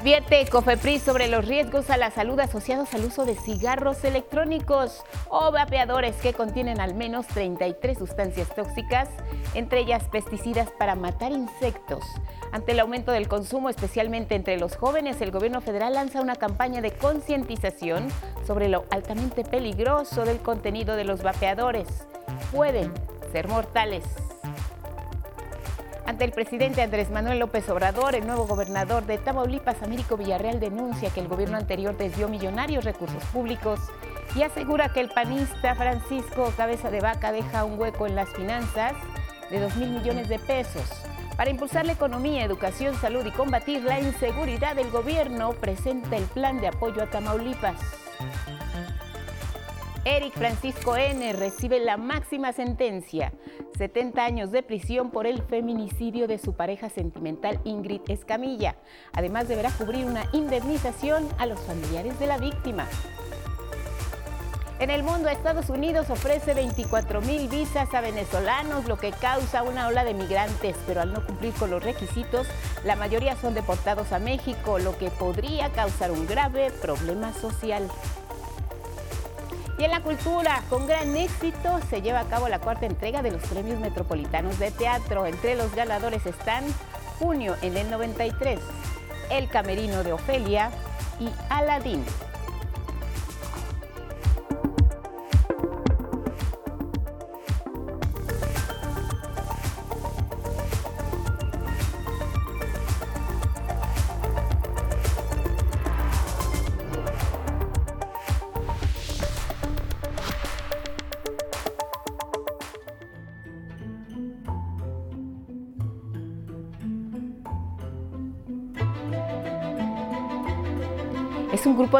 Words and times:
Advierte 0.00 0.46
COFEPRIS 0.48 1.02
sobre 1.02 1.28
los 1.28 1.44
riesgos 1.44 1.90
a 1.90 1.98
la 1.98 2.10
salud 2.10 2.40
asociados 2.40 2.94
al 2.94 3.04
uso 3.04 3.26
de 3.26 3.34
cigarros 3.34 4.02
electrónicos 4.02 5.04
o 5.28 5.52
vapeadores 5.52 6.16
que 6.16 6.32
contienen 6.32 6.80
al 6.80 6.94
menos 6.94 7.26
33 7.26 7.98
sustancias 7.98 8.48
tóxicas, 8.54 9.10
entre 9.52 9.80
ellas 9.80 10.02
pesticidas 10.10 10.70
para 10.78 10.94
matar 10.94 11.32
insectos. 11.32 12.02
Ante 12.50 12.72
el 12.72 12.80
aumento 12.80 13.12
del 13.12 13.28
consumo, 13.28 13.68
especialmente 13.68 14.34
entre 14.36 14.58
los 14.58 14.74
jóvenes, 14.74 15.20
el 15.20 15.32
gobierno 15.32 15.60
federal 15.60 15.92
lanza 15.92 16.22
una 16.22 16.36
campaña 16.36 16.80
de 16.80 16.92
concientización 16.92 18.08
sobre 18.46 18.70
lo 18.70 18.86
altamente 18.88 19.44
peligroso 19.44 20.24
del 20.24 20.38
contenido 20.38 20.96
de 20.96 21.04
los 21.04 21.22
vapeadores. 21.22 22.06
Pueden 22.50 22.90
ser 23.32 23.48
mortales. 23.48 24.04
Ante 26.10 26.24
el 26.24 26.32
presidente 26.32 26.82
Andrés 26.82 27.08
Manuel 27.08 27.38
López 27.38 27.68
Obrador, 27.68 28.16
el 28.16 28.26
nuevo 28.26 28.44
gobernador 28.44 29.06
de 29.06 29.16
Tamaulipas, 29.16 29.80
Américo 29.80 30.16
Villarreal, 30.16 30.58
denuncia 30.58 31.08
que 31.10 31.20
el 31.20 31.28
gobierno 31.28 31.56
anterior 31.56 31.96
desvió 31.96 32.28
millonarios 32.28 32.84
recursos 32.84 33.22
públicos 33.26 33.78
y 34.34 34.42
asegura 34.42 34.92
que 34.92 34.98
el 34.98 35.10
panista 35.10 35.76
Francisco 35.76 36.52
Cabeza 36.56 36.90
de 36.90 37.00
Vaca 37.00 37.30
deja 37.30 37.64
un 37.64 37.78
hueco 37.78 38.08
en 38.08 38.16
las 38.16 38.28
finanzas 38.30 38.94
de 39.52 39.60
2 39.60 39.76
mil 39.76 39.90
millones 39.90 40.28
de 40.28 40.40
pesos. 40.40 40.82
Para 41.36 41.50
impulsar 41.50 41.86
la 41.86 41.92
economía, 41.92 42.44
educación, 42.44 42.96
salud 42.96 43.24
y 43.24 43.30
combatir 43.30 43.84
la 43.84 44.00
inseguridad, 44.00 44.76
el 44.80 44.90
gobierno 44.90 45.52
presenta 45.52 46.16
el 46.16 46.24
plan 46.24 46.60
de 46.60 46.66
apoyo 46.66 47.04
a 47.04 47.06
Tamaulipas. 47.06 47.76
Eric 50.06 50.32
Francisco 50.32 50.96
N. 50.96 51.30
recibe 51.34 51.78
la 51.78 51.98
máxima 51.98 52.54
sentencia, 52.54 53.34
70 53.76 54.24
años 54.24 54.50
de 54.50 54.62
prisión 54.62 55.10
por 55.10 55.26
el 55.26 55.42
feminicidio 55.42 56.26
de 56.26 56.38
su 56.38 56.54
pareja 56.54 56.88
sentimental 56.88 57.60
Ingrid 57.64 58.00
Escamilla. 58.08 58.76
Además 59.12 59.46
deberá 59.46 59.70
cubrir 59.70 60.06
una 60.06 60.24
indemnización 60.32 61.28
a 61.36 61.44
los 61.44 61.60
familiares 61.60 62.18
de 62.18 62.26
la 62.26 62.38
víctima. 62.38 62.88
En 64.78 64.88
el 64.88 65.02
mundo, 65.02 65.28
Estados 65.28 65.68
Unidos 65.68 66.08
ofrece 66.08 66.54
24 66.54 67.20
mil 67.20 67.48
visas 67.48 67.92
a 67.92 68.00
venezolanos, 68.00 68.88
lo 68.88 68.96
que 68.96 69.10
causa 69.10 69.62
una 69.62 69.86
ola 69.86 70.04
de 70.04 70.14
migrantes, 70.14 70.74
pero 70.86 71.02
al 71.02 71.12
no 71.12 71.26
cumplir 71.26 71.52
con 71.52 71.68
los 71.70 71.84
requisitos, 71.84 72.46
la 72.86 72.96
mayoría 72.96 73.36
son 73.36 73.52
deportados 73.52 74.12
a 74.12 74.18
México, 74.18 74.78
lo 74.78 74.96
que 74.96 75.10
podría 75.10 75.70
causar 75.72 76.10
un 76.10 76.26
grave 76.26 76.70
problema 76.70 77.34
social. 77.34 77.86
Y 79.80 79.84
en 79.84 79.92
la 79.92 80.02
cultura, 80.02 80.62
con 80.68 80.86
gran 80.86 81.16
éxito, 81.16 81.80
se 81.88 82.02
lleva 82.02 82.20
a 82.20 82.24
cabo 82.26 82.50
la 82.50 82.58
cuarta 82.58 82.84
entrega 82.84 83.22
de 83.22 83.30
los 83.30 83.40
premios 83.44 83.80
metropolitanos 83.80 84.58
de 84.58 84.70
teatro. 84.70 85.24
Entre 85.24 85.54
los 85.54 85.74
ganadores 85.74 86.26
están 86.26 86.64
Junio 87.18 87.56
en 87.62 87.78
el 87.78 87.88
93, 87.90 88.60
El 89.30 89.48
Camerino 89.48 90.04
de 90.04 90.12
Ofelia 90.12 90.70
y 91.18 91.30
Aladín. 91.48 92.04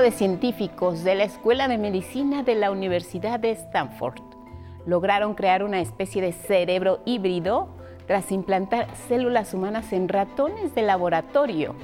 De 0.00 0.12
científicos 0.12 1.04
de 1.04 1.14
la 1.14 1.24
Escuela 1.24 1.68
de 1.68 1.76
Medicina 1.76 2.42
de 2.42 2.54
la 2.54 2.70
Universidad 2.70 3.38
de 3.38 3.50
Stanford. 3.50 4.22
Lograron 4.86 5.34
crear 5.34 5.62
una 5.62 5.80
especie 5.80 6.22
de 6.22 6.32
cerebro 6.32 7.00
híbrido 7.04 7.68
tras 8.06 8.32
implantar 8.32 8.88
células 9.08 9.52
humanas 9.52 9.92
en 9.92 10.08
ratones 10.08 10.74
de 10.74 10.82
laboratorio. 10.82 11.74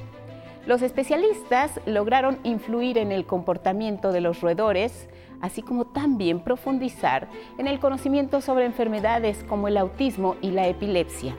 Los 0.66 0.82
especialistas 0.82 1.78
lograron 1.84 2.38
influir 2.42 2.96
en 2.96 3.12
el 3.12 3.26
comportamiento 3.26 4.12
de 4.12 4.22
los 4.22 4.40
roedores, 4.40 5.08
así 5.42 5.60
como 5.60 5.84
también 5.84 6.40
profundizar 6.40 7.28
en 7.58 7.66
el 7.66 7.78
conocimiento 7.80 8.40
sobre 8.40 8.64
enfermedades 8.64 9.44
como 9.44 9.68
el 9.68 9.76
autismo 9.76 10.36
y 10.40 10.52
la 10.52 10.66
epilepsia. 10.68 11.36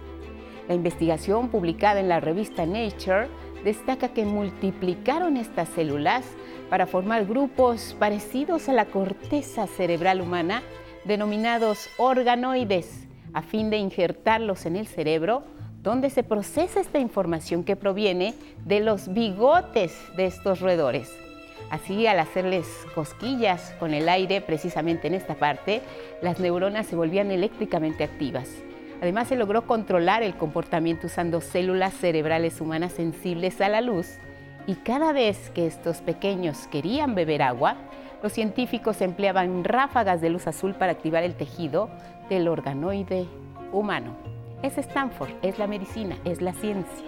La 0.67 0.75
investigación 0.75 1.49
publicada 1.49 1.99
en 1.99 2.09
la 2.09 2.19
revista 2.19 2.66
Nature 2.66 3.29
destaca 3.67 4.13
que 4.13 4.23
multiplicaron 4.23 5.35
estas 5.35 5.67
células 5.67 6.23
para 6.69 6.88
formar 6.88 7.25
grupos 7.25 7.97
parecidos 8.00 8.69
a 8.69 8.72
la 8.72 8.85
corteza 8.85 9.67
cerebral 9.67 10.22
humana, 10.22 10.63
denominados 11.03 11.89
organoides, 11.97 13.09
a 13.33 13.41
fin 13.41 13.69
de 13.69 13.75
injertarlos 13.75 14.66
en 14.66 14.78
el 14.78 14.88
cerebro, 14.88 15.44
donde 15.83 16.09
se 16.09 16.23
procesa 16.23 16.79
esta 16.79 17.00
información 17.00 17.66
que 17.66 17.75
proviene 17.75 18.35
de 18.63 18.79
los 18.79 19.13
bigotes 19.13 19.99
de 20.16 20.28
estos 20.28 20.61
roedores. 20.61 21.13
Así, 21.69 22.07
al 22.07 22.19
hacerles 22.19 22.67
cosquillas 22.95 23.75
con 23.81 23.94
el 23.94 24.07
aire 24.07 24.39
precisamente 24.39 25.07
en 25.07 25.13
esta 25.13 25.35
parte, 25.35 25.81
las 26.22 26.39
neuronas 26.39 26.88
se 26.88 26.95
volvían 26.95 27.31
eléctricamente 27.31 28.05
activas. 28.05 28.47
Además, 29.02 29.28
se 29.28 29.35
logró 29.35 29.68
controlar 29.68 30.24
el 30.24 30.35
comportamiento 30.35 31.08
usando 31.08 31.41
células 31.41 31.94
cerebrales 31.94 32.62
humanas 32.62 32.94
sensibles 32.94 33.62
a 33.62 33.69
la 33.69 33.81
luz 33.81 34.18
y 34.66 34.75
cada 34.75 35.13
vez 35.13 35.50
que 35.52 35.68
estos 35.68 36.02
pequeños 36.02 36.68
querían 36.68 37.16
beber 37.16 37.41
agua, 37.41 37.78
los 38.22 38.34
científicos 38.34 39.02
empleaban 39.02 39.63
ráfagas 39.63 40.19
de 40.19 40.30
luz 40.30 40.47
azul 40.47 40.74
para 40.74 40.91
activar 40.91 41.24
el 41.24 41.35
tejido 41.35 41.90
del 42.30 42.47
organoide 42.47 43.28
humano. 43.72 44.16
Es 44.63 44.78
Stanford, 44.78 45.31
es 45.44 45.59
la 45.59 45.68
medicina, 45.68 46.18
es 46.25 46.41
la 46.41 46.53
ciencia. 46.53 47.06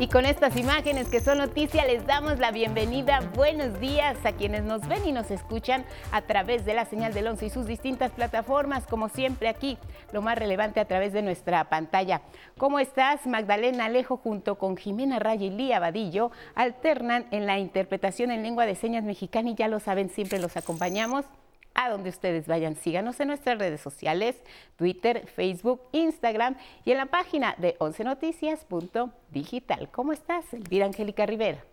Y 0.00 0.08
con 0.08 0.24
estas 0.24 0.56
imágenes 0.56 1.08
que 1.08 1.20
son 1.20 1.36
noticia, 1.36 1.84
les 1.84 2.06
damos 2.06 2.38
la 2.38 2.52
bienvenida. 2.52 3.20
Buenos 3.36 3.78
días 3.80 4.16
a 4.24 4.32
quienes 4.32 4.62
nos 4.62 4.88
ven 4.88 5.04
y 5.04 5.12
nos 5.12 5.30
escuchan 5.30 5.84
a 6.10 6.22
través 6.22 6.64
de 6.64 6.72
la 6.72 6.86
señal 6.86 7.12
del 7.12 7.26
11 7.26 7.44
y 7.44 7.50
sus 7.50 7.66
distintas 7.66 8.10
plataformas, 8.10 8.86
como 8.86 9.10
siempre 9.10 9.50
aquí, 9.50 9.76
lo 10.14 10.22
más 10.22 10.38
relevante 10.38 10.80
a 10.80 10.86
través 10.86 11.12
de 11.12 11.20
nuestra 11.20 11.68
pantalla. 11.68 12.22
¿Cómo 12.56 12.78
estás? 12.78 13.26
Magdalena 13.26 13.84
Alejo 13.84 14.16
junto 14.16 14.56
con 14.56 14.78
Jimena 14.78 15.18
Raya 15.18 15.44
y 15.44 15.50
Lía 15.50 15.78
Vadillo 15.80 16.30
alternan 16.54 17.26
en 17.30 17.44
la 17.44 17.58
interpretación 17.58 18.30
en 18.30 18.42
lengua 18.42 18.64
de 18.64 18.76
señas 18.76 19.04
mexicana 19.04 19.50
y 19.50 19.54
ya 19.54 19.68
lo 19.68 19.80
saben, 19.80 20.08
siempre 20.08 20.38
los 20.38 20.56
acompañamos 20.56 21.26
a 21.74 21.90
donde 21.90 22.10
ustedes 22.10 22.46
vayan. 22.46 22.76
Síganos 22.76 23.18
en 23.20 23.28
nuestras 23.28 23.58
redes 23.58 23.80
sociales, 23.80 24.36
Twitter, 24.76 25.26
Facebook, 25.26 25.80
Instagram 25.92 26.56
y 26.84 26.90
en 26.92 26.98
la 26.98 27.06
página 27.06 27.56
de 27.58 27.76
11noticias.digital. 27.78 29.90
¿Cómo 29.90 30.12
estás, 30.12 30.52
Elvira 30.52 30.86
Angélica 30.86 31.26
Rivera? 31.26 31.64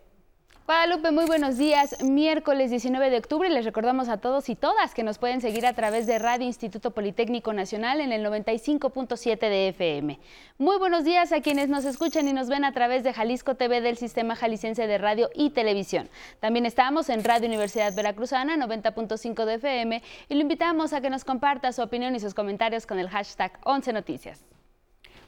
Guadalupe, 0.68 1.12
muy 1.12 1.24
buenos 1.24 1.56
días. 1.56 1.96
Miércoles 2.02 2.68
19 2.68 3.08
de 3.08 3.16
octubre 3.16 3.48
les 3.48 3.64
recordamos 3.64 4.10
a 4.10 4.18
todos 4.18 4.50
y 4.50 4.54
todas 4.54 4.92
que 4.92 5.02
nos 5.02 5.16
pueden 5.16 5.40
seguir 5.40 5.64
a 5.64 5.72
través 5.72 6.06
de 6.06 6.18
Radio 6.18 6.46
Instituto 6.46 6.90
Politécnico 6.90 7.54
Nacional 7.54 8.02
en 8.02 8.12
el 8.12 8.22
95.7 8.22 9.38
de 9.38 9.68
FM. 9.68 10.18
Muy 10.58 10.76
buenos 10.76 11.04
días 11.04 11.32
a 11.32 11.40
quienes 11.40 11.70
nos 11.70 11.86
escuchan 11.86 12.28
y 12.28 12.34
nos 12.34 12.50
ven 12.50 12.66
a 12.66 12.72
través 12.74 13.02
de 13.02 13.14
Jalisco 13.14 13.54
TV 13.54 13.80
del 13.80 13.96
Sistema 13.96 14.36
Jalisciense 14.36 14.86
de 14.86 14.98
Radio 14.98 15.30
y 15.34 15.48
Televisión. 15.48 16.10
También 16.38 16.66
estamos 16.66 17.08
en 17.08 17.24
Radio 17.24 17.46
Universidad 17.46 17.94
Veracruzana 17.94 18.58
90.5 18.58 19.46
de 19.46 19.54
FM 19.54 20.02
y 20.28 20.34
lo 20.34 20.42
invitamos 20.42 20.92
a 20.92 21.00
que 21.00 21.08
nos 21.08 21.24
comparta 21.24 21.72
su 21.72 21.80
opinión 21.80 22.14
y 22.14 22.20
sus 22.20 22.34
comentarios 22.34 22.84
con 22.84 22.98
el 22.98 23.08
hashtag 23.08 23.58
11 23.64 23.94
Noticias. 23.94 24.44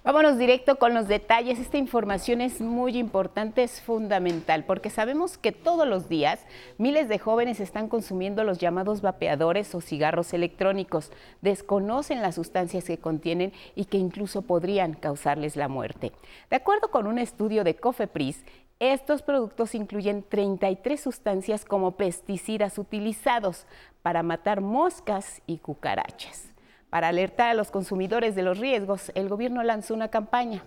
Vámonos 0.03 0.39
directo 0.39 0.77
con 0.77 0.95
los 0.95 1.09
detalles. 1.09 1.59
Esta 1.59 1.77
información 1.77 2.41
es 2.41 2.63
muy 2.63 2.97
importante, 2.97 3.63
es 3.63 3.83
fundamental, 3.83 4.65
porque 4.65 4.89
sabemos 4.89 5.37
que 5.37 5.53
todos 5.53 5.87
los 5.87 6.09
días 6.09 6.41
miles 6.79 7.07
de 7.11 7.19
jóvenes 7.19 7.61
están 7.61 7.89
consumiendo 7.89 8.43
los 8.43 8.57
llamados 8.57 9.03
vapeadores 9.03 9.75
o 9.75 9.83
cigarros 9.83 10.33
electrónicos. 10.33 11.13
Desconocen 11.43 12.23
las 12.23 12.37
sustancias 12.37 12.85
que 12.85 12.97
contienen 12.97 13.53
y 13.75 13.85
que 13.85 13.99
incluso 13.99 14.41
podrían 14.41 14.95
causarles 14.95 15.55
la 15.55 15.69
muerte. 15.69 16.13
De 16.49 16.57
acuerdo 16.57 16.91
con 16.91 17.07
un 17.07 17.19
estudio 17.19 17.63
de 17.63 17.77
Cofepris, 17.77 18.43
estos 18.79 19.21
productos 19.21 19.75
incluyen 19.75 20.23
33 20.27 20.99
sustancias 20.99 21.67
como 21.67 21.99
pesticidas 21.99 22.79
utilizados 22.79 23.67
para 24.01 24.23
matar 24.23 24.63
moscas 24.63 25.43
y 25.47 25.59
cucarachas. 25.59 26.50
Para 26.91 27.09
alertar 27.09 27.51
a 27.51 27.55
los 27.55 27.71
consumidores 27.71 28.35
de 28.35 28.43
los 28.43 28.59
riesgos, 28.59 29.13
el 29.15 29.29
gobierno 29.29 29.63
lanzó 29.63 29.95
una 29.95 30.09
campaña. 30.09 30.65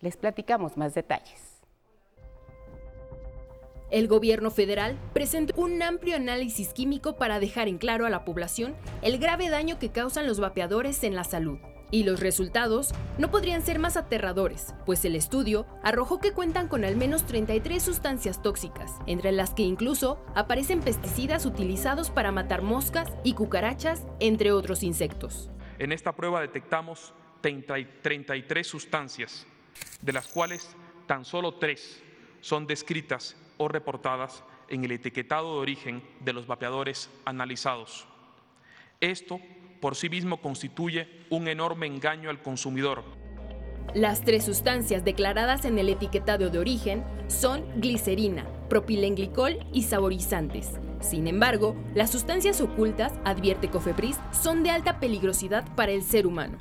Les 0.00 0.16
platicamos 0.16 0.76
más 0.78 0.94
detalles. 0.94 1.56
El 3.90 4.08
gobierno 4.08 4.50
federal 4.50 4.98
presentó 5.12 5.54
un 5.60 5.80
amplio 5.80 6.16
análisis 6.16 6.72
químico 6.72 7.16
para 7.16 7.38
dejar 7.38 7.68
en 7.68 7.78
claro 7.78 8.04
a 8.04 8.10
la 8.10 8.24
población 8.24 8.74
el 9.02 9.18
grave 9.18 9.48
daño 9.48 9.78
que 9.78 9.90
causan 9.90 10.26
los 10.26 10.40
vapeadores 10.40 11.04
en 11.04 11.14
la 11.14 11.24
salud. 11.24 11.58
Y 11.92 12.02
los 12.02 12.18
resultados 12.18 12.92
no 13.16 13.30
podrían 13.30 13.62
ser 13.62 13.78
más 13.78 13.96
aterradores, 13.96 14.74
pues 14.86 15.04
el 15.04 15.14
estudio 15.14 15.66
arrojó 15.84 16.18
que 16.18 16.32
cuentan 16.32 16.66
con 16.66 16.84
al 16.84 16.96
menos 16.96 17.26
33 17.26 17.80
sustancias 17.80 18.42
tóxicas, 18.42 18.92
entre 19.06 19.30
las 19.30 19.50
que 19.54 19.62
incluso 19.62 20.18
aparecen 20.34 20.80
pesticidas 20.80 21.46
utilizados 21.46 22.10
para 22.10 22.32
matar 22.32 22.62
moscas 22.62 23.08
y 23.22 23.34
cucarachas, 23.34 24.04
entre 24.18 24.50
otros 24.50 24.82
insectos. 24.82 25.48
En 25.78 25.92
esta 25.92 26.12
prueba 26.12 26.40
detectamos 26.40 27.12
33 27.40 28.66
sustancias, 28.66 29.46
de 30.00 30.12
las 30.12 30.26
cuales 30.26 30.74
tan 31.06 31.24
solo 31.24 31.54
tres 31.54 32.02
son 32.40 32.66
descritas 32.66 33.36
o 33.58 33.68
reportadas 33.68 34.42
en 34.68 34.84
el 34.84 34.92
etiquetado 34.92 35.54
de 35.54 35.60
origen 35.60 36.02
de 36.20 36.32
los 36.32 36.46
vapeadores 36.46 37.10
analizados. 37.24 38.06
Esto 39.00 39.38
por 39.80 39.94
sí 39.94 40.08
mismo 40.08 40.40
constituye 40.40 41.26
un 41.30 41.48
enorme 41.48 41.86
engaño 41.86 42.30
al 42.30 42.42
consumidor. 42.42 43.04
Las 43.94 44.22
tres 44.22 44.44
sustancias 44.44 45.04
declaradas 45.04 45.64
en 45.64 45.78
el 45.78 45.88
etiquetado 45.88 46.50
de 46.50 46.58
origen 46.58 47.02
son 47.28 47.64
glicerina, 47.80 48.46
propilenglicol 48.68 49.58
y 49.72 49.84
saborizantes. 49.84 50.72
Sin 51.00 51.26
embargo, 51.26 51.74
las 51.94 52.10
sustancias 52.10 52.60
ocultas, 52.60 53.12
advierte 53.24 53.70
Cofepris, 53.70 54.18
son 54.32 54.62
de 54.62 54.70
alta 54.70 55.00
peligrosidad 55.00 55.64
para 55.76 55.92
el 55.92 56.02
ser 56.02 56.26
humano. 56.26 56.58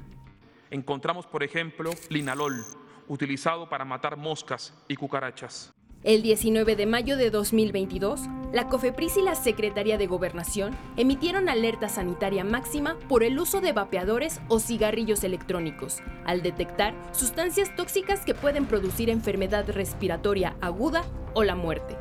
Encontramos, 0.72 1.26
por 1.26 1.44
ejemplo, 1.44 1.92
linalol, 2.10 2.64
utilizado 3.08 3.68
para 3.68 3.86
matar 3.86 4.18
moscas 4.18 4.74
y 4.88 4.96
cucarachas. 4.96 5.75
El 6.06 6.22
19 6.22 6.76
de 6.76 6.86
mayo 6.86 7.18
de 7.18 7.32
2022, 7.32 8.22
la 8.54 8.70
COFEPRIS 8.70 9.18
y 9.18 9.24
la 9.24 9.34
Secretaría 9.34 9.98
de 9.98 10.06
Gobernación 10.06 10.78
emitieron 10.98 11.50
alerta 11.50 11.90
sanitaria 11.90 12.44
máxima 12.44 12.96
por 13.10 13.24
el 13.24 13.40
uso 13.40 13.60
de 13.60 13.72
vapeadores 13.72 14.40
o 14.48 14.60
cigarrillos 14.60 15.24
electrónicos, 15.24 16.04
al 16.24 16.44
detectar 16.44 16.94
sustancias 17.12 17.76
tóxicas 17.76 18.20
que 18.24 18.36
pueden 18.36 18.68
producir 18.68 19.10
enfermedad 19.10 19.68
respiratoria 19.68 20.56
aguda 20.62 21.04
o 21.34 21.44
la 21.44 21.56
muerte. 21.56 21.98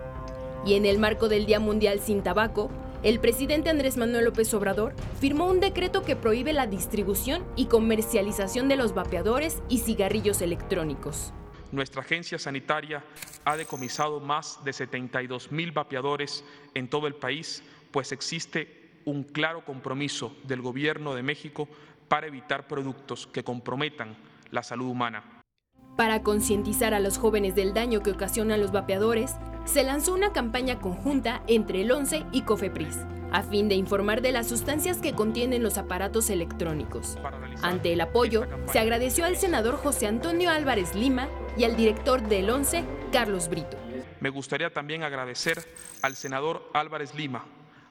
Y 0.66 0.74
en 0.74 0.84
el 0.84 0.98
marco 0.98 1.30
del 1.30 1.46
Día 1.46 1.58
Mundial 1.58 1.98
sin 1.98 2.22
Tabaco, 2.22 2.70
el 3.02 3.20
presidente 3.20 3.70
Andrés 3.70 3.96
Manuel 3.96 4.26
López 4.26 4.52
Obrador 4.52 4.92
firmó 5.18 5.48
un 5.48 5.60
decreto 5.60 6.02
que 6.02 6.14
prohíbe 6.14 6.52
la 6.52 6.66
distribución 6.66 7.42
y 7.56 7.66
comercialización 7.66 8.68
de 8.68 8.76
los 8.76 8.92
vapeadores 8.92 9.62
y 9.70 9.78
cigarrillos 9.78 10.42
electrónicos 10.42 11.32
nuestra 11.74 12.02
agencia 12.02 12.38
sanitaria 12.38 13.04
ha 13.44 13.56
decomisado 13.56 14.20
más 14.20 14.64
de 14.64 14.72
72 14.72 15.52
mil 15.52 15.72
vapeadores 15.72 16.44
en 16.74 16.88
todo 16.88 17.06
el 17.06 17.14
país, 17.14 17.62
pues 17.90 18.12
existe 18.12 18.92
un 19.04 19.24
claro 19.24 19.64
compromiso 19.64 20.34
del 20.44 20.62
Gobierno 20.62 21.14
de 21.14 21.22
México 21.22 21.68
para 22.08 22.26
evitar 22.26 22.66
productos 22.66 23.26
que 23.26 23.44
comprometan 23.44 24.16
la 24.50 24.62
salud 24.62 24.86
humana. 24.86 25.42
Para 25.96 26.22
concientizar 26.22 26.92
a 26.94 27.00
los 27.00 27.18
jóvenes 27.18 27.54
del 27.54 27.72
daño 27.72 28.02
que 28.02 28.10
ocasionan 28.10 28.60
los 28.60 28.72
vapeadores, 28.72 29.36
se 29.64 29.84
lanzó 29.84 30.12
una 30.12 30.32
campaña 30.32 30.80
conjunta 30.80 31.42
entre 31.46 31.82
el 31.82 31.92
ONCE 31.92 32.24
y 32.32 32.42
COFEPRIS, 32.42 32.98
a 33.30 33.42
fin 33.42 33.68
de 33.68 33.76
informar 33.76 34.20
de 34.20 34.32
las 34.32 34.48
sustancias 34.48 34.98
que 34.98 35.14
contienen 35.14 35.62
los 35.62 35.78
aparatos 35.78 36.30
electrónicos. 36.30 37.16
Ante 37.62 37.92
el 37.92 38.00
apoyo, 38.00 38.46
se 38.70 38.80
agradeció 38.80 39.24
al 39.24 39.36
senador 39.36 39.76
José 39.76 40.06
Antonio 40.06 40.50
Álvarez 40.50 40.94
Lima 40.94 41.28
y 41.56 41.64
al 41.64 41.76
director 41.76 42.22
del 42.22 42.50
ONCE, 42.50 42.84
Carlos 43.12 43.48
Brito. 43.48 43.78
Me 44.20 44.30
gustaría 44.30 44.72
también 44.72 45.02
agradecer 45.02 45.62
al 46.02 46.16
senador 46.16 46.70
Álvarez 46.72 47.14
Lima, 47.14 47.44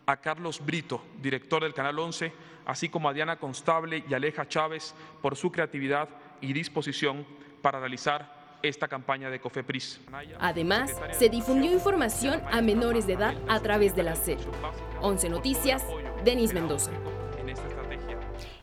a 0.06 0.18
Carlos 0.18 0.64
Brito, 0.64 1.02
director 1.22 1.64
del 1.64 1.74
Canal 1.74 1.98
11, 2.00 2.34
así 2.66 2.90
como 2.90 3.10
a 3.10 3.14
Diana 3.14 3.38
Constable 3.38 4.04
y 4.08 4.14
Aleja 4.14 4.48
Chávez 4.48 4.94
por 5.22 5.36
su 5.36 5.52
creatividad 5.52 6.10
y 6.42 6.54
disposición 6.54 7.26
para 7.62 7.80
realizar 7.80 8.60
esta 8.62 8.88
campaña 8.88 9.30
de 9.30 9.40
COFEPRIS. 9.40 10.02
Además, 10.40 10.96
se 11.12 11.30
difundió 11.30 11.72
información 11.72 12.42
a 12.52 12.62
menores 12.62 13.06
de 13.06 13.14
edad 13.14 13.36
a 13.50 13.60
través 13.60 13.96
de 13.96 14.04
la 14.04 14.16
SED. 14.16 14.40
11 15.02 15.30
Noticias, 15.30 15.84
Denis 16.24 16.54
Mendoza. 16.54 16.92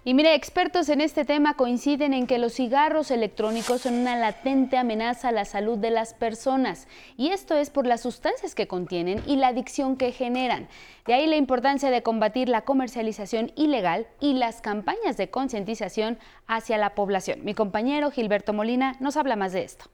Y 0.03 0.15
mire, 0.15 0.35
expertos 0.35 0.89
en 0.89 1.03
este 1.03 1.27
tema 1.27 1.55
coinciden 1.55 2.15
en 2.15 2.27
que 2.27 2.39
los 2.39 2.55
cigarros 2.55 3.11
electrónicos 3.11 3.83
son 3.83 3.97
una 3.97 4.17
latente 4.17 4.79
amenaza 4.79 5.29
a 5.29 5.33
la 5.33 5.45
salud 5.45 5.77
de 5.77 5.91
las 5.91 6.15
personas. 6.15 6.89
Y 7.19 7.29
esto 7.29 7.55
es 7.55 7.69
por 7.69 7.87
las 7.87 8.01
sustancias 8.01 8.55
que 8.55 8.67
contienen 8.67 9.23
y 9.27 9.37
la 9.37 9.49
adicción 9.49 9.99
que 9.99 10.13
generan. 10.13 10.69
De 11.05 11.13
ahí 11.13 11.27
la 11.27 11.37
importancia 11.37 11.91
de 11.91 12.03
combatir 12.03 12.49
la 12.49 12.63
comercialización 12.63 13.53
ilegal 13.57 14.07
y 14.21 14.33
las 14.33 14.63
campañas 14.63 15.19
de 15.19 15.29
concientización 15.29 16.19
hacia 16.47 16.79
la 16.79 16.95
población. 16.95 17.45
Mi 17.45 17.53
compañero 17.53 18.11
Gilberto 18.11 18.55
Molina 18.55 18.97
nos 19.01 19.19
habla 19.19 19.37
más 19.37 19.53
de 19.53 19.65
esto. 19.65 19.85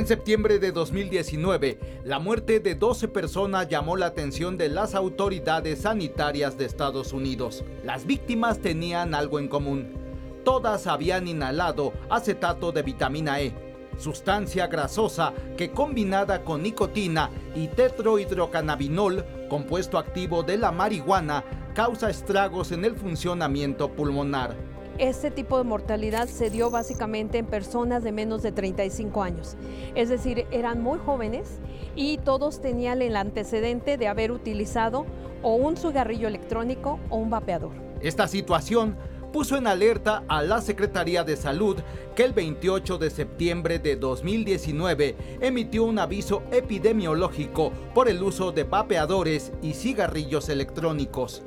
En 0.00 0.06
septiembre 0.06 0.58
de 0.58 0.72
2019, 0.72 1.78
la 2.04 2.18
muerte 2.18 2.58
de 2.58 2.74
12 2.74 3.08
personas 3.08 3.68
llamó 3.68 3.98
la 3.98 4.06
atención 4.06 4.56
de 4.56 4.70
las 4.70 4.94
autoridades 4.94 5.82
sanitarias 5.82 6.56
de 6.56 6.64
Estados 6.64 7.12
Unidos. 7.12 7.64
Las 7.84 8.06
víctimas 8.06 8.60
tenían 8.60 9.14
algo 9.14 9.38
en 9.38 9.46
común. 9.46 9.92
Todas 10.42 10.86
habían 10.86 11.28
inhalado 11.28 11.92
acetato 12.08 12.72
de 12.72 12.82
vitamina 12.82 13.42
E, 13.42 13.52
sustancia 13.98 14.68
grasosa 14.68 15.34
que 15.58 15.70
combinada 15.70 16.44
con 16.44 16.62
nicotina 16.62 17.28
y 17.54 17.68
tetrohidrocannabinol, 17.68 19.26
compuesto 19.50 19.98
activo 19.98 20.42
de 20.42 20.56
la 20.56 20.72
marihuana, 20.72 21.44
causa 21.74 22.08
estragos 22.08 22.72
en 22.72 22.86
el 22.86 22.96
funcionamiento 22.96 23.92
pulmonar. 23.92 24.69
Este 25.00 25.30
tipo 25.30 25.56
de 25.56 25.64
mortalidad 25.64 26.28
se 26.28 26.50
dio 26.50 26.70
básicamente 26.70 27.38
en 27.38 27.46
personas 27.46 28.04
de 28.04 28.12
menos 28.12 28.42
de 28.42 28.52
35 28.52 29.22
años. 29.22 29.56
Es 29.94 30.10
decir, 30.10 30.46
eran 30.50 30.82
muy 30.82 30.98
jóvenes 30.98 31.58
y 31.96 32.18
todos 32.18 32.60
tenían 32.60 33.00
el 33.00 33.16
antecedente 33.16 33.96
de 33.96 34.08
haber 34.08 34.30
utilizado 34.30 35.06
o 35.42 35.54
un 35.54 35.78
cigarrillo 35.78 36.28
electrónico 36.28 37.00
o 37.08 37.16
un 37.16 37.30
vapeador. 37.30 37.72
Esta 38.02 38.28
situación 38.28 38.94
puso 39.32 39.56
en 39.56 39.68
alerta 39.68 40.22
a 40.28 40.42
la 40.42 40.60
Secretaría 40.60 41.24
de 41.24 41.36
Salud 41.38 41.78
que 42.14 42.24
el 42.24 42.34
28 42.34 42.98
de 42.98 43.08
septiembre 43.08 43.78
de 43.78 43.96
2019 43.96 45.16
emitió 45.40 45.84
un 45.84 45.98
aviso 45.98 46.42
epidemiológico 46.50 47.72
por 47.94 48.10
el 48.10 48.22
uso 48.22 48.52
de 48.52 48.64
vapeadores 48.64 49.50
y 49.62 49.72
cigarrillos 49.72 50.50
electrónicos. 50.50 51.42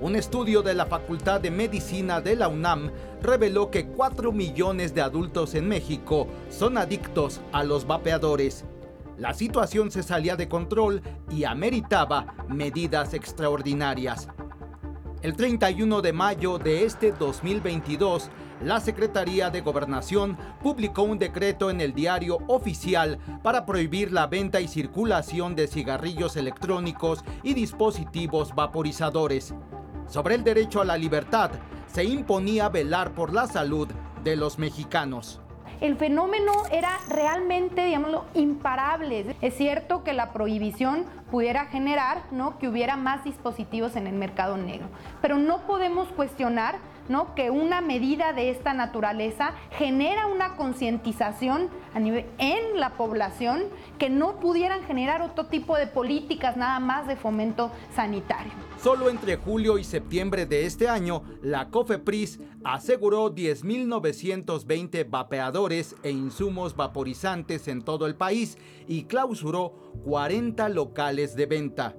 Un 0.00 0.16
estudio 0.16 0.62
de 0.62 0.72
la 0.72 0.86
Facultad 0.86 1.42
de 1.42 1.50
Medicina 1.50 2.22
de 2.22 2.34
la 2.34 2.48
UNAM 2.48 2.90
reveló 3.20 3.70
que 3.70 3.84
4 3.84 4.32
millones 4.32 4.94
de 4.94 5.02
adultos 5.02 5.54
en 5.54 5.68
México 5.68 6.26
son 6.48 6.78
adictos 6.78 7.42
a 7.52 7.64
los 7.64 7.86
vapeadores. 7.86 8.64
La 9.18 9.34
situación 9.34 9.90
se 9.90 10.02
salía 10.02 10.36
de 10.36 10.48
control 10.48 11.02
y 11.30 11.44
ameritaba 11.44 12.34
medidas 12.48 13.12
extraordinarias. 13.12 14.28
El 15.20 15.36
31 15.36 16.00
de 16.00 16.14
mayo 16.14 16.56
de 16.56 16.86
este 16.86 17.12
2022, 17.12 18.30
la 18.64 18.80
Secretaría 18.80 19.50
de 19.50 19.60
Gobernación 19.60 20.38
publicó 20.62 21.02
un 21.02 21.18
decreto 21.18 21.68
en 21.68 21.82
el 21.82 21.92
diario 21.92 22.38
oficial 22.46 23.18
para 23.42 23.66
prohibir 23.66 24.12
la 24.12 24.26
venta 24.28 24.62
y 24.62 24.68
circulación 24.68 25.54
de 25.54 25.66
cigarrillos 25.66 26.36
electrónicos 26.36 27.22
y 27.42 27.52
dispositivos 27.52 28.54
vaporizadores 28.54 29.52
sobre 30.10 30.34
el 30.34 30.44
derecho 30.44 30.82
a 30.82 30.84
la 30.84 30.98
libertad, 30.98 31.52
se 31.86 32.04
imponía 32.04 32.68
velar 32.68 33.12
por 33.12 33.32
la 33.32 33.46
salud 33.46 33.88
de 34.22 34.36
los 34.36 34.58
mexicanos. 34.58 35.40
El 35.80 35.96
fenómeno 35.96 36.52
era 36.70 36.98
realmente, 37.08 37.86
digámoslo, 37.86 38.26
imparable. 38.34 39.34
Es 39.40 39.56
cierto 39.56 40.04
que 40.04 40.12
la 40.12 40.32
prohibición 40.32 41.06
pudiera 41.30 41.66
generar 41.66 42.24
¿no? 42.32 42.58
que 42.58 42.68
hubiera 42.68 42.96
más 42.96 43.24
dispositivos 43.24 43.96
en 43.96 44.06
el 44.06 44.14
mercado 44.14 44.58
negro, 44.58 44.88
pero 45.22 45.38
no 45.38 45.66
podemos 45.66 46.08
cuestionar 46.08 46.76
¿no? 47.10 47.34
que 47.34 47.50
una 47.50 47.82
medida 47.82 48.32
de 48.32 48.50
esta 48.50 48.72
naturaleza 48.72 49.52
genera 49.72 50.26
una 50.26 50.56
concientización 50.56 51.68
en 51.94 52.80
la 52.80 52.90
población 52.94 53.64
que 53.98 54.08
no 54.08 54.38
pudieran 54.40 54.84
generar 54.84 55.20
otro 55.20 55.46
tipo 55.46 55.76
de 55.76 55.86
políticas 55.86 56.56
nada 56.56 56.78
más 56.80 57.06
de 57.06 57.16
fomento 57.16 57.70
sanitario. 57.94 58.52
Solo 58.80 59.10
entre 59.10 59.36
julio 59.36 59.76
y 59.76 59.84
septiembre 59.84 60.46
de 60.46 60.64
este 60.64 60.88
año, 60.88 61.22
la 61.42 61.68
COFEPRIS 61.68 62.40
aseguró 62.64 63.34
10.920 63.34 65.10
vapeadores 65.10 65.96
e 66.02 66.10
insumos 66.10 66.76
vaporizantes 66.76 67.68
en 67.68 67.82
todo 67.82 68.06
el 68.06 68.14
país 68.14 68.56
y 68.86 69.04
clausuró 69.04 69.74
40 70.04 70.68
locales 70.70 71.36
de 71.36 71.46
venta. 71.46 71.96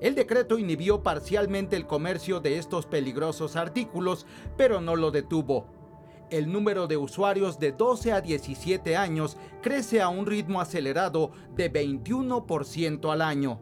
El 0.00 0.14
decreto 0.14 0.58
inhibió 0.58 1.02
parcialmente 1.02 1.76
el 1.76 1.86
comercio 1.86 2.40
de 2.40 2.56
estos 2.56 2.86
peligrosos 2.86 3.54
artículos, 3.54 4.26
pero 4.56 4.80
no 4.80 4.96
lo 4.96 5.10
detuvo. 5.10 5.66
El 6.30 6.50
número 6.50 6.86
de 6.86 6.96
usuarios 6.96 7.58
de 7.58 7.72
12 7.72 8.12
a 8.12 8.20
17 8.22 8.96
años 8.96 9.36
crece 9.60 10.00
a 10.00 10.08
un 10.08 10.24
ritmo 10.24 10.60
acelerado 10.60 11.32
de 11.54 11.70
21% 11.70 13.12
al 13.12 13.20
año. 13.20 13.60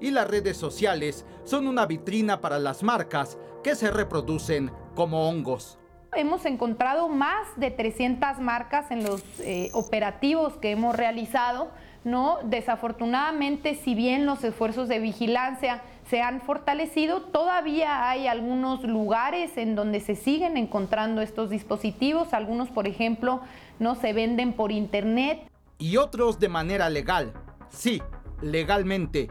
Y 0.00 0.10
las 0.10 0.26
redes 0.26 0.56
sociales 0.56 1.24
son 1.44 1.68
una 1.68 1.86
vitrina 1.86 2.40
para 2.40 2.58
las 2.58 2.82
marcas 2.82 3.38
que 3.62 3.76
se 3.76 3.92
reproducen 3.92 4.72
como 4.96 5.28
hongos. 5.28 5.78
Hemos 6.14 6.44
encontrado 6.46 7.08
más 7.08 7.46
de 7.56 7.70
300 7.70 8.40
marcas 8.40 8.90
en 8.90 9.04
los 9.04 9.22
eh, 9.40 9.70
operativos 9.72 10.56
que 10.56 10.72
hemos 10.72 10.96
realizado 10.96 11.70
¿no? 12.04 12.38
Desafortunadamente, 12.44 13.74
si 13.74 13.94
bien 13.94 14.26
los 14.26 14.42
esfuerzos 14.44 14.88
de 14.88 14.98
vigilancia 14.98 15.82
se 16.08 16.20
han 16.20 16.40
fortalecido, 16.40 17.22
todavía 17.22 18.08
hay 18.08 18.26
algunos 18.26 18.82
lugares 18.82 19.56
en 19.56 19.74
donde 19.74 20.00
se 20.00 20.16
siguen 20.16 20.56
encontrando 20.56 21.22
estos 21.22 21.50
dispositivos, 21.50 22.34
algunos, 22.34 22.70
por 22.70 22.86
ejemplo, 22.86 23.40
no 23.78 23.94
se 23.94 24.12
venden 24.12 24.52
por 24.52 24.72
internet. 24.72 25.48
Y 25.78 25.96
otros 25.96 26.38
de 26.38 26.48
manera 26.48 26.90
legal, 26.90 27.32
sí, 27.68 28.02
legalmente. 28.40 29.30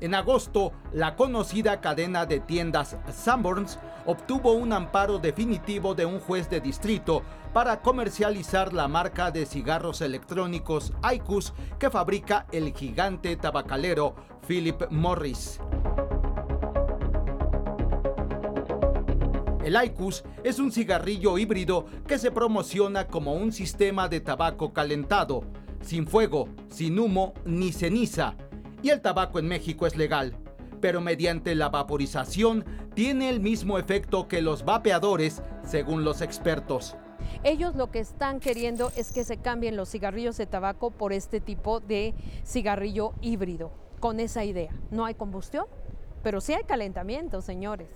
En 0.00 0.14
agosto, 0.14 0.72
la 0.92 1.16
conocida 1.16 1.80
cadena 1.80 2.26
de 2.26 2.38
tiendas 2.40 2.98
Sanborns 3.10 3.78
obtuvo 4.04 4.52
un 4.52 4.74
amparo 4.74 5.18
definitivo 5.18 5.94
de 5.94 6.04
un 6.04 6.20
juez 6.20 6.50
de 6.50 6.60
distrito 6.60 7.22
para 7.56 7.80
comercializar 7.80 8.74
la 8.74 8.86
marca 8.86 9.30
de 9.30 9.46
cigarros 9.46 10.02
electrónicos 10.02 10.92
IQOS 11.10 11.54
que 11.78 11.88
fabrica 11.88 12.46
el 12.52 12.74
gigante 12.74 13.34
tabacalero 13.34 14.14
Philip 14.46 14.90
Morris. 14.90 15.58
El 19.64 19.74
IQOS 19.82 20.24
es 20.44 20.58
un 20.58 20.70
cigarrillo 20.70 21.38
híbrido 21.38 21.86
que 22.06 22.18
se 22.18 22.30
promociona 22.30 23.06
como 23.06 23.32
un 23.32 23.50
sistema 23.52 24.06
de 24.06 24.20
tabaco 24.20 24.74
calentado, 24.74 25.40
sin 25.80 26.06
fuego, 26.06 26.50
sin 26.68 26.98
humo 26.98 27.32
ni 27.46 27.72
ceniza. 27.72 28.34
Y 28.82 28.90
el 28.90 29.00
tabaco 29.00 29.38
en 29.38 29.48
México 29.48 29.86
es 29.86 29.96
legal 29.96 30.36
pero 30.78 31.00
mediante 31.00 31.54
la 31.54 31.70
vaporización 31.70 32.64
tiene 32.94 33.30
el 33.30 33.40
mismo 33.40 33.78
efecto 33.78 34.28
que 34.28 34.42
los 34.42 34.66
vapeadores, 34.66 35.42
según 35.64 36.04
los 36.04 36.20
expertos. 36.20 36.96
Ellos 37.42 37.74
lo 37.76 37.90
que 37.90 38.00
están 38.00 38.40
queriendo 38.40 38.90
es 38.96 39.12
que 39.12 39.24
se 39.24 39.36
cambien 39.36 39.76
los 39.76 39.90
cigarrillos 39.90 40.36
de 40.36 40.46
tabaco 40.46 40.90
por 40.90 41.12
este 41.12 41.40
tipo 41.40 41.80
de 41.80 42.14
cigarrillo 42.44 43.12
híbrido, 43.20 43.70
con 44.00 44.20
esa 44.20 44.44
idea. 44.44 44.72
No 44.90 45.04
hay 45.04 45.14
combustión, 45.14 45.66
pero 46.22 46.40
sí 46.40 46.52
hay 46.54 46.64
calentamiento, 46.64 47.40
señores. 47.40 47.88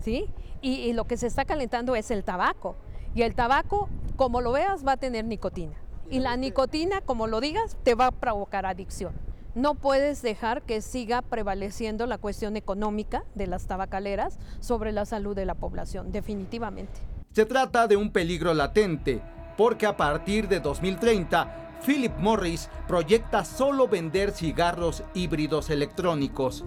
¿Sí? 0.00 0.28
Y, 0.62 0.74
y 0.76 0.92
lo 0.92 1.06
que 1.06 1.16
se 1.16 1.26
está 1.26 1.44
calentando 1.44 1.94
es 1.94 2.10
el 2.10 2.24
tabaco. 2.24 2.76
Y 3.14 3.22
el 3.22 3.34
tabaco, 3.34 3.88
como 4.16 4.40
lo 4.40 4.52
veas, 4.52 4.86
va 4.86 4.92
a 4.92 4.96
tener 4.96 5.24
nicotina. 5.24 5.76
Y 6.10 6.18
la 6.18 6.36
nicotina, 6.36 7.00
como 7.00 7.26
lo 7.28 7.40
digas, 7.40 7.76
te 7.84 7.94
va 7.94 8.06
a 8.06 8.10
provocar 8.10 8.66
adicción. 8.66 9.14
No 9.54 9.74
puedes 9.74 10.22
dejar 10.22 10.62
que 10.62 10.80
siga 10.80 11.22
prevaleciendo 11.22 12.06
la 12.06 12.18
cuestión 12.18 12.56
económica 12.56 13.24
de 13.34 13.46
las 13.46 13.66
tabacaleras 13.66 14.38
sobre 14.60 14.92
la 14.92 15.06
salud 15.06 15.34
de 15.34 15.44
la 15.44 15.54
población, 15.54 16.12
definitivamente. 16.12 17.00
Se 17.32 17.46
trata 17.46 17.86
de 17.86 17.96
un 17.96 18.10
peligro 18.10 18.54
latente, 18.54 19.22
porque 19.56 19.86
a 19.86 19.96
partir 19.96 20.48
de 20.48 20.58
2030, 20.58 21.78
Philip 21.86 22.18
Morris 22.18 22.68
proyecta 22.88 23.44
solo 23.44 23.86
vender 23.86 24.32
cigarros 24.32 25.04
híbridos 25.14 25.70
electrónicos. 25.70 26.64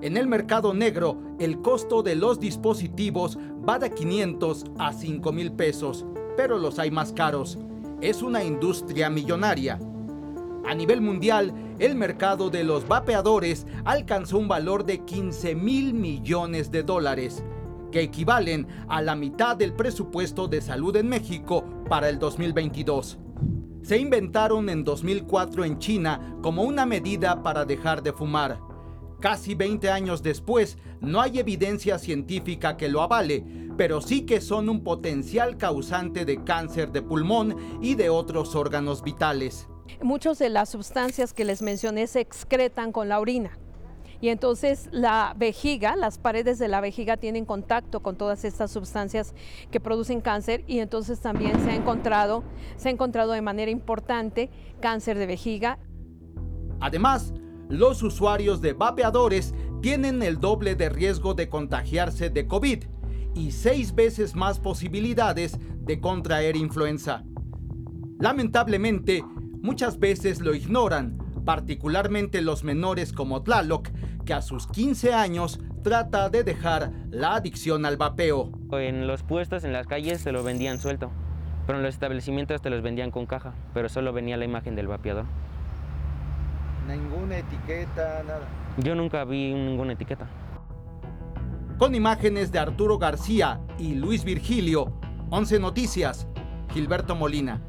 En 0.00 0.16
el 0.16 0.26
mercado 0.26 0.72
negro, 0.72 1.18
el 1.38 1.60
costo 1.60 2.02
de 2.02 2.14
los 2.14 2.40
dispositivos 2.40 3.36
va 3.36 3.78
de 3.78 3.90
500 3.90 4.64
a 4.78 4.94
5 4.94 5.32
mil 5.32 5.52
pesos, 5.52 6.06
pero 6.34 6.56
los 6.56 6.78
hay 6.78 6.90
más 6.90 7.12
caros. 7.12 7.58
Es 8.00 8.22
una 8.22 8.42
industria 8.42 9.10
millonaria. 9.10 9.78
A 10.64 10.74
nivel 10.74 11.02
mundial, 11.02 11.52
el 11.78 11.94
mercado 11.94 12.48
de 12.48 12.64
los 12.64 12.88
vapeadores 12.88 13.66
alcanzó 13.84 14.38
un 14.38 14.48
valor 14.48 14.86
de 14.86 15.04
15 15.04 15.54
mil 15.54 15.92
millones 15.92 16.70
de 16.70 16.82
dólares, 16.82 17.44
que 17.94 18.00
equivalen 18.00 18.66
a 18.88 19.00
la 19.00 19.14
mitad 19.14 19.56
del 19.56 19.72
presupuesto 19.72 20.48
de 20.48 20.60
salud 20.60 20.96
en 20.96 21.08
México 21.08 21.64
para 21.88 22.08
el 22.08 22.18
2022. 22.18 23.18
Se 23.84 23.98
inventaron 23.98 24.68
en 24.68 24.82
2004 24.82 25.64
en 25.64 25.78
China 25.78 26.36
como 26.42 26.64
una 26.64 26.86
medida 26.86 27.44
para 27.44 27.64
dejar 27.64 28.02
de 28.02 28.12
fumar. 28.12 28.58
Casi 29.20 29.54
20 29.54 29.92
años 29.92 30.24
después, 30.24 30.76
no 31.00 31.20
hay 31.20 31.38
evidencia 31.38 32.00
científica 32.00 32.76
que 32.76 32.88
lo 32.88 33.00
avale, 33.00 33.44
pero 33.76 34.00
sí 34.00 34.22
que 34.22 34.40
son 34.40 34.68
un 34.68 34.82
potencial 34.82 35.56
causante 35.56 36.24
de 36.24 36.42
cáncer 36.42 36.90
de 36.90 37.00
pulmón 37.00 37.78
y 37.80 37.94
de 37.94 38.10
otros 38.10 38.56
órganos 38.56 39.04
vitales. 39.04 39.68
Muchas 40.02 40.40
de 40.40 40.48
las 40.48 40.68
sustancias 40.68 41.32
que 41.32 41.44
les 41.44 41.62
mencioné 41.62 42.08
se 42.08 42.18
excretan 42.18 42.90
con 42.90 43.08
la 43.08 43.20
orina. 43.20 43.56
Y 44.24 44.30
entonces 44.30 44.88
la 44.90 45.34
vejiga, 45.36 45.96
las 45.96 46.16
paredes 46.16 46.58
de 46.58 46.66
la 46.66 46.80
vejiga 46.80 47.18
tienen 47.18 47.44
contacto 47.44 48.00
con 48.00 48.16
todas 48.16 48.46
estas 48.46 48.70
sustancias 48.70 49.34
que 49.70 49.80
producen 49.80 50.22
cáncer 50.22 50.64
y 50.66 50.78
entonces 50.78 51.20
también 51.20 51.62
se 51.62 51.72
ha 51.72 51.74
encontrado, 51.74 52.42
se 52.78 52.88
ha 52.88 52.90
encontrado 52.90 53.32
de 53.32 53.42
manera 53.42 53.70
importante 53.70 54.48
cáncer 54.80 55.18
de 55.18 55.26
vejiga. 55.26 55.78
Además, 56.80 57.34
los 57.68 58.02
usuarios 58.02 58.62
de 58.62 58.72
vapeadores 58.72 59.52
tienen 59.82 60.22
el 60.22 60.40
doble 60.40 60.74
de 60.74 60.88
riesgo 60.88 61.34
de 61.34 61.50
contagiarse 61.50 62.30
de 62.30 62.46
COVID 62.46 62.84
y 63.34 63.50
seis 63.50 63.94
veces 63.94 64.34
más 64.34 64.58
posibilidades 64.58 65.58
de 65.80 66.00
contraer 66.00 66.56
influenza. 66.56 67.24
Lamentablemente, 68.18 69.22
muchas 69.60 69.98
veces 69.98 70.40
lo 70.40 70.54
ignoran, 70.54 71.18
particularmente 71.44 72.42
los 72.42 72.64
menores 72.64 73.12
como 73.12 73.42
Tlaloc, 73.42 73.88
que 74.24 74.34
a 74.34 74.42
sus 74.42 74.66
15 74.66 75.12
años 75.14 75.60
trata 75.82 76.30
de 76.30 76.44
dejar 76.44 76.90
la 77.10 77.34
adicción 77.34 77.84
al 77.84 77.96
vapeo. 77.96 78.50
En 78.72 79.06
los 79.06 79.22
puestos, 79.22 79.64
en 79.64 79.72
las 79.72 79.86
calles, 79.86 80.20
se 80.20 80.32
lo 80.32 80.42
vendían 80.42 80.78
suelto, 80.78 81.10
pero 81.66 81.78
en 81.78 81.84
los 81.84 81.94
establecimientos 81.94 82.62
te 82.62 82.70
los 82.70 82.82
vendían 82.82 83.10
con 83.10 83.26
caja, 83.26 83.54
pero 83.72 83.88
solo 83.88 84.12
venía 84.12 84.36
la 84.36 84.44
imagen 84.44 84.74
del 84.74 84.88
vapeador. 84.88 85.26
Ninguna 86.88 87.38
etiqueta, 87.38 88.22
nada. 88.26 88.46
Yo 88.78 88.94
nunca 88.94 89.24
vi 89.24 89.54
ninguna 89.54 89.92
etiqueta. 89.92 90.26
Con 91.78 91.94
imágenes 91.94 92.52
de 92.52 92.58
Arturo 92.58 92.98
García 92.98 93.60
y 93.78 93.94
Luis 93.94 94.24
Virgilio, 94.24 94.92
11 95.30 95.60
Noticias, 95.60 96.26
Gilberto 96.72 97.14
Molina. 97.14 97.60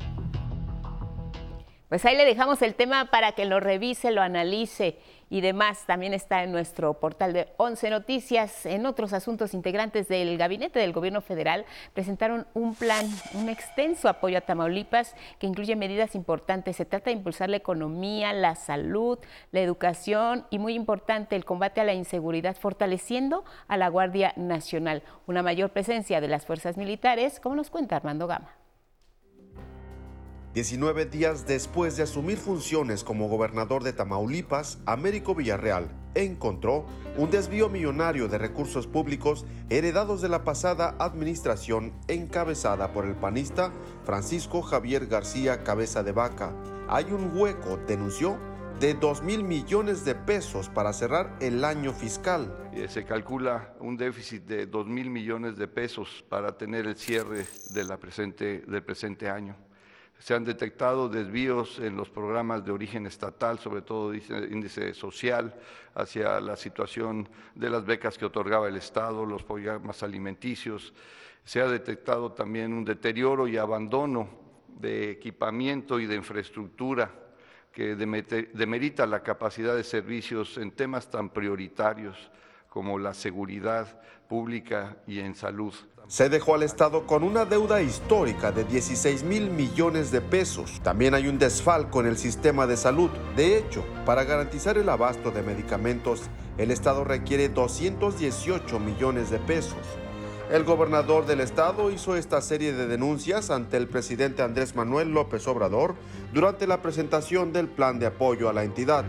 Pues 1.96 2.04
ahí 2.04 2.18
le 2.18 2.26
dejamos 2.26 2.62
el 2.62 2.76
tema 2.76 3.06
para 3.06 3.32
que 3.32 3.46
lo 3.46 3.62
revise, 3.62 4.12
lo 4.12 4.22
analice 4.22 5.00
y 5.30 5.40
demás. 5.40 5.86
También 5.88 6.14
está 6.14 6.44
en 6.44 6.52
nuestro 6.52 6.96
portal 6.96 7.32
de 7.32 7.48
11 7.56 7.90
Noticias. 7.90 8.66
En 8.66 8.86
otros 8.86 9.14
asuntos, 9.14 9.54
integrantes 9.54 10.10
del 10.10 10.38
Gabinete 10.38 10.78
del 10.78 10.92
Gobierno 10.92 11.22
Federal 11.22 11.64
presentaron 11.94 12.48
un 12.54 12.76
plan, 12.76 13.08
un 13.34 13.48
extenso 13.48 14.10
apoyo 14.10 14.38
a 14.38 14.42
Tamaulipas 14.42 15.16
que 15.40 15.48
incluye 15.48 15.78
medidas 15.78 16.16
importantes. 16.16 16.76
Se 16.76 16.84
trata 16.84 17.12
de 17.12 17.16
impulsar 17.16 17.50
la 17.50 17.56
economía, 17.56 18.34
la 18.34 18.56
salud, 18.56 19.18
la 19.54 19.62
educación 19.62 20.46
y, 20.50 20.60
muy 20.60 20.74
importante, 20.74 21.38
el 21.38 21.46
combate 21.46 21.80
a 21.80 21.86
la 21.86 21.94
inseguridad, 21.94 22.58
fortaleciendo 22.58 23.46
a 23.70 23.78
la 23.78 23.88
Guardia 23.88 24.34
Nacional. 24.36 25.02
Una 25.28 25.44
mayor 25.44 25.70
presencia 25.70 26.20
de 26.20 26.28
las 26.28 26.46
fuerzas 26.46 26.76
militares, 26.76 27.40
como 27.40 27.56
nos 27.56 27.70
cuenta 27.70 27.96
Armando 27.96 28.28
Gama. 28.28 28.65
19 30.56 31.08
días 31.08 31.46
después 31.46 31.98
de 31.98 32.04
asumir 32.04 32.38
funciones 32.38 33.04
como 33.04 33.28
gobernador 33.28 33.84
de 33.84 33.92
Tamaulipas, 33.92 34.80
Américo 34.86 35.36
Villarreal 35.36 35.90
encontró 36.14 36.86
un 37.18 37.30
desvío 37.30 37.68
millonario 37.68 38.30
de 38.30 38.38
recursos 38.38 38.88
públicos 38.88 39.46
heredados 39.70 40.22
de 40.22 40.30
la 40.30 40.46
pasada 40.46 40.96
administración 40.98 41.92
encabezada 42.08 42.94
por 42.94 43.04
el 43.04 43.16
panista 43.16 43.74
Francisco 44.06 44.62
Javier 44.62 45.08
García 45.08 45.62
Cabeza 45.66 46.04
de 46.04 46.14
Vaca. 46.14 46.56
Hay 46.88 47.12
un 47.12 47.38
hueco, 47.38 47.78
denunció, 47.86 48.40
de 48.80 48.94
2 48.94 49.24
mil 49.24 49.44
millones 49.44 50.06
de 50.06 50.16
pesos 50.16 50.70
para 50.70 50.94
cerrar 50.94 51.36
el 51.42 51.66
año 51.66 51.92
fiscal. 51.92 52.70
Eh, 52.74 52.88
se 52.88 53.04
calcula 53.04 53.74
un 53.82 53.98
déficit 53.98 54.46
de 54.46 54.68
2 54.68 54.88
mil 54.88 55.10
millones 55.10 55.58
de 55.58 55.68
pesos 55.68 56.24
para 56.30 56.58
tener 56.58 56.88
el 56.88 56.96
cierre 56.96 57.46
del 57.72 57.90
presente 58.00 59.30
año. 59.30 59.58
Se 60.20 60.34
han 60.34 60.44
detectado 60.44 61.10
desvíos 61.10 61.80
en 61.80 61.96
los 61.98 62.10
programas 62.10 62.66
de 62.66 62.72
origen 62.72 63.06
estatal, 63.06 63.60
sobre 63.60 63.82
todo 63.82 64.14
índice 64.14 64.94
social, 64.94 65.54
hacia 65.94 66.40
la 66.40 66.56
situación 66.56 67.30
de 67.54 67.70
las 67.70 67.86
becas 67.86 68.18
que 68.18 68.26
otorgaba 68.26 68.68
el 68.68 68.78
Estado, 68.78 69.26
los 69.26 69.44
programas 69.44 70.02
alimenticios. 70.04 70.94
Se 71.44 71.62
ha 71.62 71.68
detectado 71.68 72.32
también 72.32 72.74
un 72.74 72.86
deterioro 72.86 73.48
y 73.48 73.58
abandono 73.58 74.30
de 74.68 75.12
equipamiento 75.12 76.00
y 76.00 76.06
de 76.06 76.16
infraestructura 76.16 77.12
que 77.72 77.96
demerita 77.96 79.06
la 79.06 79.22
capacidad 79.22 79.76
de 79.76 79.84
servicios 79.84 80.58
en 80.58 80.72
temas 80.72 81.10
tan 81.10 81.30
prioritarios 81.30 82.32
como 82.76 83.00
la 83.00 83.14
seguridad 83.14 83.88
pública 84.28 84.98
y 85.08 85.22
en 85.22 85.34
salud. 85.34 85.74
Se 86.10 86.28
dejó 86.28 86.56
al 86.56 86.64
Estado 86.64 87.08
con 87.08 87.24
una 87.24 87.46
deuda 87.46 87.82
histórica 87.82 88.52
de 88.52 88.66
16 88.66 89.24
mil 89.24 89.50
millones 89.50 90.12
de 90.12 90.20
pesos. 90.20 90.82
También 90.84 91.14
hay 91.14 91.30
un 91.30 91.40
desfalco 91.40 92.02
en 92.02 92.08
el 92.08 92.18
sistema 92.18 92.68
de 92.68 92.76
salud. 92.76 93.10
De 93.38 93.58
hecho, 93.58 93.86
para 94.06 94.26
garantizar 94.26 94.78
el 94.78 94.90
abasto 94.90 95.32
de 95.32 95.42
medicamentos, 95.42 96.24
el 96.58 96.70
Estado 96.70 97.06
requiere 97.06 97.48
218 97.48 98.78
millones 98.82 99.30
de 99.30 99.40
pesos. 99.40 99.80
El 100.52 100.66
gobernador 100.66 101.26
del 101.26 101.40
estado 101.40 101.92
hizo 101.92 102.18
esta 102.18 102.42
serie 102.42 102.74
de 102.74 102.88
denuncias 102.88 103.52
ante 103.52 103.78
el 103.78 103.88
presidente 103.88 104.44
Andrés 104.44 104.76
Manuel 104.76 105.12
López 105.12 105.48
Obrador 105.48 105.96
durante 106.34 106.68
la 106.68 106.82
presentación 106.82 107.54
del 107.54 107.70
plan 107.70 108.00
de 108.00 108.08
apoyo 108.08 108.50
a 108.50 108.54
la 108.54 108.66
entidad. 108.66 109.06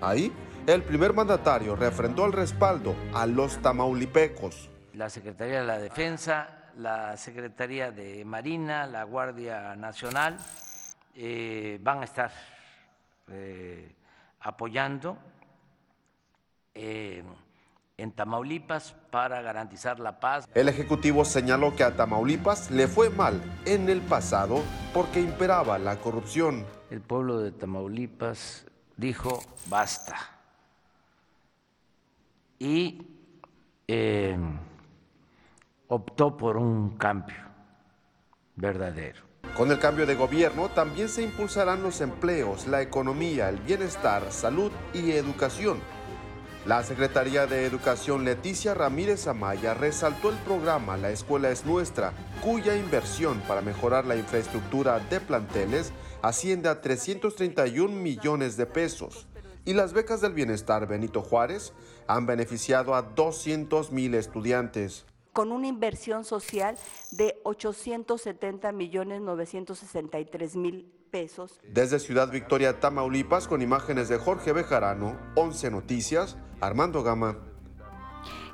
Ahí, 0.00 0.32
el 0.66 0.82
primer 0.82 1.12
mandatario 1.12 1.74
refrendó 1.74 2.24
el 2.24 2.32
respaldo 2.32 2.94
a 3.14 3.26
los 3.26 3.60
tamaulipecos. 3.60 4.68
La 4.94 5.10
Secretaría 5.10 5.60
de 5.60 5.66
la 5.66 5.78
Defensa, 5.78 6.70
la 6.76 7.16
Secretaría 7.16 7.90
de 7.90 8.24
Marina, 8.24 8.86
la 8.86 9.04
Guardia 9.04 9.74
Nacional 9.74 10.38
eh, 11.14 11.78
van 11.82 12.02
a 12.02 12.04
estar 12.04 12.30
eh, 13.28 13.94
apoyando. 14.40 15.18
Eh, 16.74 17.22
en 17.98 18.10
Tamaulipas 18.10 18.94
para 19.10 19.42
garantizar 19.42 20.00
la 20.00 20.18
paz. 20.18 20.48
El 20.54 20.68
Ejecutivo 20.68 21.24
señaló 21.24 21.76
que 21.76 21.84
a 21.84 21.94
Tamaulipas 21.94 22.70
le 22.70 22.88
fue 22.88 23.10
mal 23.10 23.40
en 23.64 23.88
el 23.88 24.00
pasado 24.00 24.62
porque 24.94 25.20
imperaba 25.20 25.78
la 25.78 25.96
corrupción. 25.96 26.64
El 26.90 27.00
pueblo 27.00 27.38
de 27.38 27.52
Tamaulipas 27.52 28.66
dijo 28.96 29.40
basta 29.68 30.31
y 32.62 33.02
eh, 33.88 34.38
optó 35.88 36.36
por 36.36 36.56
un 36.56 36.96
cambio 36.96 37.36
verdadero. 38.54 39.20
Con 39.56 39.72
el 39.72 39.80
cambio 39.80 40.06
de 40.06 40.14
gobierno 40.14 40.68
también 40.68 41.08
se 41.08 41.22
impulsarán 41.22 41.82
los 41.82 42.00
empleos, 42.00 42.68
la 42.68 42.80
economía, 42.80 43.48
el 43.48 43.56
bienestar, 43.56 44.30
salud 44.30 44.70
y 44.94 45.10
educación 45.10 45.80
la 46.64 46.84
Secretaría 46.84 47.48
de 47.48 47.66
Educación 47.66 48.24
Leticia 48.24 48.72
Ramírez 48.72 49.26
Amaya 49.26 49.74
resaltó 49.74 50.30
el 50.30 50.36
programa 50.36 50.96
La 50.96 51.10
Escuela 51.10 51.50
es 51.50 51.66
Nuestra, 51.66 52.12
cuya 52.40 52.76
inversión 52.76 53.40
para 53.48 53.62
mejorar 53.62 54.04
la 54.04 54.14
infraestructura 54.14 55.00
de 55.00 55.18
planteles 55.18 55.92
asciende 56.22 56.68
a 56.68 56.80
331 56.80 57.92
millones 57.92 58.56
de 58.56 58.66
pesos. 58.66 59.26
Y 59.64 59.74
las 59.74 59.92
becas 59.92 60.20
del 60.20 60.32
bienestar 60.32 60.88
Benito 60.88 61.22
Juárez 61.22 61.72
han 62.08 62.26
beneficiado 62.26 62.94
a 62.94 63.02
200 63.02 63.92
mil 63.92 64.14
estudiantes 64.14 65.06
con 65.32 65.50
una 65.50 65.66
inversión 65.66 66.24
social 66.24 66.76
de 67.10 67.40
870 67.44 68.70
millones 68.72 69.20
963 69.22 70.56
mil 70.56 70.92
pesos. 71.10 71.60
Desde 71.68 71.98
Ciudad 71.98 72.30
Victoria, 72.30 72.80
Tamaulipas, 72.80 73.48
con 73.48 73.62
imágenes 73.62 74.08
de 74.08 74.18
Jorge 74.18 74.52
Bejarano, 74.52 75.18
11 75.36 75.70
Noticias, 75.70 76.36
Armando 76.60 77.02
Gama. 77.02 77.38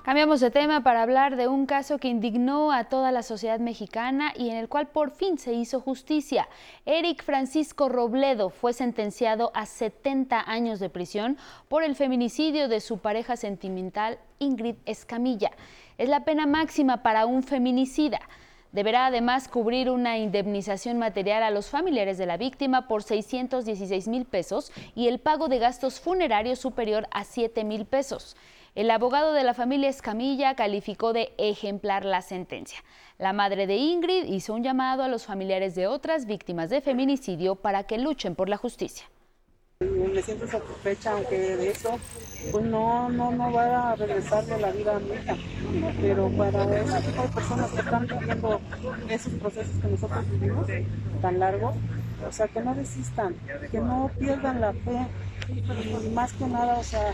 Cambiamos 0.08 0.40
de 0.40 0.50
tema 0.50 0.82
para 0.82 1.02
hablar 1.02 1.36
de 1.36 1.48
un 1.48 1.66
caso 1.66 1.98
que 1.98 2.08
indignó 2.08 2.72
a 2.72 2.84
toda 2.84 3.12
la 3.12 3.22
sociedad 3.22 3.60
mexicana 3.60 4.32
y 4.34 4.48
en 4.48 4.56
el 4.56 4.66
cual 4.66 4.88
por 4.88 5.10
fin 5.10 5.36
se 5.36 5.52
hizo 5.52 5.82
justicia. 5.82 6.48
Eric 6.86 7.22
Francisco 7.22 7.90
Robledo 7.90 8.48
fue 8.48 8.72
sentenciado 8.72 9.50
a 9.52 9.66
70 9.66 10.50
años 10.50 10.80
de 10.80 10.88
prisión 10.88 11.36
por 11.68 11.82
el 11.82 11.94
feminicidio 11.94 12.68
de 12.68 12.80
su 12.80 12.96
pareja 13.00 13.36
sentimental 13.36 14.18
Ingrid 14.38 14.76
Escamilla. 14.86 15.50
Es 15.98 16.08
la 16.08 16.24
pena 16.24 16.46
máxima 16.46 17.02
para 17.02 17.26
un 17.26 17.42
feminicida. 17.42 18.20
Deberá 18.72 19.08
además 19.08 19.46
cubrir 19.46 19.90
una 19.90 20.16
indemnización 20.16 20.98
material 20.98 21.42
a 21.42 21.50
los 21.50 21.68
familiares 21.68 22.16
de 22.16 22.24
la 22.24 22.38
víctima 22.38 22.88
por 22.88 23.02
616 23.02 24.08
mil 24.08 24.24
pesos 24.24 24.72
y 24.94 25.08
el 25.08 25.18
pago 25.18 25.48
de 25.48 25.58
gastos 25.58 26.00
funerarios 26.00 26.58
superior 26.58 27.08
a 27.10 27.24
7 27.24 27.62
mil 27.64 27.84
pesos. 27.84 28.36
El 28.78 28.92
abogado 28.92 29.32
de 29.32 29.42
la 29.42 29.54
familia 29.54 29.88
Escamilla 29.88 30.54
calificó 30.54 31.12
de 31.12 31.32
ejemplar 31.36 32.04
la 32.04 32.22
sentencia. 32.22 32.78
La 33.18 33.32
madre 33.32 33.66
de 33.66 33.74
Ingrid 33.74 34.26
hizo 34.26 34.54
un 34.54 34.62
llamado 34.62 35.02
a 35.02 35.08
los 35.08 35.26
familiares 35.26 35.74
de 35.74 35.88
otras 35.88 36.26
víctimas 36.26 36.70
de 36.70 36.80
feminicidio 36.80 37.56
para 37.56 37.82
que 37.88 37.98
luchen 37.98 38.36
por 38.36 38.48
la 38.48 38.56
justicia. 38.56 39.04
Me 39.80 40.22
siento 40.22 40.46
satisfecha, 40.46 41.10
aunque 41.10 41.56
de 41.56 41.70
eso 41.70 41.98
pues 42.52 42.64
no, 42.66 43.08
no, 43.08 43.32
no 43.32 43.52
va 43.52 43.90
a 43.90 43.96
regresarle 43.96 44.60
la 44.60 44.70
vida 44.70 44.96
a. 44.96 45.00
Pero 46.00 46.30
para 46.36 46.80
ese 46.80 47.00
tipo 47.00 47.22
de 47.22 47.28
personas 47.30 47.70
que 47.72 47.80
están 47.80 48.06
viviendo 48.06 48.60
esos 49.08 49.32
procesos 49.32 49.82
que 49.82 49.88
nosotros 49.88 50.30
vivimos 50.30 50.66
tan 51.20 51.40
largos, 51.40 51.74
o 52.28 52.30
sea, 52.30 52.46
que 52.46 52.60
no 52.60 52.76
desistan, 52.76 53.34
que 53.72 53.80
no 53.80 54.08
pierdan 54.20 54.60
la 54.60 54.72
fe 54.72 55.04
y 56.04 56.08
más 56.10 56.32
que 56.34 56.46
nada, 56.46 56.78
o 56.78 56.84
sea, 56.84 57.12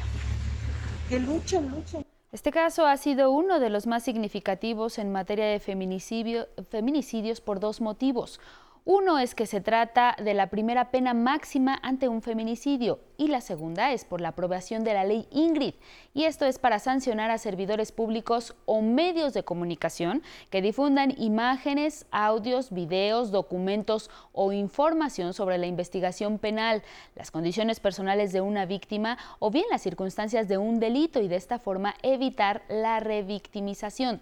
que 1.08 1.18
luchen, 1.18 1.70
luchen. 1.70 2.06
Este 2.32 2.50
caso 2.50 2.84
ha 2.86 2.96
sido 2.96 3.30
uno 3.30 3.60
de 3.60 3.70
los 3.70 3.86
más 3.86 4.02
significativos 4.02 4.98
en 4.98 5.12
materia 5.12 5.46
de 5.46 5.60
feminicidio, 5.60 6.48
feminicidios 6.68 7.40
por 7.40 7.60
dos 7.60 7.80
motivos. 7.80 8.40
Uno 8.86 9.18
es 9.18 9.34
que 9.34 9.46
se 9.46 9.62
trata 9.62 10.14
de 10.22 10.34
la 10.34 10.50
primera 10.50 10.90
pena 10.90 11.14
máxima 11.14 11.80
ante 11.82 12.06
un 12.06 12.20
feminicidio 12.20 13.00
y 13.16 13.28
la 13.28 13.40
segunda 13.40 13.92
es 13.92 14.04
por 14.04 14.20
la 14.20 14.28
aprobación 14.28 14.84
de 14.84 14.92
la 14.92 15.04
ley 15.04 15.26
Ingrid. 15.30 15.72
Y 16.12 16.24
esto 16.24 16.44
es 16.44 16.58
para 16.58 16.78
sancionar 16.78 17.30
a 17.30 17.38
servidores 17.38 17.92
públicos 17.92 18.54
o 18.66 18.82
medios 18.82 19.32
de 19.32 19.42
comunicación 19.42 20.22
que 20.50 20.60
difundan 20.60 21.14
imágenes, 21.16 22.04
audios, 22.10 22.72
videos, 22.72 23.30
documentos 23.30 24.10
o 24.32 24.52
información 24.52 25.32
sobre 25.32 25.56
la 25.56 25.64
investigación 25.64 26.38
penal, 26.38 26.82
las 27.16 27.30
condiciones 27.30 27.80
personales 27.80 28.34
de 28.34 28.42
una 28.42 28.66
víctima 28.66 29.16
o 29.38 29.50
bien 29.50 29.64
las 29.70 29.80
circunstancias 29.80 30.46
de 30.46 30.58
un 30.58 30.78
delito 30.78 31.22
y 31.22 31.28
de 31.28 31.36
esta 31.36 31.58
forma 31.58 31.94
evitar 32.02 32.60
la 32.68 33.00
revictimización. 33.00 34.20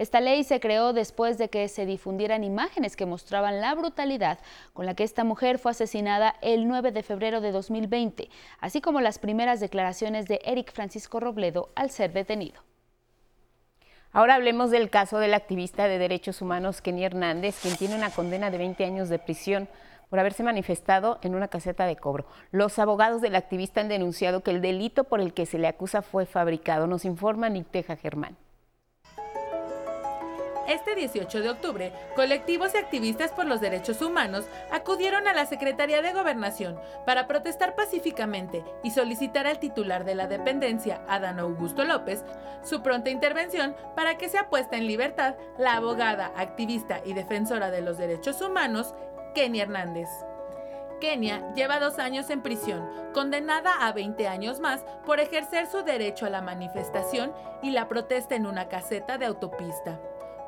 Esta 0.00 0.22
ley 0.22 0.44
se 0.44 0.60
creó 0.60 0.94
después 0.94 1.36
de 1.36 1.50
que 1.50 1.68
se 1.68 1.84
difundieran 1.84 2.42
imágenes 2.42 2.96
que 2.96 3.04
mostraban 3.04 3.60
la 3.60 3.74
brutalidad 3.74 4.38
con 4.72 4.86
la 4.86 4.94
que 4.94 5.04
esta 5.04 5.24
mujer 5.24 5.58
fue 5.58 5.72
asesinada 5.72 6.36
el 6.40 6.66
9 6.66 6.90
de 6.90 7.02
febrero 7.02 7.42
de 7.42 7.52
2020, 7.52 8.30
así 8.60 8.80
como 8.80 9.02
las 9.02 9.18
primeras 9.18 9.60
declaraciones 9.60 10.26
de 10.26 10.40
Eric 10.42 10.72
Francisco 10.72 11.20
Robledo 11.20 11.68
al 11.74 11.90
ser 11.90 12.14
detenido. 12.14 12.62
Ahora 14.10 14.36
hablemos 14.36 14.70
del 14.70 14.88
caso 14.88 15.18
del 15.18 15.34
activista 15.34 15.86
de 15.86 15.98
derechos 15.98 16.40
humanos 16.40 16.80
Kenny 16.80 17.04
Hernández, 17.04 17.58
quien 17.60 17.76
tiene 17.76 17.94
una 17.94 18.08
condena 18.08 18.50
de 18.50 18.56
20 18.56 18.82
años 18.86 19.10
de 19.10 19.18
prisión 19.18 19.68
por 20.08 20.18
haberse 20.18 20.42
manifestado 20.42 21.18
en 21.20 21.34
una 21.34 21.48
caseta 21.48 21.84
de 21.84 21.96
cobro. 21.96 22.24
Los 22.52 22.78
abogados 22.78 23.20
del 23.20 23.36
activista 23.36 23.82
han 23.82 23.88
denunciado 23.88 24.42
que 24.42 24.50
el 24.50 24.62
delito 24.62 25.04
por 25.04 25.20
el 25.20 25.34
que 25.34 25.44
se 25.44 25.58
le 25.58 25.68
acusa 25.68 26.00
fue 26.00 26.24
fabricado. 26.24 26.86
Nos 26.86 27.04
informa 27.04 27.50
Nicteja 27.50 27.96
Germán. 27.96 28.38
Este 30.70 30.94
18 30.94 31.40
de 31.40 31.50
octubre, 31.50 31.92
colectivos 32.14 32.74
y 32.74 32.78
activistas 32.78 33.32
por 33.32 33.44
los 33.44 33.60
derechos 33.60 34.00
humanos 34.02 34.44
acudieron 34.70 35.26
a 35.26 35.34
la 35.34 35.44
Secretaría 35.44 36.00
de 36.00 36.12
Gobernación 36.12 36.78
para 37.04 37.26
protestar 37.26 37.74
pacíficamente 37.74 38.64
y 38.84 38.92
solicitar 38.92 39.48
al 39.48 39.58
titular 39.58 40.04
de 40.04 40.14
la 40.14 40.28
dependencia, 40.28 41.02
Adán 41.08 41.40
Augusto 41.40 41.84
López, 41.84 42.24
su 42.62 42.82
pronta 42.82 43.10
intervención 43.10 43.74
para 43.96 44.16
que 44.16 44.28
sea 44.28 44.48
puesta 44.48 44.76
en 44.76 44.86
libertad 44.86 45.34
la 45.58 45.74
abogada, 45.74 46.30
activista 46.36 47.00
y 47.04 47.14
defensora 47.14 47.72
de 47.72 47.80
los 47.80 47.98
derechos 47.98 48.40
humanos, 48.40 48.94
Kenia 49.34 49.64
Hernández. 49.64 50.08
Kenia 51.00 51.52
lleva 51.56 51.80
dos 51.80 51.98
años 51.98 52.30
en 52.30 52.42
prisión, 52.42 52.88
condenada 53.12 53.88
a 53.88 53.90
20 53.90 54.28
años 54.28 54.60
más 54.60 54.84
por 55.04 55.18
ejercer 55.18 55.66
su 55.66 55.82
derecho 55.82 56.26
a 56.26 56.30
la 56.30 56.42
manifestación 56.42 57.32
y 57.60 57.72
la 57.72 57.88
protesta 57.88 58.36
en 58.36 58.46
una 58.46 58.68
caseta 58.68 59.18
de 59.18 59.26
autopista 59.26 59.98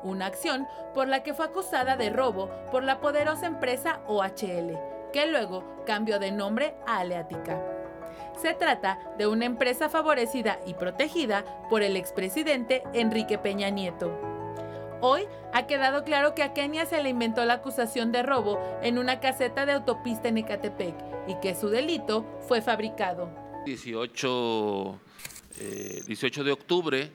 una 0.03 0.27
acción 0.27 0.67
por 0.93 1.07
la 1.07 1.23
que 1.23 1.33
fue 1.33 1.45
acusada 1.45 1.95
de 1.97 2.09
robo 2.09 2.49
por 2.71 2.83
la 2.83 2.99
poderosa 2.99 3.47
empresa 3.47 4.01
OHL, 4.07 4.77
que 5.11 5.27
luego 5.27 5.63
cambió 5.85 6.19
de 6.19 6.31
nombre 6.31 6.75
a 6.85 6.99
Aleática. 6.99 7.61
Se 8.41 8.53
trata 8.53 8.99
de 9.17 9.27
una 9.27 9.45
empresa 9.45 9.89
favorecida 9.89 10.59
y 10.65 10.73
protegida 10.73 11.45
por 11.69 11.83
el 11.83 11.95
expresidente 11.95 12.83
Enrique 12.93 13.37
Peña 13.37 13.69
Nieto. 13.69 14.11
Hoy 15.01 15.27
ha 15.51 15.67
quedado 15.67 16.03
claro 16.03 16.33
que 16.33 16.43
a 16.43 16.53
Kenia 16.53 16.85
se 16.85 17.03
le 17.03 17.09
inventó 17.09 17.43
la 17.45 17.55
acusación 17.55 18.11
de 18.11 18.23
robo 18.23 18.59
en 18.81 18.97
una 18.97 19.19
caseta 19.19 19.65
de 19.65 19.73
autopista 19.73 20.29
en 20.29 20.37
Ecatepec 20.37 20.95
y 21.27 21.35
que 21.41 21.55
su 21.55 21.69
delito 21.69 22.25
fue 22.47 22.61
fabricado. 22.61 23.29
18, 23.65 24.99
18 26.07 26.41
eh, 26.41 26.43
de 26.43 26.51
octubre 26.51 27.11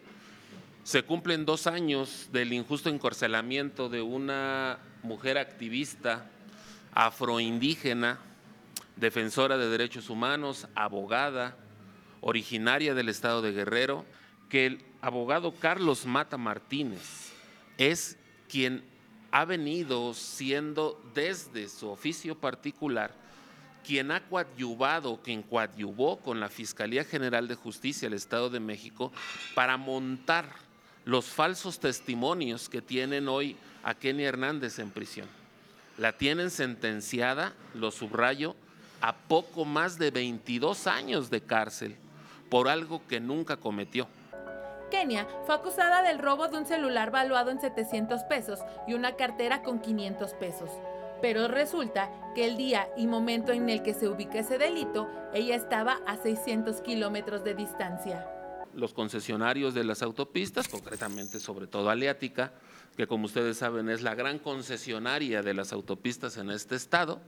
se 0.88 1.02
cumplen 1.02 1.44
dos 1.44 1.66
años 1.66 2.30
del 2.32 2.54
injusto 2.54 2.88
encarcelamiento 2.88 3.90
de 3.90 4.00
una 4.00 4.78
mujer 5.02 5.36
activista 5.36 6.30
afroindígena, 6.94 8.18
defensora 8.96 9.58
de 9.58 9.68
derechos 9.68 10.08
humanos, 10.08 10.66
abogada, 10.74 11.58
originaria 12.22 12.94
del 12.94 13.10
estado 13.10 13.42
de 13.42 13.52
Guerrero, 13.52 14.06
que 14.48 14.64
el 14.64 14.82
abogado 15.02 15.52
Carlos 15.52 16.06
Mata 16.06 16.38
Martínez 16.38 17.32
es 17.76 18.16
quien 18.48 18.82
ha 19.30 19.44
venido 19.44 20.14
siendo 20.14 20.98
desde 21.12 21.68
su 21.68 21.90
oficio 21.90 22.34
particular 22.34 23.12
quien 23.84 24.10
ha 24.10 24.20
coadyuvado, 24.28 25.22
quien 25.22 25.42
coadyuvó 25.42 26.18
con 26.18 26.40
la 26.40 26.48
Fiscalía 26.48 27.04
General 27.04 27.48
de 27.48 27.54
Justicia 27.54 28.08
del 28.08 28.18
Estado 28.18 28.50
de 28.50 28.60
México 28.60 29.12
para 29.54 29.78
montar 29.78 30.67
los 31.08 31.24
falsos 31.24 31.80
testimonios 31.80 32.68
que 32.68 32.82
tienen 32.82 33.28
hoy 33.28 33.56
a 33.82 33.94
Kenny 33.94 34.24
Hernández 34.24 34.78
en 34.78 34.90
prisión. 34.90 35.26
La 35.96 36.12
tienen 36.12 36.50
sentenciada, 36.50 37.54
lo 37.72 37.90
subrayo, 37.90 38.54
a 39.00 39.16
poco 39.16 39.64
más 39.64 39.98
de 39.98 40.10
22 40.10 40.86
años 40.86 41.30
de 41.30 41.40
cárcel 41.40 41.96
por 42.50 42.68
algo 42.68 43.00
que 43.08 43.20
nunca 43.20 43.56
cometió. 43.56 44.06
Kenia 44.90 45.26
fue 45.46 45.54
acusada 45.54 46.02
del 46.02 46.18
robo 46.18 46.48
de 46.48 46.58
un 46.58 46.66
celular 46.66 47.10
valuado 47.10 47.50
en 47.52 47.58
700 47.62 48.24
pesos 48.24 48.60
y 48.86 48.92
una 48.92 49.16
cartera 49.16 49.62
con 49.62 49.80
500 49.80 50.34
pesos. 50.34 50.70
Pero 51.22 51.48
resulta 51.48 52.10
que 52.34 52.44
el 52.44 52.58
día 52.58 52.86
y 52.98 53.06
momento 53.06 53.52
en 53.52 53.70
el 53.70 53.82
que 53.82 53.94
se 53.94 54.08
ubica 54.08 54.40
ese 54.40 54.58
delito, 54.58 55.08
ella 55.32 55.56
estaba 55.56 56.00
a 56.06 56.18
600 56.18 56.82
kilómetros 56.82 57.44
de 57.44 57.54
distancia 57.54 58.28
los 58.78 58.94
concesionarios 58.94 59.74
de 59.74 59.84
las 59.84 60.02
autopistas, 60.02 60.68
concretamente 60.68 61.40
sobre 61.40 61.66
todo 61.66 61.90
Aleática, 61.90 62.52
que 62.96 63.06
como 63.06 63.26
ustedes 63.26 63.58
saben 63.58 63.88
es 63.88 64.02
la 64.02 64.14
gran 64.14 64.38
concesionaria 64.38 65.42
de 65.42 65.54
las 65.54 65.72
autopistas 65.72 66.36
en 66.36 66.50
este 66.50 66.76
estado, 66.76 67.20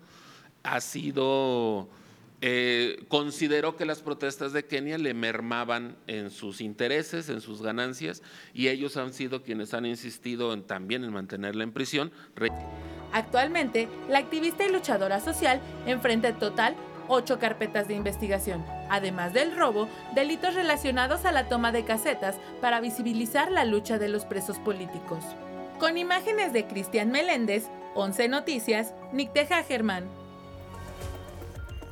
ha 0.62 0.80
sido, 0.80 1.88
eh, 2.40 3.04
consideró 3.08 3.76
que 3.76 3.84
las 3.84 4.00
protestas 4.00 4.52
de 4.52 4.64
Kenia 4.64 4.98
le 4.98 5.14
mermaban 5.14 5.96
en 6.06 6.30
sus 6.30 6.60
intereses, 6.60 7.28
en 7.28 7.40
sus 7.40 7.62
ganancias, 7.62 8.22
y 8.54 8.68
ellos 8.68 8.96
han 8.96 9.12
sido 9.12 9.42
quienes 9.42 9.74
han 9.74 9.86
insistido 9.86 10.58
también 10.62 11.04
en 11.04 11.12
mantenerla 11.12 11.64
en 11.64 11.72
prisión. 11.72 12.12
Actualmente, 13.12 13.88
la 14.08 14.18
activista 14.18 14.64
y 14.64 14.72
luchadora 14.72 15.20
social 15.20 15.60
enfrenta 15.86 16.38
total 16.38 16.76
ocho 17.10 17.38
carpetas 17.38 17.88
de 17.88 17.94
investigación, 17.94 18.64
además 18.88 19.32
del 19.32 19.56
robo, 19.56 19.88
delitos 20.14 20.54
relacionados 20.54 21.24
a 21.24 21.32
la 21.32 21.48
toma 21.48 21.72
de 21.72 21.84
casetas 21.84 22.36
para 22.60 22.80
visibilizar 22.80 23.50
la 23.50 23.64
lucha 23.64 23.98
de 23.98 24.08
los 24.08 24.24
presos 24.24 24.58
políticos. 24.58 25.24
Con 25.78 25.98
imágenes 25.98 26.52
de 26.52 26.66
Cristian 26.66 27.10
Meléndez, 27.10 27.68
11 27.94 28.28
Noticias, 28.28 28.94
Nick 29.12 29.32
Teja 29.32 29.62
Germán. 29.64 30.08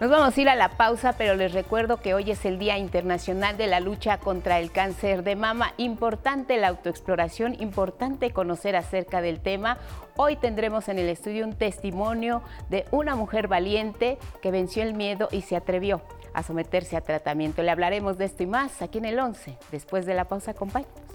Nos 0.01 0.11
vamos 0.11 0.39
a 0.39 0.41
ir 0.41 0.49
a 0.49 0.55
la 0.55 0.69
pausa, 0.69 1.15
pero 1.19 1.35
les 1.35 1.53
recuerdo 1.53 1.97
que 1.97 2.15
hoy 2.15 2.31
es 2.31 2.45
el 2.45 2.61
Día 2.61 2.79
Internacional 2.79 3.57
de 3.57 3.67
la 3.67 3.81
Lucha 3.81 4.19
contra 4.19 4.61
el 4.61 4.71
Cáncer 4.71 5.25
de 5.25 5.35
Mama. 5.35 5.75
Importante 5.77 6.57
la 6.57 6.69
autoexploración, 6.69 7.61
importante 7.61 8.31
conocer 8.31 8.77
acerca 8.77 9.21
del 9.21 9.41
tema. 9.41 9.79
Hoy 10.15 10.37
tendremos 10.37 10.89
en 10.89 11.01
el 11.01 11.09
estudio 11.09 11.45
un 11.45 11.55
testimonio 11.55 12.43
de 12.71 12.85
una 12.93 13.17
mujer 13.17 13.49
valiente 13.49 14.19
que 14.41 14.53
venció 14.53 14.85
el 14.85 14.95
miedo 14.95 15.29
y 15.33 15.43
se 15.43 15.57
atrevió 15.57 16.01
a 16.33 16.45
someterse 16.45 16.97
a 16.97 17.01
tratamiento. 17.01 17.65
Le 17.65 17.73
hablaremos 17.73 18.19
de 18.19 18.27
esto 18.27 18.45
y 18.45 18.47
más 18.47 18.81
aquí 18.83 18.99
en 18.99 19.07
el 19.07 19.19
11. 19.19 19.59
Después 19.73 20.07
de 20.07 20.15
la 20.15 20.27
pausa, 20.27 20.53
acompáñenos. 20.53 21.08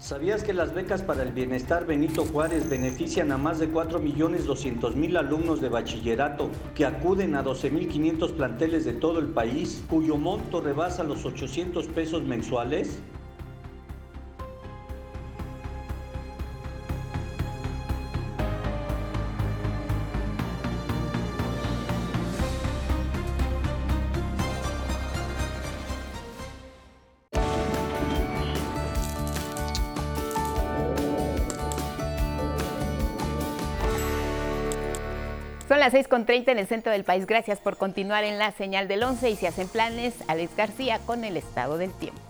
¿Sabías 0.00 0.42
que 0.42 0.54
las 0.54 0.72
becas 0.72 1.02
para 1.02 1.22
el 1.22 1.32
bienestar 1.32 1.84
Benito 1.84 2.24
Juárez 2.24 2.70
benefician 2.70 3.30
a 3.32 3.36
más 3.36 3.58
de 3.58 3.70
4.200.000 3.70 5.18
alumnos 5.18 5.60
de 5.60 5.68
bachillerato 5.68 6.48
que 6.74 6.86
acuden 6.86 7.34
a 7.34 7.44
12.500 7.44 8.32
planteles 8.32 8.86
de 8.86 8.94
todo 8.94 9.18
el 9.18 9.26
país, 9.26 9.84
cuyo 9.90 10.16
monto 10.16 10.62
rebasa 10.62 11.04
los 11.04 11.26
800 11.26 11.86
pesos 11.88 12.22
mensuales? 12.22 13.02
Las 35.80 35.94
6.30 35.94 36.48
en 36.48 36.58
el 36.58 36.66
centro 36.66 36.92
del 36.92 37.04
país. 37.04 37.26
Gracias 37.26 37.58
por 37.58 37.78
continuar 37.78 38.22
en 38.22 38.38
la 38.38 38.52
señal 38.52 38.86
del 38.86 39.02
11 39.02 39.30
y 39.30 39.36
si 39.36 39.46
hacen 39.46 39.66
planes, 39.66 40.14
Alex 40.28 40.54
García 40.54 41.00
con 41.06 41.24
el 41.24 41.38
estado 41.38 41.78
del 41.78 41.90
tiempo. 41.92 42.20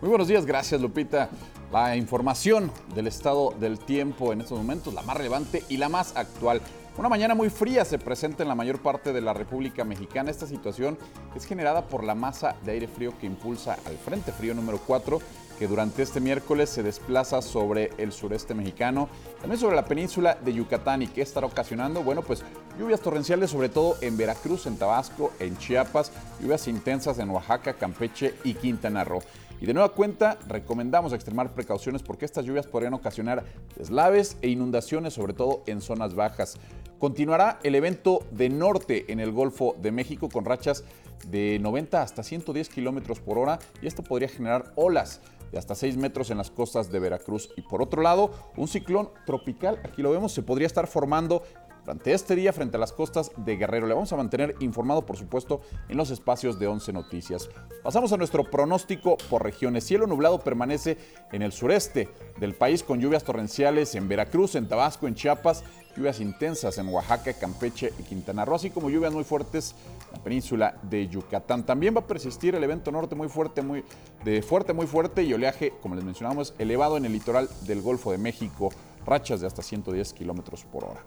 Muy 0.00 0.08
buenos 0.08 0.28
días, 0.28 0.46
gracias 0.46 0.80
Lupita. 0.80 1.28
La 1.72 1.96
información 1.96 2.70
del 2.94 3.08
estado 3.08 3.52
del 3.58 3.80
tiempo 3.80 4.32
en 4.32 4.40
estos 4.40 4.56
momentos, 4.56 4.94
la 4.94 5.02
más 5.02 5.16
relevante 5.16 5.64
y 5.68 5.76
la 5.76 5.88
más 5.88 6.16
actual. 6.16 6.60
Una 6.96 7.08
mañana 7.08 7.34
muy 7.34 7.50
fría 7.50 7.84
se 7.84 7.98
presenta 7.98 8.44
en 8.44 8.48
la 8.48 8.54
mayor 8.54 8.80
parte 8.80 9.12
de 9.12 9.20
la 9.20 9.32
República 9.32 9.82
Mexicana. 9.82 10.30
Esta 10.30 10.46
situación 10.46 10.96
es 11.34 11.44
generada 11.44 11.88
por 11.88 12.04
la 12.04 12.14
masa 12.14 12.54
de 12.64 12.70
aire 12.70 12.86
frío 12.86 13.18
que 13.18 13.26
impulsa 13.26 13.76
al 13.84 13.96
Frente 13.98 14.30
Frío 14.30 14.54
número 14.54 14.78
4 14.86 15.18
que 15.58 15.68
durante 15.68 16.02
este 16.02 16.20
miércoles 16.20 16.70
se 16.70 16.82
desplaza 16.82 17.42
sobre 17.42 17.90
el 17.98 18.12
sureste 18.12 18.54
mexicano, 18.54 19.08
también 19.40 19.60
sobre 19.60 19.76
la 19.76 19.84
península 19.84 20.36
de 20.44 20.52
Yucatán 20.52 21.02
y 21.02 21.06
que 21.06 21.22
estará 21.22 21.46
ocasionando, 21.46 22.02
bueno, 22.02 22.22
pues 22.22 22.42
lluvias 22.78 23.00
torrenciales 23.00 23.50
sobre 23.50 23.68
todo 23.68 23.96
en 24.00 24.16
Veracruz, 24.16 24.66
en 24.66 24.76
Tabasco, 24.76 25.32
en 25.38 25.56
Chiapas, 25.58 26.12
lluvias 26.40 26.68
intensas 26.68 27.18
en 27.18 27.30
Oaxaca, 27.30 27.74
Campeche 27.74 28.34
y 28.44 28.54
Quintana 28.54 29.04
Roo. 29.04 29.22
Y 29.60 29.66
de 29.66 29.74
nueva 29.74 29.90
cuenta, 29.90 30.38
recomendamos 30.48 31.12
extremar 31.12 31.54
precauciones 31.54 32.02
porque 32.02 32.24
estas 32.24 32.44
lluvias 32.44 32.66
podrían 32.66 32.94
ocasionar 32.94 33.44
deslaves 33.76 34.36
e 34.42 34.48
inundaciones, 34.48 35.14
sobre 35.14 35.32
todo 35.32 35.62
en 35.66 35.80
zonas 35.80 36.14
bajas. 36.14 36.58
Continuará 36.98 37.58
el 37.62 37.74
evento 37.74 38.24
de 38.30 38.48
norte 38.48 39.12
en 39.12 39.20
el 39.20 39.32
Golfo 39.32 39.76
de 39.80 39.92
México 39.92 40.28
con 40.28 40.44
rachas 40.44 40.84
de 41.26 41.58
90 41.60 42.02
hasta 42.02 42.22
110 42.22 42.68
kilómetros 42.68 43.20
por 43.20 43.38
hora 43.38 43.58
y 43.80 43.86
esto 43.86 44.02
podría 44.02 44.28
generar 44.28 44.72
olas 44.74 45.20
de 45.54 45.58
hasta 45.60 45.76
6 45.76 45.96
metros 45.96 46.30
en 46.30 46.38
las 46.38 46.50
costas 46.50 46.90
de 46.90 46.98
Veracruz. 46.98 47.48
Y 47.56 47.62
por 47.62 47.80
otro 47.80 48.02
lado, 48.02 48.32
un 48.56 48.66
ciclón 48.66 49.10
tropical, 49.24 49.80
aquí 49.84 50.02
lo 50.02 50.10
vemos, 50.10 50.32
se 50.32 50.42
podría 50.42 50.66
estar 50.66 50.88
formando 50.88 51.44
durante 51.84 52.12
este 52.12 52.34
día 52.34 52.52
frente 52.52 52.76
a 52.76 52.80
las 52.80 52.92
costas 52.92 53.30
de 53.36 53.56
Guerrero. 53.56 53.86
Le 53.86 53.94
vamos 53.94 54.12
a 54.12 54.16
mantener 54.16 54.56
informado, 54.60 55.06
por 55.06 55.16
supuesto, 55.16 55.60
en 55.88 55.96
los 55.96 56.10
espacios 56.10 56.58
de 56.58 56.66
11 56.66 56.92
Noticias. 56.92 57.50
Pasamos 57.84 58.12
a 58.12 58.16
nuestro 58.16 58.50
pronóstico 58.50 59.16
por 59.30 59.44
regiones. 59.44 59.84
Cielo 59.84 60.06
nublado 60.06 60.40
permanece 60.40 60.98
en 61.30 61.42
el 61.42 61.52
sureste 61.52 62.08
del 62.40 62.54
país 62.54 62.82
con 62.82 63.00
lluvias 63.00 63.22
torrenciales 63.22 63.94
en 63.94 64.08
Veracruz, 64.08 64.56
en 64.56 64.66
Tabasco, 64.66 65.06
en 65.06 65.14
Chiapas, 65.14 65.62
lluvias 65.96 66.20
intensas 66.20 66.78
en 66.78 66.88
Oaxaca, 66.88 67.32
Campeche 67.34 67.92
y 67.98 68.02
Quintana 68.02 68.44
Roo, 68.44 68.56
así 68.56 68.70
como 68.70 68.90
lluvias 68.90 69.12
muy 69.12 69.24
fuertes 69.24 69.74
en 70.10 70.18
la 70.18 70.24
península 70.24 70.74
de 70.82 71.08
Yucatán. 71.08 71.64
También 71.64 71.94
va 71.94 72.00
a 72.00 72.06
persistir 72.06 72.54
el 72.54 72.64
evento 72.64 72.90
norte 72.90 73.14
muy 73.14 73.28
fuerte, 73.28 73.62
muy 73.62 73.84
de 74.24 74.42
fuerte, 74.42 74.72
muy 74.72 74.86
fuerte 74.86 75.22
y 75.22 75.32
oleaje, 75.32 75.72
como 75.80 75.94
les 75.94 76.04
mencionamos, 76.04 76.54
elevado 76.58 76.96
en 76.96 77.04
el 77.04 77.12
litoral 77.12 77.48
del 77.66 77.82
Golfo 77.82 78.12
de 78.12 78.18
México, 78.18 78.70
rachas 79.06 79.40
de 79.40 79.46
hasta 79.46 79.62
110 79.62 80.12
kilómetros 80.12 80.64
por 80.64 80.84
hora. 80.84 81.00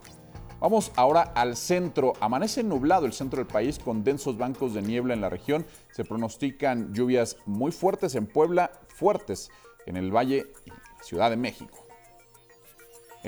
Vamos 0.60 0.90
ahora 0.96 1.22
al 1.22 1.56
centro. 1.56 2.14
Amanece 2.20 2.64
nublado 2.64 3.06
el 3.06 3.12
centro 3.12 3.38
del 3.38 3.46
país 3.46 3.78
con 3.78 4.02
densos 4.02 4.36
bancos 4.36 4.74
de 4.74 4.82
niebla 4.82 5.14
en 5.14 5.20
la 5.20 5.28
región. 5.28 5.64
Se 5.92 6.04
pronostican 6.04 6.92
lluvias 6.92 7.36
muy 7.46 7.70
fuertes 7.70 8.16
en 8.16 8.26
Puebla, 8.26 8.72
fuertes 8.88 9.50
en 9.86 9.96
el 9.96 10.14
Valle 10.14 10.46
y 10.66 11.04
Ciudad 11.04 11.30
de 11.30 11.36
México. 11.36 11.87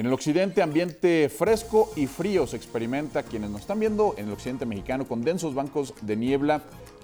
En 0.00 0.06
el 0.06 0.14
occidente, 0.14 0.62
ambiente 0.62 1.28
fresco 1.28 1.90
y 1.94 2.06
frío 2.06 2.46
se 2.46 2.56
experimenta. 2.56 3.22
Quienes 3.22 3.50
nos 3.50 3.60
están 3.60 3.80
viendo 3.80 4.14
en 4.16 4.28
el 4.28 4.32
occidente 4.32 4.64
mexicano 4.64 5.06
con 5.06 5.20
densos 5.20 5.54
bancos 5.54 5.92
de 6.00 6.16
niebla, 6.16 6.62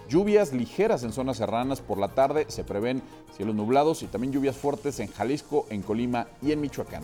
lluvias 0.09 0.55
ligeras 0.55 1.03
en 1.03 1.13
zonas 1.13 1.37
serranas 1.37 1.83
por 1.83 1.99
la 1.99 2.15
tarde, 2.15 2.47
se 2.49 2.65
prevén 2.65 3.03
cielos 3.37 3.55
nublados 3.55 4.03
y 4.03 4.07
también 4.07 4.33
lluvias 4.33 4.57
fuertes 4.57 4.99
en 5.01 5.09
Jalisco, 5.09 5.67
en 5.69 5.83
Colima 5.83 6.29
y 6.41 6.53
en 6.53 6.63
Michoacán. 6.63 7.03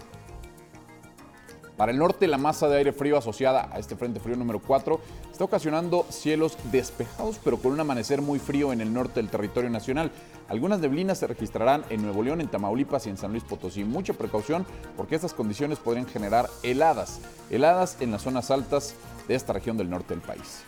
Para 1.82 1.90
el 1.90 1.98
norte, 1.98 2.28
la 2.28 2.38
masa 2.38 2.68
de 2.68 2.76
aire 2.76 2.92
frío 2.92 3.18
asociada 3.18 3.68
a 3.72 3.80
este 3.80 3.96
frente 3.96 4.20
frío 4.20 4.36
número 4.36 4.60
4 4.60 5.00
está 5.32 5.42
ocasionando 5.42 6.06
cielos 6.10 6.56
despejados, 6.70 7.40
pero 7.42 7.56
con 7.56 7.72
un 7.72 7.80
amanecer 7.80 8.22
muy 8.22 8.38
frío 8.38 8.72
en 8.72 8.80
el 8.80 8.94
norte 8.94 9.14
del 9.14 9.28
territorio 9.28 9.68
nacional. 9.68 10.12
Algunas 10.48 10.78
neblinas 10.78 11.18
se 11.18 11.26
registrarán 11.26 11.84
en 11.90 12.02
Nuevo 12.02 12.22
León, 12.22 12.40
en 12.40 12.46
Tamaulipas 12.46 13.08
y 13.08 13.10
en 13.10 13.16
San 13.16 13.32
Luis 13.32 13.42
Potosí. 13.42 13.82
Mucha 13.82 14.12
precaución 14.12 14.64
porque 14.96 15.16
estas 15.16 15.34
condiciones 15.34 15.80
podrían 15.80 16.06
generar 16.06 16.48
heladas, 16.62 17.20
heladas 17.50 17.96
en 17.98 18.12
las 18.12 18.22
zonas 18.22 18.52
altas 18.52 18.94
de 19.26 19.34
esta 19.34 19.52
región 19.52 19.76
del 19.76 19.90
norte 19.90 20.14
del 20.14 20.22
país. 20.22 20.62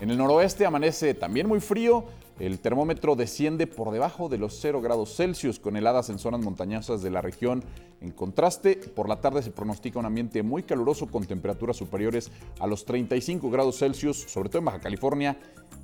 En 0.00 0.10
el 0.10 0.18
noroeste 0.18 0.66
amanece 0.66 1.14
también 1.14 1.46
muy 1.46 1.60
frío, 1.60 2.04
el 2.38 2.58
termómetro 2.58 3.16
desciende 3.16 3.66
por 3.66 3.90
debajo 3.90 4.28
de 4.28 4.36
los 4.36 4.58
0 4.60 4.82
grados 4.82 5.16
Celsius 5.16 5.58
con 5.58 5.76
heladas 5.76 6.10
en 6.10 6.18
zonas 6.18 6.42
montañosas 6.42 7.02
de 7.02 7.10
la 7.10 7.22
región. 7.22 7.64
En 8.02 8.10
contraste, 8.10 8.76
por 8.76 9.08
la 9.08 9.22
tarde 9.22 9.42
se 9.42 9.50
pronostica 9.50 9.98
un 9.98 10.04
ambiente 10.04 10.42
muy 10.42 10.62
caluroso 10.62 11.06
con 11.06 11.24
temperaturas 11.24 11.78
superiores 11.78 12.30
a 12.60 12.66
los 12.66 12.84
35 12.84 13.50
grados 13.50 13.78
Celsius, 13.78 14.18
sobre 14.28 14.50
todo 14.50 14.58
en 14.58 14.66
Baja 14.66 14.80
California 14.80 15.38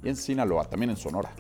y 0.05 0.11
en 0.11 0.17
Sinaloa, 0.17 0.69
también 0.69 0.91
en 0.91 0.97
Sonora. 0.99 1.35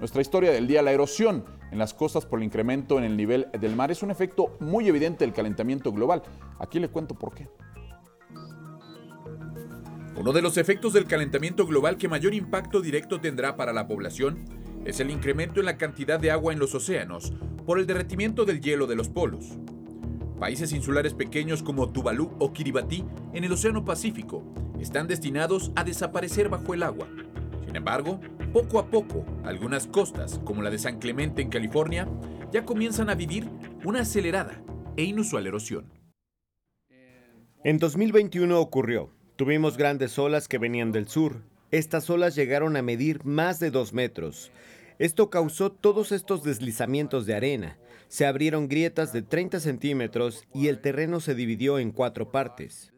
Nuestra 0.00 0.22
historia 0.22 0.50
del 0.50 0.66
día, 0.66 0.82
la 0.82 0.92
erosión 0.92 1.44
en 1.70 1.78
las 1.78 1.94
costas 1.94 2.26
por 2.26 2.40
el 2.40 2.44
incremento 2.46 2.98
en 2.98 3.04
el 3.04 3.16
nivel 3.16 3.48
del 3.60 3.76
mar 3.76 3.92
es 3.92 4.02
un 4.02 4.10
efecto 4.10 4.56
muy 4.58 4.88
evidente 4.88 5.24
del 5.24 5.34
calentamiento 5.34 5.92
global. 5.92 6.22
Aquí 6.58 6.80
le 6.80 6.88
cuento 6.88 7.14
por 7.14 7.34
qué. 7.34 7.48
Uno 10.20 10.34
de 10.34 10.42
los 10.42 10.58
efectos 10.58 10.92
del 10.92 11.06
calentamiento 11.06 11.66
global 11.66 11.96
que 11.96 12.06
mayor 12.06 12.34
impacto 12.34 12.82
directo 12.82 13.22
tendrá 13.22 13.56
para 13.56 13.72
la 13.72 13.88
población 13.88 14.44
es 14.84 15.00
el 15.00 15.10
incremento 15.10 15.60
en 15.60 15.66
la 15.66 15.78
cantidad 15.78 16.20
de 16.20 16.30
agua 16.30 16.52
en 16.52 16.58
los 16.58 16.74
océanos 16.74 17.32
por 17.64 17.78
el 17.78 17.86
derretimiento 17.86 18.44
del 18.44 18.60
hielo 18.60 18.86
de 18.86 18.96
los 18.96 19.08
polos. 19.08 19.56
Países 20.38 20.74
insulares 20.74 21.14
pequeños 21.14 21.62
como 21.62 21.88
Tuvalu 21.90 22.36
o 22.38 22.52
Kiribati 22.52 23.02
en 23.32 23.44
el 23.44 23.52
Océano 23.52 23.82
Pacífico 23.82 24.44
están 24.78 25.08
destinados 25.08 25.72
a 25.74 25.84
desaparecer 25.84 26.50
bajo 26.50 26.74
el 26.74 26.82
agua. 26.82 27.08
Sin 27.64 27.76
embargo, 27.76 28.20
poco 28.52 28.78
a 28.78 28.90
poco, 28.90 29.24
algunas 29.42 29.86
costas, 29.86 30.38
como 30.44 30.60
la 30.60 30.68
de 30.68 30.78
San 30.78 30.98
Clemente 30.98 31.40
en 31.40 31.48
California, 31.48 32.06
ya 32.52 32.66
comienzan 32.66 33.08
a 33.08 33.14
vivir 33.14 33.48
una 33.86 34.00
acelerada 34.00 34.62
e 34.98 35.02
inusual 35.04 35.46
erosión. 35.46 35.90
En 37.64 37.78
2021 37.78 38.60
ocurrió. 38.60 39.18
Tuvimos 39.40 39.78
grandes 39.78 40.18
olas 40.18 40.48
que 40.48 40.58
venían 40.58 40.92
del 40.92 41.08
sur. 41.08 41.40
Estas 41.70 42.10
olas 42.10 42.34
llegaron 42.34 42.76
a 42.76 42.82
medir 42.82 43.24
más 43.24 43.58
de 43.58 43.70
dos 43.70 43.94
metros. 43.94 44.52
Esto 44.98 45.30
causó 45.30 45.72
todos 45.72 46.12
estos 46.12 46.42
deslizamientos 46.42 47.24
de 47.24 47.34
arena. 47.34 47.78
Se 48.08 48.26
abrieron 48.26 48.68
grietas 48.68 49.14
de 49.14 49.22
30 49.22 49.60
centímetros 49.60 50.44
y 50.52 50.68
el 50.68 50.82
terreno 50.82 51.20
se 51.20 51.34
dividió 51.34 51.78
en 51.78 51.90
cuatro 51.90 52.30
partes. 52.30 52.92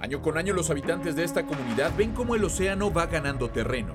Año 0.00 0.22
con 0.22 0.38
año 0.38 0.54
los 0.54 0.70
habitantes 0.70 1.14
de 1.14 1.22
esta 1.22 1.46
comunidad 1.46 1.92
ven 1.96 2.14
cómo 2.14 2.34
el 2.34 2.42
océano 2.42 2.92
va 2.92 3.06
ganando 3.06 3.48
terreno. 3.48 3.94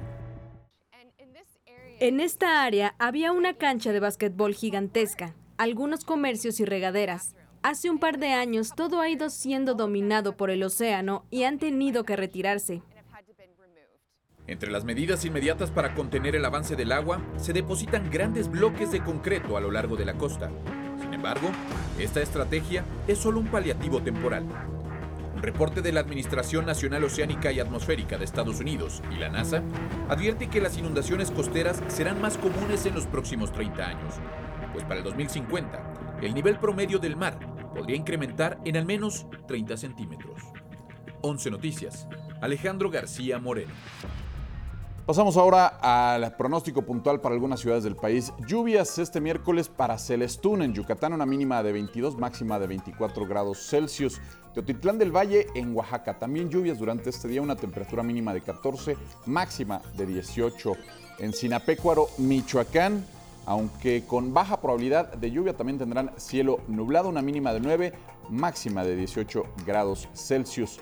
En 1.99 2.21
esta 2.21 2.63
área 2.63 2.95
había 2.99 3.33
una 3.33 3.57
cancha 3.57 3.91
de 3.91 3.99
básquetbol 3.99 4.53
gigantesca, 4.53 5.35
algunos 5.57 6.05
comercios 6.05 6.61
y 6.61 6.63
regaderas. 6.63 7.35
Hace 7.63 7.89
un 7.89 7.97
par 7.97 8.19
de 8.19 8.33
años 8.33 8.73
todo 8.75 8.99
ha 8.99 9.07
ido 9.07 9.29
siendo 9.29 9.73
dominado 9.73 10.35
por 10.35 10.49
el 10.49 10.63
océano 10.63 11.25
y 11.31 11.43
han 11.43 11.59
tenido 11.59 12.03
que 12.03 12.17
retirarse. 12.17 12.83
Entre 14.47 14.69
las 14.69 14.83
medidas 14.83 15.23
inmediatas 15.23 15.71
para 15.71 15.95
contener 15.95 16.35
el 16.35 16.43
avance 16.43 16.75
del 16.75 16.91
agua, 16.91 17.21
se 17.37 17.53
depositan 17.53 18.11
grandes 18.11 18.51
bloques 18.51 18.91
de 18.91 19.01
concreto 19.01 19.55
a 19.55 19.61
lo 19.61 19.71
largo 19.71 19.95
de 19.95 20.03
la 20.03 20.15
costa. 20.15 20.51
Sin 20.99 21.13
embargo, 21.13 21.47
esta 21.97 22.21
estrategia 22.21 22.83
es 23.07 23.19
solo 23.19 23.39
un 23.39 23.47
paliativo 23.47 24.03
temporal. 24.03 24.43
Un 25.33 25.41
reporte 25.41 25.81
de 25.81 25.93
la 25.93 26.01
Administración 26.01 26.65
Nacional 26.65 27.05
Oceánica 27.05 27.53
y 27.53 27.61
Atmosférica 27.61 28.17
de 28.17 28.25
Estados 28.25 28.59
Unidos 28.59 29.01
y 29.09 29.19
la 29.19 29.29
NASA 29.29 29.63
advierte 30.09 30.49
que 30.49 30.59
las 30.59 30.77
inundaciones 30.77 31.31
costeras 31.31 31.81
serán 31.87 32.19
más 32.19 32.37
comunes 32.37 32.85
en 32.85 32.93
los 32.93 33.07
próximos 33.07 33.53
30 33.53 33.87
años, 33.87 34.15
pues 34.73 34.83
para 34.83 34.97
el 34.97 35.05
2050 35.05 35.93
el 36.21 36.33
nivel 36.33 36.57
promedio 36.57 36.99
del 36.99 37.15
mar 37.15 37.52
podría 37.73 37.95
incrementar 37.95 38.59
en 38.65 38.77
al 38.77 38.85
menos 38.85 39.25
30 39.47 39.77
centímetros. 39.77 40.41
11 41.21 41.51
Noticias, 41.51 42.07
Alejandro 42.41 42.89
García 42.89 43.39
Moreno. 43.39 43.73
Pasamos 45.05 45.35
ahora 45.35 45.67
al 45.81 46.33
pronóstico 46.37 46.81
puntual 46.83 47.19
para 47.19 47.35
algunas 47.35 47.59
ciudades 47.59 47.83
del 47.83 47.97
país. 47.97 48.31
Lluvias 48.47 48.97
este 48.99 49.19
miércoles 49.19 49.67
para 49.67 49.97
Celestún 49.97 50.61
en 50.61 50.73
Yucatán, 50.73 51.11
una 51.11 51.25
mínima 51.25 51.61
de 51.61 51.73
22, 51.73 52.17
máxima 52.17 52.57
de 52.57 52.67
24 52.67 53.25
grados 53.25 53.67
Celsius. 53.67 54.21
Teotitlán 54.53 54.97
del 54.97 55.13
Valle 55.13 55.47
en 55.55 55.75
Oaxaca, 55.75 56.17
también 56.17 56.49
lluvias 56.49 56.79
durante 56.79 57.09
este 57.09 57.27
día, 57.27 57.41
una 57.41 57.57
temperatura 57.57 58.01
mínima 58.01 58.33
de 58.33 58.41
14, 58.41 58.95
máxima 59.25 59.81
de 59.97 60.05
18. 60.05 60.71
En 61.19 61.33
Sinapecuaro, 61.33 62.07
Michoacán, 62.19 63.05
aunque 63.45 64.03
con 64.05 64.33
baja 64.33 64.61
probabilidad 64.61 65.13
de 65.13 65.31
lluvia 65.31 65.55
también 65.55 65.77
tendrán 65.77 66.11
cielo 66.17 66.59
nublado, 66.67 67.09
una 67.09 67.21
mínima 67.21 67.53
de 67.53 67.59
9, 67.59 67.93
máxima 68.29 68.83
de 68.83 68.95
18 68.95 69.43
grados 69.65 70.07
Celsius. 70.13 70.79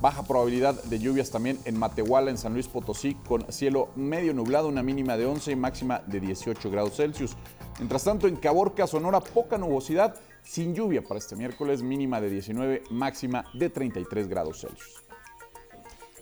Baja 0.00 0.22
probabilidad 0.22 0.82
de 0.84 0.98
lluvias 0.98 1.30
también 1.30 1.58
en 1.66 1.78
Matehuala, 1.78 2.30
en 2.30 2.38
San 2.38 2.54
Luis 2.54 2.68
Potosí, 2.68 3.14
con 3.28 3.52
cielo 3.52 3.90
medio 3.96 4.32
nublado, 4.32 4.66
una 4.66 4.82
mínima 4.82 5.18
de 5.18 5.26
11 5.26 5.52
y 5.52 5.56
máxima 5.56 6.02
de 6.06 6.20
18 6.20 6.70
grados 6.70 6.96
Celsius. 6.96 7.36
Mientras 7.78 8.04
tanto, 8.04 8.26
en 8.26 8.36
Caborca, 8.36 8.86
Sonora, 8.86 9.20
poca 9.20 9.58
nubosidad, 9.58 10.16
sin 10.42 10.74
lluvia 10.74 11.02
para 11.02 11.18
este 11.18 11.36
miércoles, 11.36 11.82
mínima 11.82 12.18
de 12.20 12.30
19, 12.30 12.84
máxima 12.90 13.44
de 13.52 13.68
33 13.68 14.26
grados 14.26 14.60
Celsius. 14.62 15.09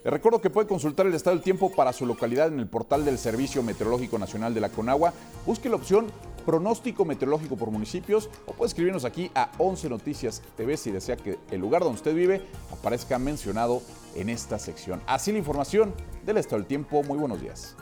Les 0.04 0.12
recuerdo 0.12 0.40
que 0.40 0.50
puede 0.50 0.68
consultar 0.68 1.06
el 1.06 1.14
estado 1.14 1.36
del 1.36 1.44
tiempo 1.44 1.70
para 1.70 1.92
su 1.92 2.06
localidad 2.06 2.48
en 2.48 2.60
el 2.60 2.68
portal 2.68 3.04
del 3.04 3.18
Servicio 3.18 3.62
Meteorológico 3.62 4.18
Nacional 4.18 4.54
de 4.54 4.60
la 4.60 4.68
Conagua. 4.68 5.12
Busque 5.44 5.68
la 5.68 5.76
opción 5.76 6.06
pronóstico 6.46 7.04
meteorológico 7.04 7.56
por 7.56 7.70
municipios 7.70 8.30
o 8.46 8.52
puede 8.52 8.68
escribirnos 8.68 9.04
aquí 9.04 9.30
a 9.34 9.50
11 9.58 9.90
Noticias 9.90 10.40
TV 10.56 10.76
si 10.76 10.90
desea 10.90 11.16
que 11.16 11.38
el 11.50 11.60
lugar 11.60 11.82
donde 11.82 11.96
usted 11.96 12.14
vive 12.14 12.40
aparezca 12.72 13.18
mencionado 13.18 13.82
en 14.14 14.28
esta 14.28 14.58
sección. 14.58 15.02
Así 15.06 15.32
la 15.32 15.38
información 15.38 15.92
del 16.24 16.38
estado 16.38 16.58
del 16.58 16.66
tiempo. 16.66 17.02
Muy 17.02 17.18
buenos 17.18 17.40
días. 17.40 17.76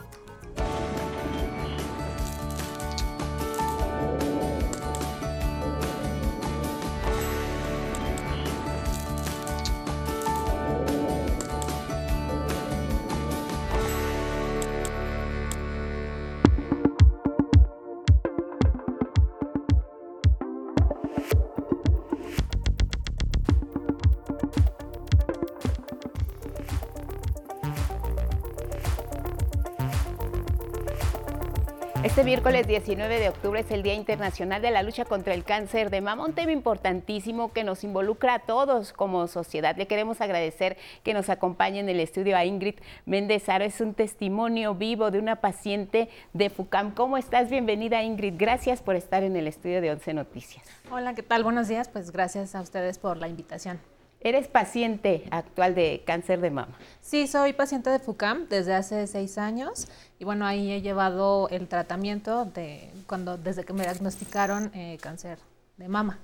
Miércoles 32.27 32.67
19 32.67 33.19
de 33.19 33.29
octubre 33.29 33.61
es 33.61 33.71
el 33.71 33.83
Día 33.83 33.93
Internacional 33.93 34.61
de 34.61 34.69
la 34.69 34.83
Lucha 34.83 35.05
contra 35.05 35.33
el 35.33 35.45
Cáncer 35.45 35.89
de 35.89 36.01
Mama, 36.01 36.25
un 36.25 36.33
tema 36.33 36.51
importantísimo 36.51 37.53
que 37.53 37.63
nos 37.63 37.85
involucra 37.85 38.33
a 38.33 38.39
todos 38.39 38.91
como 38.91 39.27
sociedad. 39.27 39.77
Le 39.77 39.87
queremos 39.87 40.19
agradecer 40.19 40.75
que 41.05 41.13
nos 41.13 41.29
acompañe 41.29 41.79
en 41.79 41.87
el 41.87 42.01
estudio 42.01 42.35
a 42.35 42.43
Ingrid 42.43 42.75
Méndez 43.05 43.47
Aro. 43.47 43.63
Es 43.63 43.79
un 43.79 43.93
testimonio 43.93 44.75
vivo 44.75 45.09
de 45.09 45.19
una 45.19 45.37
paciente 45.37 46.09
de 46.33 46.49
FUCAM. 46.49 46.91
¿Cómo 46.91 47.15
estás? 47.15 47.49
Bienvenida 47.49 48.03
Ingrid. 48.03 48.33
Gracias 48.37 48.81
por 48.81 48.97
estar 48.97 49.23
en 49.23 49.37
el 49.37 49.47
estudio 49.47 49.79
de 49.79 49.91
Once 49.91 50.13
Noticias. 50.13 50.67
Hola, 50.91 51.13
¿qué 51.13 51.23
tal? 51.23 51.45
Buenos 51.45 51.69
días. 51.69 51.87
Pues 51.87 52.11
gracias 52.11 52.55
a 52.55 52.61
ustedes 52.61 52.99
por 52.99 53.15
la 53.15 53.29
invitación. 53.29 53.79
¿Eres 54.19 54.47
paciente 54.47 55.25
actual 55.29 55.75
de 55.75 56.01
cáncer 56.05 56.41
de 56.41 56.49
mama? 56.49 56.75
Sí, 57.01 57.27
soy 57.27 57.53
paciente 57.53 57.91
de 57.91 57.99
FUCAM 57.99 58.47
desde 58.49 58.73
hace 58.73 59.05
seis 59.05 59.37
años 59.37 59.87
y 60.17 60.25
bueno, 60.25 60.45
ahí 60.45 60.71
he 60.71 60.81
llevado 60.81 61.47
el 61.49 61.67
tratamiento 61.67 62.45
de 62.45 62.89
cuando 63.05 63.37
desde 63.37 63.63
que 63.63 63.73
me 63.73 63.83
diagnosticaron 63.83 64.71
eh, 64.73 64.97
cáncer 65.01 65.37
de 65.77 65.87
mama. 65.87 66.17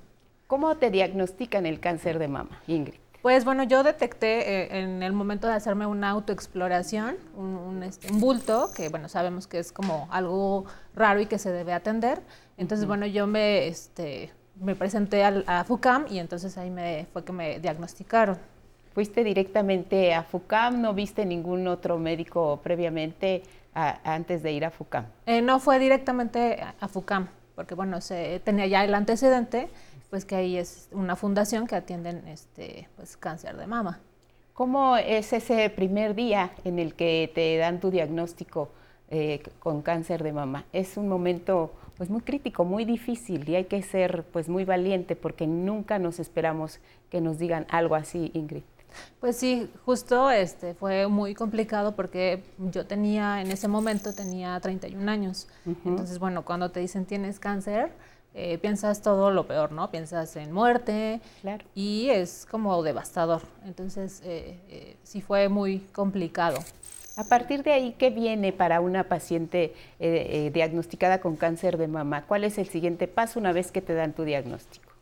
¿Cómo 0.48 0.76
te 0.76 0.90
diagnostican 0.90 1.66
el 1.66 1.78
cáncer 1.78 2.18
de 2.18 2.26
mama, 2.26 2.60
Ingrid? 2.66 2.98
Pues 3.22 3.44
bueno, 3.46 3.62
yo 3.62 3.82
detecté 3.84 4.64
eh, 4.64 4.80
en 4.80 5.02
el 5.02 5.12
momento 5.12 5.46
de 5.46 5.54
hacerme 5.54 5.86
una 5.86 6.10
autoexploración 6.10 7.16
un, 7.36 7.56
un, 7.56 7.82
este, 7.84 8.12
un, 8.12 8.20
bulto, 8.20 8.70
que 8.76 8.88
bueno, 8.90 9.08
sabemos 9.08 9.46
que 9.46 9.58
es 9.60 9.72
como 9.72 10.08
algo 10.10 10.66
raro 10.94 11.20
y 11.20 11.26
que 11.26 11.38
se 11.38 11.50
debe 11.50 11.72
atender. 11.72 12.20
Entonces, 12.58 12.82
uh 12.82 12.86
-huh. 12.86 12.88
bueno, 12.88 13.06
yo 13.06 13.26
me, 13.26 13.66
este, 13.68 14.30
me 14.60 14.74
presenté 14.74 15.24
al, 15.24 15.44
a 15.46 15.64
FUCAM 15.64 16.06
y 16.08 16.18
entonces 16.18 16.56
ahí 16.58 16.70
me, 16.70 17.06
fue 17.12 17.24
que 17.24 17.32
me 17.32 17.58
diagnosticaron. 17.60 18.38
¿Fuiste 18.92 19.24
directamente 19.24 20.14
a 20.14 20.22
FUCAM? 20.22 20.80
¿No 20.80 20.94
viste 20.94 21.26
ningún 21.26 21.66
otro 21.66 21.98
médico 21.98 22.60
previamente 22.62 23.42
a, 23.74 23.98
antes 24.14 24.42
de 24.42 24.52
ir 24.52 24.64
a 24.64 24.70
FUCAM? 24.70 25.06
Eh, 25.26 25.42
no 25.42 25.58
fue 25.58 25.78
directamente 25.78 26.62
a, 26.62 26.74
a, 26.80 26.88
FUCAM, 26.88 27.28
porque 27.56 27.74
bueno, 27.74 28.00
se, 28.00 28.40
tenía 28.40 28.66
ya 28.66 28.84
el 28.84 28.94
antecedente, 28.94 29.68
pues 30.10 30.24
que 30.24 30.36
ahí 30.36 30.56
es 30.56 30.88
una 30.92 31.16
fundación 31.16 31.66
que 31.66 31.74
atienden 31.74 32.28
este, 32.28 32.88
pues, 32.94 33.16
cáncer 33.16 33.56
de 33.56 33.66
mama. 33.66 33.98
¿Cómo 34.52 34.96
es 34.96 35.32
ese 35.32 35.68
primer 35.70 36.14
día 36.14 36.52
en 36.62 36.78
el 36.78 36.94
que 36.94 37.32
te 37.34 37.56
dan 37.56 37.80
tu 37.80 37.90
diagnóstico 37.90 38.70
eh, 39.10 39.42
con 39.58 39.82
cáncer 39.82 40.22
de 40.22 40.32
mama? 40.32 40.66
Es 40.72 40.96
un 40.96 41.08
momento 41.08 41.72
pues 41.96 42.10
muy 42.10 42.22
crítico, 42.22 42.64
muy 42.64 42.84
difícil 42.84 43.48
y 43.48 43.56
hay 43.56 43.64
que 43.64 43.82
ser 43.82 44.24
pues 44.32 44.48
muy 44.48 44.64
valiente 44.64 45.16
porque 45.16 45.46
nunca 45.46 45.98
nos 45.98 46.18
esperamos 46.18 46.80
que 47.10 47.20
nos 47.20 47.38
digan 47.38 47.66
algo 47.70 47.94
así, 47.94 48.30
Ingrid. 48.34 48.62
Pues 49.20 49.36
sí, 49.36 49.68
justo 49.84 50.30
este 50.30 50.74
fue 50.74 51.08
muy 51.08 51.34
complicado 51.34 51.96
porque 51.96 52.42
yo 52.58 52.86
tenía 52.86 53.40
en 53.40 53.50
ese 53.50 53.68
momento 53.68 54.12
tenía 54.12 54.58
31 54.60 55.10
años. 55.10 55.48
Entonces, 55.84 56.18
bueno, 56.18 56.44
cuando 56.44 56.70
te 56.70 56.80
dicen 56.80 57.04
tienes 57.04 57.40
cáncer, 57.40 57.90
eh, 58.36 58.58
piensas 58.58 59.00
todo 59.00 59.30
lo 59.30 59.46
peor, 59.46 59.70
¿no? 59.70 59.90
Piensas 59.90 60.34
en 60.34 60.52
muerte 60.52 61.20
claro. 61.40 61.64
y 61.74 62.10
es 62.10 62.46
como 62.50 62.82
devastador. 62.82 63.42
Entonces, 63.64 64.20
eh, 64.24 64.58
eh, 64.68 64.96
sí 65.04 65.20
fue 65.20 65.48
muy 65.48 65.78
complicado. 65.92 66.58
A 67.16 67.24
partir 67.24 67.62
de 67.62 67.72
ahí, 67.72 67.94
¿qué 67.96 68.10
viene 68.10 68.52
para 68.52 68.80
una 68.80 69.04
paciente 69.04 69.72
diagnosticada 70.00 71.20
con 71.20 71.36
cáncer 71.36 71.78
de 71.78 71.86
mama? 71.86 72.26
¿Cuál 72.26 72.44
es 72.44 72.58
el 72.58 72.66
siguiente 72.68 73.06
paso 73.06 73.38
una 73.38 73.52
vez 73.52 73.70
que 73.70 73.80
te 73.80 73.94
dan 73.94 74.12
tu 74.14 74.24
diagnóstico? 74.24 74.94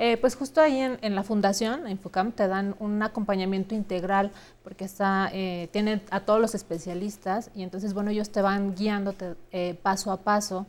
Eh, 0.00 0.16
pues 0.16 0.36
justo 0.36 0.60
ahí 0.60 0.78
en, 0.78 1.14
la 1.16 1.24
fundación, 1.24 1.88
en 1.88 1.98
FUCAM, 1.98 2.30
te 2.30 2.46
dan 2.46 2.76
un 2.78 3.02
acompañamiento 3.02 3.74
integral 3.74 4.30
porque 4.62 4.84
está, 4.84 5.28
eh, 5.32 5.68
tienen 5.72 6.02
a 6.10 6.20
todos 6.20 6.40
los 6.40 6.54
especialistas 6.54 7.50
y 7.52 7.64
entonces, 7.64 7.94
bueno, 7.94 8.10
ellos 8.10 8.30
te 8.30 8.40
van 8.40 8.76
guiando 8.76 9.12
eh, 9.50 9.76
paso 9.82 10.12
a 10.12 10.18
paso 10.18 10.66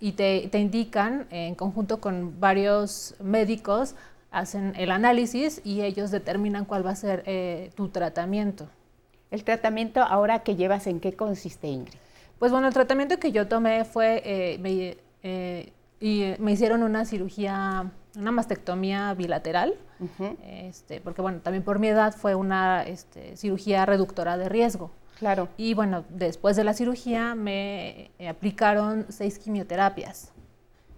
y 0.00 0.12
te, 0.12 0.50
indican 0.52 1.28
en 1.30 1.54
conjunto 1.54 1.98
con 1.98 2.38
varios 2.38 3.14
médicos, 3.22 3.94
hacen 4.30 4.74
el 4.76 4.90
análisis 4.90 5.62
y 5.64 5.80
ellos 5.80 6.10
determinan 6.10 6.66
cuál 6.66 6.84
va 6.84 6.90
a 6.90 6.96
ser 6.96 7.24
tu 7.74 7.88
tratamiento. 7.88 8.68
¿El 9.30 9.44
tratamiento 9.44 10.02
ahora 10.02 10.40
que 10.40 10.56
llevas 10.56 10.86
en 10.86 11.00
qué 11.00 11.14
consiste, 11.14 11.68
Ingrid? 11.68 11.94
Pues 12.38 12.52
bueno, 12.52 12.68
el 12.68 12.74
tratamiento 12.74 13.18
que 13.18 13.32
yo 13.32 13.48
tomé 13.48 13.84
fue, 13.84 14.58
me, 14.60 14.96
y 16.00 16.34
me 16.38 16.52
hicieron 16.52 16.82
una 16.82 17.04
cirugía 17.04 17.92
una 18.16 18.32
mastectomía 18.32 19.14
bilateral, 19.14 19.74
este, 20.42 21.00
porque 21.00 21.22
bueno, 21.22 21.40
también 21.40 21.62
por 21.62 21.78
mi 21.78 21.88
edad 21.88 22.14
fue 22.14 22.34
una 22.34 22.82
este, 22.82 23.36
cirugía 23.36 23.86
reductora 23.86 24.36
de 24.36 24.48
riesgo. 24.48 24.90
Claro. 25.18 25.48
Y 25.56 25.74
bueno, 25.74 26.04
después 26.08 26.56
de 26.56 26.64
la 26.64 26.72
cirugía 26.72 27.34
me 27.34 28.10
aplicaron 28.28 29.06
seis 29.10 29.38
quimioterapias. 29.38 30.32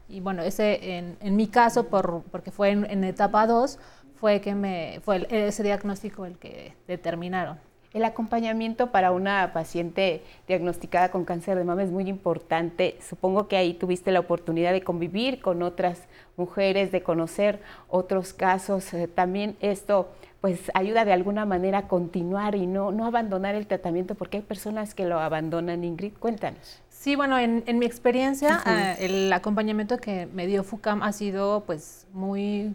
Y 0.08 0.20
bueno, 0.20 0.42
ese 0.42 0.98
en, 0.98 1.16
en 1.20 1.36
mi 1.36 1.48
caso, 1.48 1.88
por, 1.88 2.22
porque 2.30 2.50
fue 2.50 2.70
en, 2.70 3.04
etapa 3.04 3.46
2, 3.46 3.78
fue 4.20 4.40
que 4.40 4.54
me 4.54 5.00
fue 5.04 5.26
ese 5.30 5.62
diagnóstico 5.62 6.24
el 6.24 6.38
que 6.38 6.74
determinaron. 6.86 7.58
El 7.94 8.04
acompañamiento 8.04 8.90
para 8.90 9.12
una 9.12 9.52
paciente 9.52 10.22
diagnosticada 10.48 11.10
con 11.10 11.26
cáncer 11.26 11.58
de 11.58 11.64
mama 11.64 11.82
es 11.82 11.90
muy 11.90 12.08
importante. 12.08 12.96
Supongo 13.06 13.48
que 13.48 13.56
ahí 13.58 13.74
tuviste 13.74 14.12
la 14.12 14.20
oportunidad 14.20 14.72
de 14.72 14.82
convivir 14.82 15.42
con 15.42 15.62
otras 15.62 16.00
mujeres, 16.36 16.90
de 16.90 17.02
conocer 17.02 17.60
otros 17.88 18.32
casos. 18.32 18.94
Eh, 18.94 19.08
también 19.08 19.56
esto 19.60 20.08
pues 20.40 20.72
ayuda 20.74 21.04
de 21.04 21.12
alguna 21.12 21.44
manera 21.44 21.78
a 21.78 21.88
continuar 21.88 22.56
y 22.56 22.66
no, 22.66 22.90
no 22.90 23.06
abandonar 23.06 23.54
el 23.54 23.66
tratamiento 23.66 24.16
porque 24.16 24.38
hay 24.38 24.42
personas 24.42 24.94
que 24.94 25.04
lo 25.04 25.20
abandonan. 25.20 25.84
Ingrid, 25.84 26.14
cuéntanos. 26.18 26.82
Sí, 26.88 27.14
bueno, 27.14 27.38
en, 27.38 27.62
mi 27.78 27.84
experiencia, 27.84 28.60
ah, 28.64 28.94
el 28.98 29.32
acompañamiento 29.32 29.98
que 29.98 30.26
me 30.32 30.46
dio 30.46 30.64
FUCAM 30.64 31.02
ha 31.02 31.12
sido 31.12 31.64
pues 31.64 32.06
muy, 32.12 32.74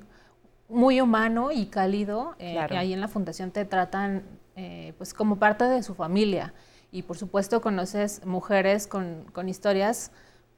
muy 0.70 1.02
humano 1.02 1.52
y 1.52 1.66
cálido. 1.66 2.36
Eh, 2.38 2.58
ahí 2.58 2.94
en 2.94 3.02
la 3.02 3.08
fundación 3.08 3.52
te 3.52 3.66
tratan 3.66 4.24
eh, 4.58 4.94
pues 4.98 5.14
como 5.14 5.38
parte 5.38 5.64
de 5.66 5.84
su 5.84 5.94
familia. 5.94 6.54
Y 6.92 7.04
por 7.04 7.18
supuesto 7.18 7.62
conoces 7.62 8.26
mujeres 8.26 8.88
con, 8.88 9.26
con 9.32 9.48
historias 9.50 10.12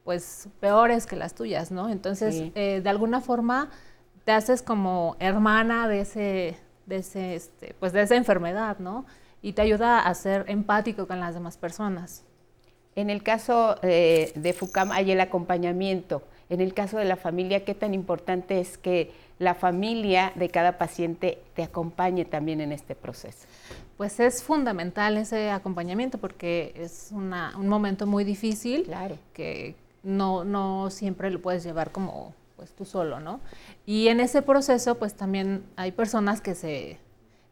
pues 0.04 0.48
peores 0.58 1.06
que 1.06 1.16
las 1.16 1.34
tuyas, 1.34 1.70
¿no? 1.70 1.88
Entonces, 1.90 2.50
eh, 2.54 2.80
de 2.82 2.90
alguna 2.90 3.20
forma 3.20 3.70
te 4.24 4.32
haces 4.32 4.62
como 4.62 5.16
hermana 5.18 5.86
de 5.86 6.00
ese, 6.00 6.56
de 6.86 6.96
ese, 6.96 7.34
este, 7.34 7.74
pues 7.78 7.92
de 7.92 8.02
esa 8.02 8.16
enfermedad, 8.16 8.78
¿no? 8.78 9.04
Y 9.42 9.52
te 9.52 9.62
ayuda 9.62 10.00
a 10.00 10.14
ser 10.14 10.44
empático 10.48 11.06
con 11.06 11.20
las 11.20 11.34
demás 11.34 11.56
personas. 11.56 12.24
En 12.96 13.10
el 13.10 13.22
caso 13.22 13.76
eh, 13.82 14.32
de 14.34 14.52
FUCAM 14.52 14.92
hay 14.92 15.12
el 15.12 15.20
acompañamiento. 15.20 16.22
En 16.48 16.60
el 16.60 16.74
caso 16.74 16.98
de 16.98 17.04
la 17.04 17.16
familia, 17.16 17.64
¿qué 17.64 17.74
tan 17.74 17.94
importante 17.94 18.60
es 18.60 18.76
que 18.76 19.12
la 19.38 19.54
familia 19.54 20.32
de 20.34 20.48
cada 20.48 20.78
paciente 20.78 21.38
te 21.54 21.62
acompañe 21.62 22.24
también 22.24 22.60
en 22.60 22.72
este 22.72 22.96
proceso? 22.96 23.46
Pues 24.00 24.18
es 24.18 24.42
fundamental 24.42 25.18
ese 25.18 25.50
acompañamiento 25.50 26.16
porque 26.16 26.72
es 26.74 27.10
un 27.12 27.68
momento 27.68 28.06
muy 28.06 28.24
difícil 28.24 28.84
claro. 28.84 29.18
que 29.34 29.74
no, 30.02 30.42
no 30.42 30.88
siempre 30.88 31.30
lo 31.30 31.42
puedes 31.42 31.64
llevar 31.64 31.92
como 31.92 32.32
pues 32.56 32.72
tú 32.72 32.86
solo, 32.86 33.20
¿no? 33.20 33.40
Y 33.84 34.08
en 34.08 34.20
ese 34.20 34.40
proceso 34.40 34.94
pues 34.94 35.12
también 35.12 35.66
hay 35.76 35.92
personas 35.92 36.40
que 36.40 36.54
se 36.54 36.98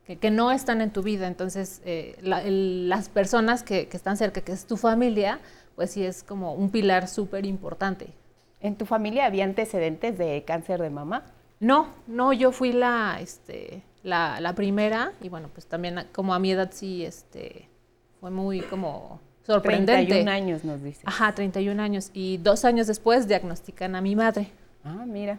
que, 0.06 0.30
no 0.30 0.50
están 0.50 0.80
en 0.80 0.90
tu 0.90 1.02
vida, 1.02 1.26
entonces 1.26 1.82
eh, 1.84 2.16
las 2.22 3.10
personas 3.10 3.62
que, 3.62 3.88
que, 3.88 3.98
están 3.98 4.16
cerca, 4.16 4.40
que 4.40 4.52
es 4.52 4.64
tu 4.64 4.78
familia, 4.78 5.40
pues 5.76 5.90
sí 5.90 6.02
es 6.02 6.22
como 6.22 6.54
un 6.54 6.70
pilar 6.70 7.08
súper 7.08 7.44
importante. 7.44 8.14
¿En 8.60 8.74
tu 8.74 8.86
familia 8.86 9.26
había 9.26 9.44
antecedentes 9.44 10.16
de 10.16 10.44
cáncer 10.46 10.80
de 10.80 10.88
mama? 10.88 11.26
No, 11.60 11.88
no, 12.06 12.32
yo 12.32 12.52
fui 12.52 12.72
la, 12.72 13.18
este, 13.20 13.82
la, 14.08 14.52
primera 14.56 15.12
y 15.20 15.28
bueno, 15.28 15.48
pues 15.52 15.66
también 15.66 16.06
como 16.12 16.34
a 16.34 16.38
mi 16.38 16.50
edad 16.50 16.70
sí, 16.72 17.04
este, 17.04 17.68
fue 18.20 18.30
muy 18.30 18.60
como 18.60 19.20
sorprendente. 19.42 20.06
31 20.06 20.30
años 20.30 20.64
nos 20.64 20.82
dice. 20.82 21.02
Ajá, 21.04 21.34
31 21.34 21.82
años 21.82 22.10
y 22.12 22.38
dos 22.38 22.64
años 22.64 22.86
después 22.86 23.28
diagnostican 23.28 23.94
a 23.94 24.00
mi 24.00 24.16
madre. 24.16 24.50
Ah, 24.84 25.04
mira. 25.06 25.38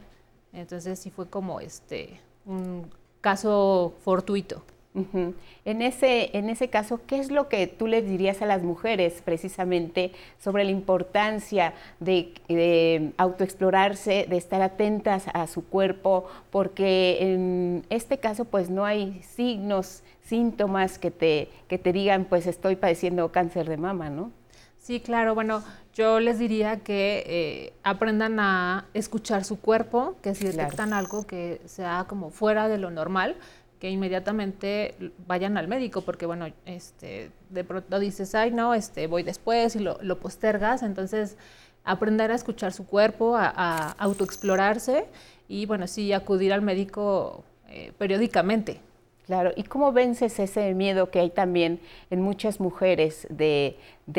Entonces 0.53 0.99
sí 0.99 1.12
fue 1.12 1.27
como 1.27 1.60
este, 1.60 2.19
un 2.45 2.89
caso 3.21 3.93
fortuito. 4.03 4.63
En, 4.95 5.82
ese, 5.82 6.36
en 6.38 6.49
ese 6.49 6.69
caso, 6.69 6.99
¿qué 7.06 7.19
es 7.19 7.32
lo 7.32 7.47
que 7.47 7.67
tú 7.67 7.88
les 7.88 8.06
dirías 8.08 8.41
a 8.41 8.45
las 8.45 8.63
mujeres 8.63 9.21
precisamente 9.23 10.12
sobre 10.39 10.63
la 10.63 10.71
importancia 10.71 11.73
de, 11.99 13.12
autoexplorarse, 13.17 14.25
de 14.28 14.38
estar 14.38 14.62
atentas 14.62 15.25
a 15.34 15.47
su 15.47 15.63
cuerpo? 15.65 16.25
Porque 16.49 17.17
en 17.21 17.86
este 17.89 18.17
caso, 18.17 18.45
pues 18.45 18.69
no 18.69 18.84
hay 18.86 19.21
signos, 19.21 20.04
síntomas 20.23 20.97
que 20.97 21.12
te, 21.12 21.49
que 21.67 21.78
te 21.78 21.93
digan, 21.93 22.25
pues 22.25 22.47
estoy 22.47 22.75
padeciendo 22.75 23.32
cáncer 23.32 23.69
de 23.69 23.78
mama, 23.78 24.10
¿no? 24.10 24.32
Sí, 24.80 25.02
claro. 25.02 25.36
Bueno, 25.36 25.62
yo 25.93 26.19
les 26.19 26.39
diría 26.39 26.80
que 26.80 27.23
eh, 27.28 27.73
aprendan 27.84 28.39
a 28.39 28.86
escuchar 28.93 29.43
su 29.43 29.60
cuerpo, 29.60 30.15
que 30.23 30.34
si 30.34 30.45
detectan 30.45 30.93
algo 30.93 31.28
que 31.28 31.62
sea 31.65 32.06
como 32.08 32.30
fuera 32.30 32.67
de 32.67 32.78
lo 32.78 32.89
normal, 32.89 33.36
que 33.79 33.89
inmediatamente 33.89 34.95
vayan 35.25 35.57
al 35.57 35.67
médico, 35.67 36.01
porque 36.01 36.25
bueno, 36.25 36.47
este, 36.65 37.31
de 37.49 37.63
pronto 37.63 37.99
dices, 37.99 38.35
ay 38.35 38.51
no, 38.51 38.73
este, 38.73 39.07
voy 39.07 39.23
después 39.23 39.75
y 39.75 39.79
lo, 39.79 40.19
postergas, 40.19 40.83
entonces 40.83 41.37
aprender 41.85 42.29
a 42.31 42.35
escuchar 42.35 42.73
su 42.73 42.85
cuerpo, 42.85 43.35
a, 43.37 43.91
autoexplorarse 43.97 45.05
y 45.47 45.65
bueno, 45.65 45.87
sí, 45.87 46.11
acudir 46.11 46.51
al 46.51 46.61
médico 46.61 47.43
eh, 47.69 47.93
periódicamente. 47.97 48.81
Claro, 49.25 49.51
¿y 49.55 49.63
cómo 49.63 49.91
vences 49.93 50.39
ese 50.39 50.73
miedo 50.73 51.11
que 51.11 51.19
hay 51.19 51.29
también 51.29 51.79
en 52.09 52.19
muchas 52.19 52.59
mujeres 52.59 53.27
de, 53.29 53.77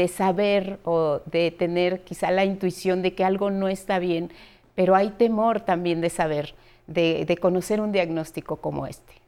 saber 0.09 0.79
o 0.85 1.21
de 1.27 1.51
tener 1.51 2.03
quizá 2.03 2.31
la 2.31 2.45
intuición 2.45 3.03
de 3.03 3.15
que 3.15 3.25
algo 3.25 3.51
no 3.51 3.69
está 3.69 3.99
bien, 3.99 4.31
pero 4.77 4.95
hay 4.95 5.11
temor 5.11 5.61
también 5.61 6.01
de 6.01 6.11
saber, 6.11 6.55
de 6.87 7.39
conocer 7.41 7.81
un 7.81 7.91
diagnóstico 7.91 8.57
como 8.57 8.87
este? 8.87 9.20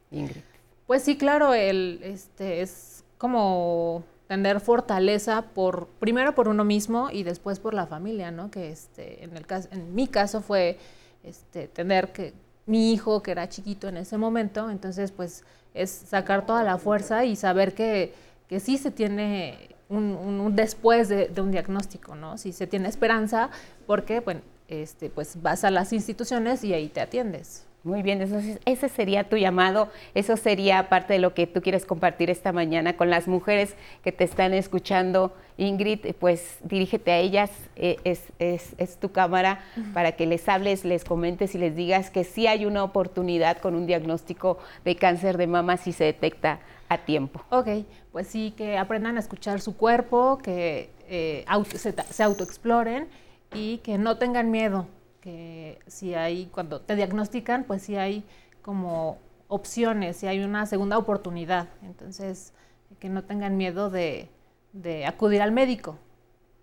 Pues 0.87 1.03
sí, 1.03 1.17
claro, 1.17 1.53
el, 1.53 1.99
este, 2.03 2.61
es 2.61 3.03
como 3.17 4.03
tener 4.27 4.59
fortaleza 4.59 5.43
por 5.53 5.87
primero 5.99 6.33
por 6.35 6.47
uno 6.47 6.63
mismo 6.63 7.09
y 7.11 7.23
después 7.23 7.59
por 7.59 7.73
la 7.73 7.87
familia, 7.87 8.31
¿no? 8.31 8.49
Que 8.51 8.71
este, 8.71 9.23
en 9.23 9.35
el 9.37 9.45
caso, 9.45 9.69
en 9.71 9.93
mi 9.95 10.07
caso 10.07 10.41
fue 10.41 10.77
este, 11.23 11.67
tener 11.67 12.11
que 12.11 12.33
mi 12.65 12.93
hijo 12.93 13.21
que 13.21 13.31
era 13.31 13.49
chiquito 13.49 13.87
en 13.87 13.97
ese 13.97 14.17
momento, 14.17 14.69
entonces 14.69 15.11
pues 15.11 15.43
es 15.73 15.89
sacar 15.89 16.45
toda 16.45 16.63
la 16.63 16.77
fuerza 16.77 17.25
y 17.25 17.35
saber 17.35 17.73
que, 17.73 18.13
sí 18.59 18.77
se 18.77 18.91
tiene 18.91 19.69
un, 19.89 20.55
después 20.55 21.09
de, 21.09 21.31
un 21.37 21.51
diagnóstico, 21.51 22.15
¿no? 22.15 22.37
Si 22.37 22.53
se 22.53 22.67
tiene 22.67 22.87
esperanza, 22.87 23.49
porque 23.87 24.19
bueno, 24.19 24.41
este, 24.67 25.09
pues 25.09 25.41
vas 25.41 25.63
a 25.63 25.71
las 25.71 25.91
instituciones 25.91 26.63
y 26.63 26.73
ahí 26.73 26.87
te 26.87 27.01
atiendes. 27.01 27.65
Muy 27.83 28.01
bien, 28.01 28.21
entonces 28.21 28.59
ese 28.65 28.87
sería 28.87 29.27
tu 29.27 29.35
llamado, 29.35 29.89
eso 30.13 30.37
sería 30.37 30.87
parte 30.87 31.13
de 31.13 31.19
lo 31.19 31.33
que 31.33 31.47
tú 31.47 31.61
quieres 31.61 31.85
compartir 31.85 32.29
esta 32.29 32.53
mañana 32.53 32.95
con 32.95 33.09
las 33.09 33.27
mujeres 33.27 33.75
que 34.05 34.13
te 34.13 34.23
están 34.23 34.53
escuchando. 34.53 35.33
Ingrid, 35.57 35.99
pues 36.17 36.59
dirígete 36.63 37.11
a 37.11 37.17
ellas, 37.17 37.51
eh, 37.75 37.97
es, 38.05 38.23
es, 38.39 38.73
es, 38.77 38.97
tu 38.97 39.11
cámara 39.11 39.65
para 39.93 40.13
que 40.13 40.25
les 40.25 40.47
hables, 40.47 40.85
les 40.85 41.03
comentes 41.03 41.55
y 41.55 41.57
les 41.57 41.75
digas 41.75 42.09
que 42.09 42.23
sí 42.23 42.47
hay 42.47 42.65
una 42.65 42.85
oportunidad 42.85 43.57
con 43.57 43.75
un 43.75 43.85
diagnóstico 43.85 44.59
de 44.85 44.95
cáncer 44.95 45.37
de 45.37 45.47
mama 45.47 45.75
si 45.75 45.91
se 45.91 46.05
detecta 46.05 46.59
a 46.87 46.99
tiempo. 46.99 47.43
Ok, 47.49 47.67
pues 48.13 48.27
sí, 48.27 48.53
que 48.55 48.77
aprendan 48.77 49.17
a 49.17 49.19
escuchar 49.19 49.59
su 49.59 49.75
cuerpo, 49.75 50.37
que 50.37 50.89
eh, 51.09 51.45
se, 51.75 51.91
se 51.91 52.23
autoexploren 52.23 53.09
y 53.53 53.79
que 53.79 53.97
no 53.97 54.17
tengan 54.17 54.51
miedo, 54.51 54.87
que 55.23 55.79
si 55.87 56.15
hay, 56.15 56.47
cuando 56.47 56.81
te 56.81 56.97
diagnostican, 56.97 57.63
pues 57.63 57.81
si 57.81 57.95
hay 57.95 58.25
como 58.61 59.19
opciones, 59.47 60.17
si 60.17 60.27
hay 60.27 60.41
una 60.43 60.65
segunda 60.65 60.97
oportunidad. 60.97 61.69
Entonces, 61.81 62.51
que 62.99 63.07
no 63.07 63.23
tengan 63.23 63.55
miedo 63.55 63.89
de, 63.89 64.27
de 64.73 65.05
acudir 65.05 65.41
al 65.41 65.53
médico. 65.53 65.97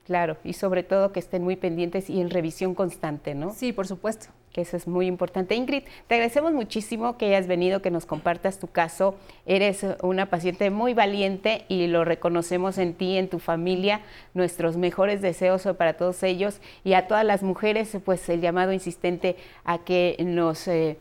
Claro, 0.04 0.36
y 0.44 0.52
sobre 0.52 0.82
todo 0.82 1.10
que 1.10 1.20
estén 1.20 1.42
muy 1.42 1.56
pendientes 1.56 2.10
y 2.10 2.20
en 2.20 2.28
revisión 2.28 2.74
constante, 2.74 3.34
¿no? 3.34 3.54
Sí, 3.54 3.72
por 3.72 3.86
supuesto 3.86 4.28
que 4.52 4.62
eso 4.62 4.76
es 4.76 4.86
muy 4.86 5.06
importante. 5.06 5.54
Ingrid, 5.54 5.84
te 6.06 6.14
agradecemos 6.14 6.52
muchísimo 6.52 7.16
que 7.16 7.26
hayas 7.26 7.46
venido, 7.46 7.82
que 7.82 7.90
nos 7.90 8.06
compartas 8.06 8.58
tu 8.58 8.66
caso. 8.66 9.16
Eres 9.46 9.86
una 10.02 10.26
paciente 10.26 10.70
muy 10.70 10.94
valiente 10.94 11.64
y 11.68 11.86
lo 11.86 12.04
reconocemos 12.04 12.78
en 12.78 12.94
ti, 12.94 13.16
en 13.16 13.28
tu 13.28 13.38
familia. 13.38 14.00
Nuestros 14.34 14.76
mejores 14.76 15.22
deseos 15.22 15.68
para 15.78 15.94
todos 15.94 16.22
ellos 16.22 16.60
y 16.84 16.94
a 16.94 17.06
todas 17.06 17.24
las 17.24 17.42
mujeres, 17.42 17.96
pues 18.04 18.28
el 18.28 18.40
llamado 18.40 18.72
insistente 18.72 19.36
a 19.64 19.78
que 19.78 20.16
nos... 20.20 20.66
Eh, 20.68 20.98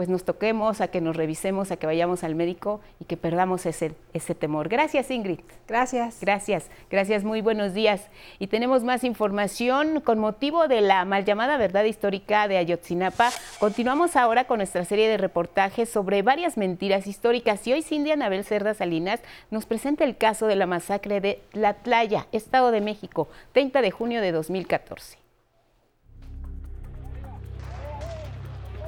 pues 0.00 0.08
nos 0.08 0.24
toquemos, 0.24 0.80
a 0.80 0.88
que 0.88 1.02
nos 1.02 1.14
revisemos, 1.14 1.70
a 1.70 1.76
que 1.76 1.84
vayamos 1.84 2.24
al 2.24 2.34
médico 2.34 2.80
y 3.00 3.04
que 3.04 3.18
perdamos 3.18 3.66
ese, 3.66 3.92
ese 4.14 4.34
temor. 4.34 4.70
Gracias, 4.70 5.10
Ingrid. 5.10 5.40
Gracias. 5.68 6.20
Gracias, 6.22 6.70
gracias, 6.90 7.22
muy 7.22 7.42
buenos 7.42 7.74
días. 7.74 8.06
Y 8.38 8.46
tenemos 8.46 8.82
más 8.82 9.04
información 9.04 10.00
con 10.00 10.18
motivo 10.18 10.68
de 10.68 10.80
la 10.80 11.04
mal 11.04 11.26
llamada 11.26 11.58
verdad 11.58 11.84
histórica 11.84 12.48
de 12.48 12.56
Ayotzinapa. 12.56 13.28
Continuamos 13.58 14.16
ahora 14.16 14.44
con 14.44 14.56
nuestra 14.56 14.86
serie 14.86 15.06
de 15.06 15.18
reportajes 15.18 15.90
sobre 15.90 16.22
varias 16.22 16.56
mentiras 16.56 17.06
históricas 17.06 17.66
y 17.66 17.74
hoy 17.74 17.82
Cindy 17.82 18.12
Anabel 18.12 18.44
Cerda 18.44 18.72
Salinas 18.72 19.20
nos 19.50 19.66
presenta 19.66 20.04
el 20.04 20.16
caso 20.16 20.46
de 20.46 20.56
la 20.56 20.64
masacre 20.64 21.20
de 21.20 21.42
La 21.52 21.74
Tlaya, 21.74 22.26
Estado 22.32 22.70
de 22.70 22.80
México, 22.80 23.28
30 23.52 23.82
de 23.82 23.90
junio 23.90 24.22
de 24.22 24.32
2014. 24.32 25.20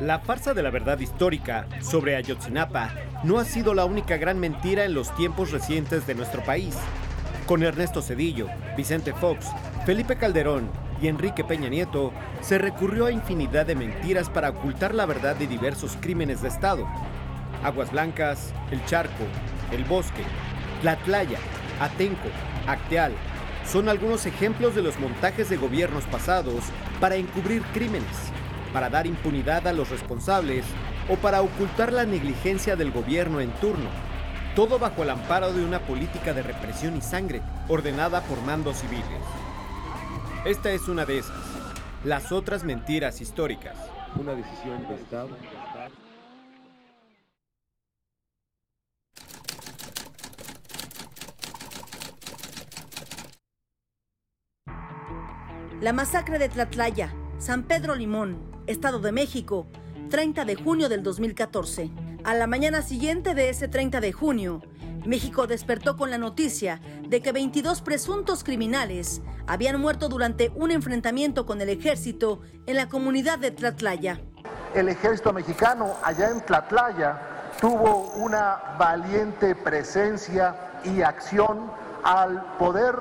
La 0.02 0.18
farsa 0.18 0.52
de 0.52 0.64
la 0.64 0.70
verdad 0.70 0.98
histórica 0.98 1.68
sobre 1.80 2.16
Ayotzinapa 2.16 2.90
no 3.22 3.38
ha 3.38 3.44
sido 3.44 3.72
la 3.72 3.84
única 3.84 4.16
gran 4.16 4.40
mentira 4.40 4.84
en 4.84 4.94
los 4.94 5.14
tiempos 5.14 5.52
recientes 5.52 6.08
de 6.08 6.16
nuestro 6.16 6.42
país. 6.42 6.74
Con 7.46 7.62
Ernesto 7.62 8.02
Cedillo, 8.02 8.48
Vicente 8.76 9.12
Fox, 9.12 9.46
Felipe 9.86 10.16
Calderón 10.16 10.68
y 11.00 11.06
Enrique 11.06 11.44
Peña 11.44 11.68
Nieto, 11.68 12.12
se 12.40 12.58
recurrió 12.58 13.06
a 13.06 13.12
infinidad 13.12 13.64
de 13.64 13.76
mentiras 13.76 14.28
para 14.28 14.50
ocultar 14.50 14.92
la 14.92 15.06
verdad 15.06 15.36
de 15.36 15.46
diversos 15.46 15.96
crímenes 16.00 16.42
de 16.42 16.48
Estado. 16.48 16.84
Aguas 17.62 17.92
Blancas, 17.92 18.52
El 18.72 18.84
Charco, 18.86 19.22
El 19.70 19.84
Bosque, 19.84 20.24
Tlatlaya, 20.80 21.38
Atenco, 21.78 22.28
Acteal, 22.66 23.12
son 23.64 23.88
algunos 23.88 24.26
ejemplos 24.26 24.74
de 24.74 24.82
los 24.82 24.98
montajes 24.98 25.48
de 25.48 25.58
gobiernos 25.58 26.02
pasados 26.06 26.64
para 26.98 27.14
encubrir 27.14 27.62
crímenes 27.72 28.32
para 28.72 28.90
dar 28.90 29.06
impunidad 29.06 29.66
a 29.66 29.72
los 29.72 29.90
responsables 29.90 30.64
o 31.08 31.16
para 31.16 31.42
ocultar 31.42 31.92
la 31.92 32.04
negligencia 32.04 32.76
del 32.76 32.90
gobierno 32.90 33.40
en 33.40 33.50
turno. 33.52 33.88
Todo 34.56 34.78
bajo 34.78 35.02
el 35.02 35.10
amparo 35.10 35.52
de 35.52 35.64
una 35.64 35.80
política 35.80 36.32
de 36.32 36.42
represión 36.42 36.96
y 36.96 37.00
sangre 37.00 37.42
ordenada 37.68 38.20
por 38.22 38.40
mandos 38.42 38.78
civiles. 38.78 39.06
Esta 40.44 40.70
es 40.72 40.88
una 40.88 41.04
de 41.04 41.18
esas. 41.18 41.36
Las 42.04 42.32
otras 42.32 42.64
mentiras 42.64 43.20
históricas. 43.20 43.76
Una 44.16 44.34
decisión 44.34 44.86
de 44.88 44.94
Estado. 44.94 45.30
La 55.80 55.92
masacre 55.92 56.38
de 56.38 56.48
Tlatlaya, 56.48 57.12
San 57.42 57.64
Pedro 57.64 57.96
Limón, 57.96 58.38
Estado 58.68 59.00
de 59.00 59.10
México, 59.10 59.66
30 60.10 60.44
de 60.44 60.54
junio 60.54 60.88
del 60.88 61.02
2014. 61.02 61.90
A 62.22 62.34
la 62.34 62.46
mañana 62.46 62.82
siguiente 62.82 63.34
de 63.34 63.48
ese 63.48 63.66
30 63.66 64.00
de 64.00 64.12
junio, 64.12 64.62
México 65.04 65.48
despertó 65.48 65.96
con 65.96 66.12
la 66.12 66.18
noticia 66.18 66.80
de 67.08 67.20
que 67.20 67.32
22 67.32 67.82
presuntos 67.82 68.44
criminales 68.44 69.22
habían 69.48 69.80
muerto 69.80 70.08
durante 70.08 70.52
un 70.54 70.70
enfrentamiento 70.70 71.44
con 71.44 71.60
el 71.60 71.68
ejército 71.68 72.42
en 72.66 72.76
la 72.76 72.88
comunidad 72.88 73.40
de 73.40 73.50
Tlatlaya. 73.50 74.20
El 74.72 74.88
ejército 74.88 75.32
mexicano 75.32 75.96
allá 76.04 76.30
en 76.30 76.42
Tlatlaya 76.42 77.20
tuvo 77.60 78.12
una 78.18 78.76
valiente 78.78 79.56
presencia 79.56 80.54
y 80.84 81.02
acción 81.02 81.72
al 82.04 82.54
poder 82.56 82.94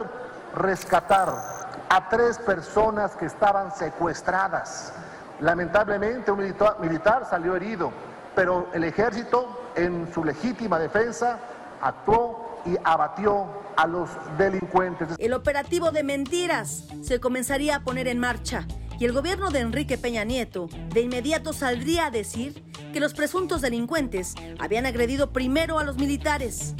rescatar 0.56 1.61
a 1.94 2.08
tres 2.08 2.38
personas 2.40 3.16
que 3.18 3.26
estaban 3.26 3.76
secuestradas 3.76 4.94
Lamentablemente 5.42 6.32
un 6.32 6.38
militar, 6.38 7.28
salió 7.28 7.56
herido, 7.56 7.92
pero 8.36 8.68
el 8.76 8.84
ejército 8.84 9.72
en 9.76 10.08
su 10.14 10.24
legítima 10.24 10.78
defensa 10.78 11.40
actuó 11.82 12.62
y 12.64 12.76
abatió 12.84 13.48
a 13.76 13.88
los 13.88 14.08
delincuentes. 14.38 15.08
El 15.18 15.34
operativo 15.34 15.90
de 15.90 16.04
mentiras 16.04 16.86
se 17.02 17.20
comenzaría 17.20 17.78
a 17.78 17.80
poner 17.80 18.08
en 18.08 18.20
marcha 18.20 18.68
y 19.00 19.06
el 19.06 19.14
gobierno 19.14 19.50
de 19.50 19.62
Enrique 19.62 19.98
Peña 19.98 20.24
Nieto 20.26 20.70
de 20.94 21.02
inmediato 21.02 21.54
saldría 21.54 22.06
a 22.06 22.12
decir 22.12 22.64
que 22.94 23.00
los 23.00 23.16
presuntos 23.16 23.62
delincuentes 23.62 24.36
habían 24.60 24.86
agredido 24.86 25.34
primero 25.34 25.80
a 25.80 25.84
los 25.84 25.98
militares. 25.98 26.76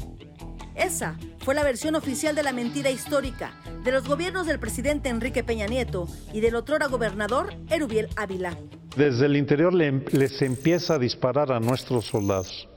Esa 0.76 1.16
fue 1.40 1.56
la 1.56 1.64
versión 1.64 1.96
oficial 1.96 2.36
de 2.36 2.44
la 2.44 2.54
mentira 2.54 2.90
histórica 2.90 3.54
de 3.84 3.92
los 3.92 4.08
gobiernos 4.08 4.48
del 4.48 4.60
presidente 4.60 5.10
Enrique 5.10 5.44
Peña 5.44 5.68
Nieto 5.68 6.08
y 6.34 6.40
del 6.40 6.56
otrora 6.56 6.88
gobernador 6.88 7.54
Erubiel 7.70 8.10
Ávila. 8.16 8.56
Desde 8.96 9.26
el 9.26 9.38
interior 9.38 9.74
les 9.74 10.42
empieza 10.42 10.96
a 10.96 11.00
disparar 11.00 11.52
a 11.52 11.60
nuestros 11.60 12.06
soldados. 12.06 12.68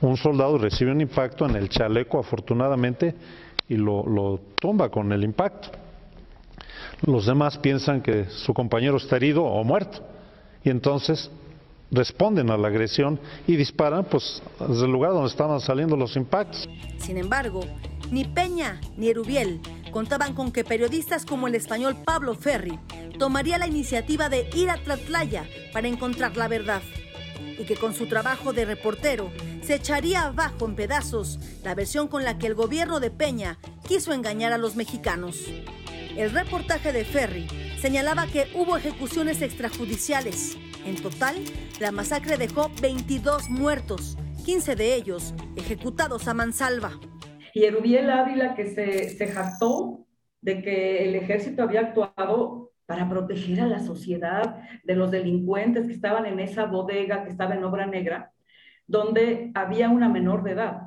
Un 0.00 0.16
soldado 0.16 0.58
recibe 0.58 0.90
un 0.90 1.00
impacto 1.00 1.46
en 1.46 1.56
el 1.56 1.68
chaleco, 1.68 2.18
afortunadamente, 2.18 3.14
y 3.68 3.76
lo, 3.76 4.04
lo 4.06 4.40
tumba 4.60 4.90
con 4.90 5.12
el 5.12 5.22
impacto. 5.22 5.70
Los 7.02 7.26
demás 7.26 7.58
piensan 7.58 8.02
que 8.02 8.26
su 8.28 8.52
compañero 8.52 8.96
está 8.96 9.16
herido 9.16 9.44
o 9.44 9.62
muerto. 9.64 10.00
Y 10.64 10.70
entonces 10.70 11.30
responden 11.92 12.50
a 12.50 12.56
la 12.56 12.68
agresión 12.68 13.20
y 13.46 13.56
disparan 13.56 14.04
pues 14.04 14.42
desde 14.58 14.86
el 14.86 14.90
lugar 14.90 15.12
donde 15.12 15.28
estaban 15.28 15.60
saliendo 15.60 15.96
los 15.96 16.16
impactos. 16.16 16.68
Sin 16.98 17.18
embargo, 17.18 17.60
ni 18.10 18.24
Peña 18.24 18.80
ni 18.96 19.08
Erubiel 19.08 19.60
contaban 19.92 20.34
con 20.34 20.50
que 20.50 20.64
periodistas 20.64 21.24
como 21.24 21.46
el 21.46 21.54
español 21.54 21.96
Pablo 22.04 22.34
Ferri 22.34 22.78
tomaría 23.18 23.58
la 23.58 23.66
iniciativa 23.66 24.28
de 24.28 24.48
ir 24.54 24.70
a 24.70 24.78
Tlatlaya 24.78 25.44
para 25.72 25.86
encontrar 25.86 26.36
la 26.36 26.48
verdad 26.48 26.82
y 27.58 27.64
que 27.64 27.76
con 27.76 27.94
su 27.94 28.06
trabajo 28.06 28.52
de 28.52 28.64
reportero 28.64 29.30
se 29.62 29.74
echaría 29.74 30.24
abajo 30.24 30.66
en 30.66 30.74
pedazos 30.74 31.38
la 31.62 31.74
versión 31.74 32.08
con 32.08 32.24
la 32.24 32.38
que 32.38 32.46
el 32.46 32.54
gobierno 32.54 33.00
de 33.00 33.10
Peña 33.10 33.58
quiso 33.86 34.12
engañar 34.12 34.52
a 34.52 34.58
los 34.58 34.74
mexicanos. 34.74 35.38
El 36.16 36.30
reportaje 36.30 36.92
de 36.92 37.04
Ferri 37.04 37.46
señalaba 37.80 38.26
que 38.26 38.48
hubo 38.54 38.76
ejecuciones 38.76 39.42
extrajudiciales. 39.42 40.56
En 40.84 40.96
total, 40.96 41.36
la 41.80 41.92
masacre 41.92 42.36
dejó 42.36 42.70
22 42.80 43.48
muertos, 43.50 44.18
15 44.44 44.74
de 44.74 44.96
ellos 44.96 45.32
ejecutados 45.56 46.26
a 46.26 46.34
mansalva. 46.34 46.92
Y 47.54 47.64
Erubiel 47.64 48.10
Ávila 48.10 48.54
que 48.54 48.66
se, 48.66 49.10
se 49.10 49.28
jactó 49.28 50.06
de 50.40 50.60
que 50.60 51.04
el 51.04 51.14
ejército 51.14 51.62
había 51.62 51.80
actuado 51.80 52.72
para 52.86 53.08
proteger 53.08 53.60
a 53.60 53.66
la 53.66 53.78
sociedad 53.78 54.56
de 54.82 54.96
los 54.96 55.10
delincuentes 55.10 55.86
que 55.86 55.92
estaban 55.92 56.26
en 56.26 56.40
esa 56.40 56.64
bodega 56.64 57.22
que 57.22 57.30
estaba 57.30 57.54
en 57.54 57.62
obra 57.62 57.86
negra, 57.86 58.32
donde 58.86 59.52
había 59.54 59.88
una 59.88 60.08
menor 60.08 60.42
de 60.42 60.50
edad. 60.50 60.82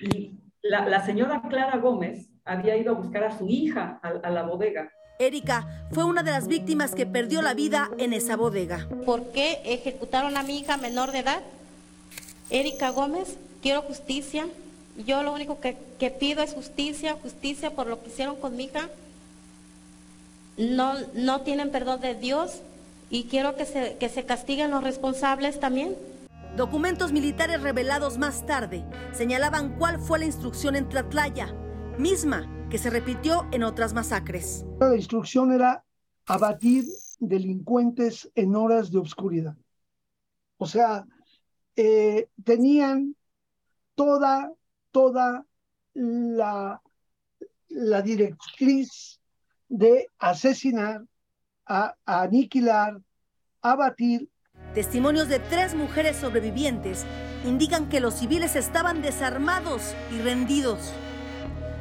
Y 0.00 0.40
la, 0.60 1.00
señora 1.04 1.42
Clara 1.48 1.78
Gómez 1.78 2.32
había 2.44 2.76
ido 2.76 2.92
a 2.92 2.98
buscar 2.98 3.24
a 3.24 3.30
su 3.30 3.48
hija 3.48 4.00
a 4.02 4.30
la 4.30 4.42
bodega. 4.42 4.90
Erika 5.18 5.66
fue 5.92 6.04
una 6.04 6.22
de 6.22 6.32
las 6.32 6.48
víctimas 6.48 6.94
que 6.94 7.06
perdió 7.06 7.40
la 7.40 7.54
vida 7.54 7.90
en 7.98 8.12
esa 8.12 8.36
bodega. 8.36 8.88
¿Por 9.06 9.30
qué 9.30 9.60
ejecutaron 9.64 10.36
a 10.36 10.42
mi 10.42 10.58
hija 10.58 10.76
menor 10.76 11.12
de 11.12 11.20
edad? 11.20 11.40
Erika 12.50 12.90
Gómez, 12.90 13.36
quiero 13.62 13.82
justicia, 13.82 14.46
yo 15.06 15.22
lo 15.22 15.32
único 15.32 15.60
que, 15.60 15.76
pido 16.18 16.42
es 16.42 16.52
justicia, 16.52 17.16
justicia 17.22 17.70
por 17.70 17.86
lo 17.86 18.02
que 18.02 18.10
hicieron 18.10 18.36
con 18.36 18.56
mi 18.56 18.64
hija. 18.64 18.88
No, 20.56 20.94
no 21.14 21.40
tienen 21.42 21.70
perdón 21.70 22.00
de 22.00 22.14
Dios 22.14 22.60
y 23.08 23.24
quiero 23.24 23.56
que 23.56 23.66
se, 23.66 23.96
que 23.98 24.08
se 24.08 24.24
castiguen 24.24 24.70
los 24.72 24.82
responsables 24.82 25.60
también. 25.60 25.96
Documentos 26.56 27.12
militares 27.12 27.62
revelados 27.62 28.18
más 28.18 28.46
tarde 28.46 28.84
señalaban 29.12 29.76
cuál 29.78 30.00
fue 30.00 30.18
la 30.18 30.26
instrucción 30.26 30.76
en 30.76 30.88
Tlatlaya, 30.88 31.52
misma 31.98 32.48
que 32.74 32.78
se 32.78 32.90
repitió 32.90 33.46
en 33.52 33.62
otras 33.62 33.94
masacres. 33.94 34.64
La 34.80 34.96
instrucción 34.96 35.52
era 35.52 35.84
abatir 36.26 36.84
delincuentes 37.20 38.28
en 38.34 38.56
horas 38.56 38.90
de 38.90 38.98
obscuridad. 38.98 39.54
O 40.56 40.66
sea, 40.66 41.04
eh, 41.76 42.26
tenían 42.42 43.14
toda, 43.94 44.52
toda 44.90 45.46
la, 45.92 46.82
la 47.68 48.02
directriz 48.02 49.20
de 49.68 50.08
asesinar, 50.18 51.04
a, 51.66 51.94
a 52.04 52.22
aniquilar, 52.22 53.00
abatir. 53.62 54.28
Testimonios 54.74 55.28
de 55.28 55.38
tres 55.38 55.76
mujeres 55.76 56.16
sobrevivientes 56.16 57.06
indican 57.44 57.88
que 57.88 58.00
los 58.00 58.14
civiles 58.14 58.56
estaban 58.56 59.00
desarmados 59.00 59.94
y 60.10 60.18
rendidos. 60.22 60.92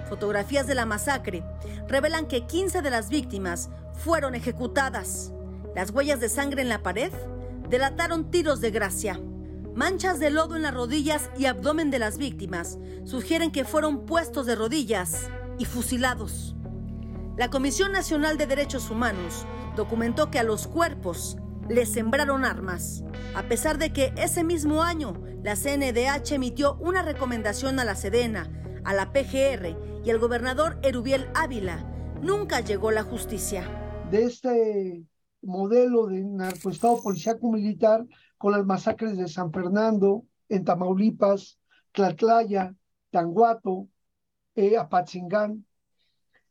Fotografías 0.07 0.67
de 0.67 0.75
la 0.75 0.85
masacre 0.85 1.43
revelan 1.87 2.27
que 2.27 2.45
15 2.45 2.81
de 2.81 2.89
las 2.89 3.09
víctimas 3.09 3.69
fueron 3.93 4.35
ejecutadas. 4.35 5.31
Las 5.75 5.91
huellas 5.91 6.19
de 6.19 6.29
sangre 6.29 6.61
en 6.61 6.69
la 6.69 6.83
pared 6.83 7.11
delataron 7.69 8.29
tiros 8.29 8.61
de 8.61 8.71
gracia. 8.71 9.19
Manchas 9.75 10.19
de 10.19 10.29
lodo 10.29 10.55
en 10.55 10.61
las 10.61 10.73
rodillas 10.73 11.31
y 11.37 11.45
abdomen 11.45 11.89
de 11.89 11.99
las 11.99 12.17
víctimas 12.17 12.77
sugieren 13.05 13.51
que 13.51 13.65
fueron 13.65 14.05
puestos 14.05 14.45
de 14.45 14.55
rodillas 14.55 15.29
y 15.57 15.65
fusilados. 15.65 16.55
La 17.37 17.49
Comisión 17.49 17.91
Nacional 17.91 18.37
de 18.37 18.45
Derechos 18.45 18.91
Humanos 18.91 19.47
documentó 19.75 20.29
que 20.29 20.37
a 20.37 20.43
los 20.43 20.67
cuerpos 20.67 21.37
les 21.67 21.91
sembraron 21.91 22.45
armas, 22.45 23.03
a 23.33 23.43
pesar 23.43 23.79
de 23.79 23.91
que 23.91 24.13
ese 24.17 24.43
mismo 24.43 24.83
año 24.83 25.19
la 25.41 25.55
CNDH 25.55 26.33
emitió 26.33 26.75
una 26.75 27.01
recomendación 27.01 27.79
a 27.79 27.85
la 27.85 27.95
Sedena, 27.95 28.51
a 28.83 28.93
la 28.93 29.11
PGR 29.11 29.92
y 30.03 30.09
al 30.09 30.19
gobernador 30.19 30.77
Erubiel 30.83 31.27
Ávila. 31.33 31.85
Nunca 32.21 32.59
llegó 32.59 32.91
la 32.91 33.03
justicia. 33.03 33.65
De 34.11 34.23
este 34.23 35.05
modelo 35.41 36.07
de 36.07 36.23
narcoestado 36.23 37.01
policíaco 37.01 37.51
militar 37.51 38.05
con 38.37 38.51
las 38.51 38.65
masacres 38.65 39.17
de 39.17 39.27
San 39.27 39.51
Fernando, 39.51 40.25
en 40.49 40.65
Tamaulipas, 40.65 41.59
Tlatlaya, 41.91 42.75
Tanguato, 43.11 43.87
eh, 44.55 44.77
Apatzingán, 44.77 45.65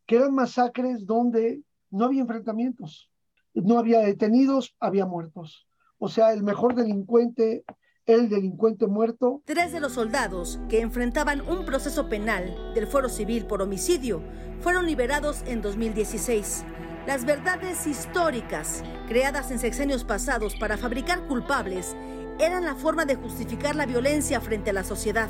que 0.06 0.16
eran 0.16 0.34
masacres 0.34 1.06
donde 1.06 1.62
no 1.90 2.06
había 2.06 2.22
enfrentamientos, 2.22 3.10
no 3.54 3.78
había 3.78 4.00
detenidos, 4.00 4.74
había 4.80 5.06
muertos. 5.06 5.66
O 5.98 6.08
sea, 6.08 6.32
el 6.32 6.42
mejor 6.42 6.74
delincuente, 6.74 7.64
el 8.06 8.28
delincuente 8.28 8.86
muerto. 8.86 9.42
Tres 9.44 9.72
de 9.72 9.80
los 9.80 9.92
soldados 9.92 10.58
que 10.68 10.80
enfrentaban 10.80 11.40
un 11.42 11.64
proceso 11.64 12.08
penal 12.08 12.72
del 12.74 12.86
Foro 12.86 13.08
Civil 13.08 13.46
por 13.46 13.62
homicidio 13.62 14.22
fueron 14.60 14.86
liberados 14.86 15.42
en 15.46 15.62
2016. 15.62 16.64
Las 17.06 17.24
verdades 17.24 17.86
históricas, 17.86 18.84
creadas 19.08 19.50
en 19.50 19.58
sexenios 19.58 20.04
pasados 20.04 20.54
para 20.54 20.76
fabricar 20.76 21.26
culpables, 21.26 21.96
eran 22.38 22.64
la 22.64 22.74
forma 22.74 23.04
de 23.04 23.16
justificar 23.16 23.74
la 23.74 23.86
violencia 23.86 24.40
frente 24.40 24.70
a 24.70 24.72
la 24.72 24.84
sociedad. 24.84 25.28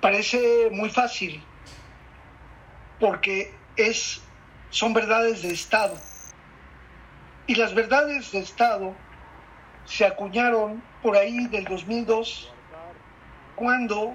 Parece 0.00 0.70
muy 0.72 0.90
fácil, 0.90 1.42
porque 2.98 3.52
es, 3.76 4.20
son 4.70 4.92
verdades 4.92 5.42
de 5.42 5.52
Estado. 5.52 5.96
Y 7.46 7.54
las 7.54 7.74
verdades 7.74 8.32
de 8.32 8.40
Estado 8.40 8.94
se 9.84 10.04
acuñaron 10.04 10.82
por 11.02 11.16
ahí 11.16 11.46
del 11.48 11.64
2002, 11.64 12.52
cuando 13.56 14.14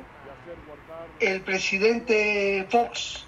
el 1.20 1.42
presidente 1.42 2.66
Fox 2.70 3.26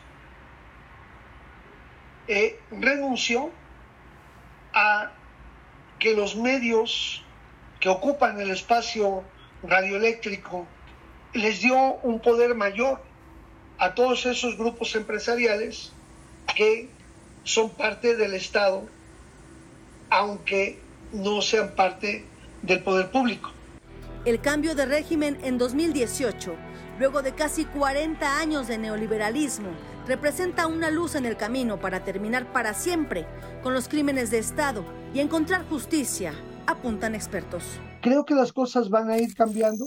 eh, 2.27 2.59
renunció 2.71 3.51
a 4.73 5.11
que 5.99 6.13
los 6.13 6.35
medios 6.35 7.23
que 7.79 7.89
ocupan 7.89 8.39
el 8.41 8.51
espacio 8.51 9.23
radioeléctrico 9.63 10.67
les 11.33 11.61
dio 11.61 11.95
un 12.03 12.19
poder 12.19 12.55
mayor 12.55 13.01
a 13.77 13.93
todos 13.93 14.25
esos 14.25 14.57
grupos 14.57 14.95
empresariales 14.95 15.91
que 16.55 16.89
son 17.43 17.69
parte 17.69 18.15
del 18.15 18.33
Estado, 18.33 18.87
aunque 20.09 20.79
no 21.11 21.41
sean 21.41 21.75
parte 21.75 22.25
del 22.61 22.83
poder 22.83 23.11
público. 23.11 23.51
El 24.25 24.41
cambio 24.41 24.75
de 24.75 24.85
régimen 24.85 25.37
en 25.43 25.57
2018, 25.57 26.55
luego 26.99 27.21
de 27.21 27.33
casi 27.33 27.65
40 27.65 28.39
años 28.39 28.67
de 28.67 28.77
neoliberalismo, 28.77 29.69
representa 30.07 30.67
una 30.67 30.89
luz 30.89 31.15
en 31.15 31.25
el 31.25 31.37
camino 31.37 31.79
para 31.79 32.03
terminar 32.03 32.51
para 32.51 32.73
siempre 32.73 33.25
con 33.63 33.73
los 33.73 33.87
crímenes 33.87 34.31
de 34.31 34.39
Estado 34.39 34.83
y 35.13 35.19
encontrar 35.19 35.65
justicia, 35.67 36.33
apuntan 36.65 37.15
expertos. 37.15 37.63
Creo 38.01 38.25
que 38.25 38.35
las 38.35 38.51
cosas 38.51 38.89
van 38.89 39.09
a 39.09 39.17
ir 39.17 39.33
cambiando 39.33 39.85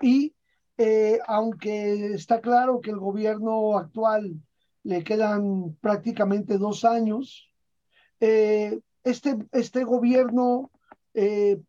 y 0.00 0.34
eh, 0.78 1.18
aunque 1.26 2.14
está 2.14 2.40
claro 2.40 2.80
que 2.80 2.90
el 2.90 2.98
gobierno 2.98 3.76
actual 3.76 4.40
le 4.82 5.04
quedan 5.04 5.76
prácticamente 5.80 6.58
dos 6.58 6.84
años, 6.84 7.50
eh, 8.18 8.80
este, 9.04 9.36
este 9.52 9.84
gobierno 9.84 10.70
eh, 11.14 11.60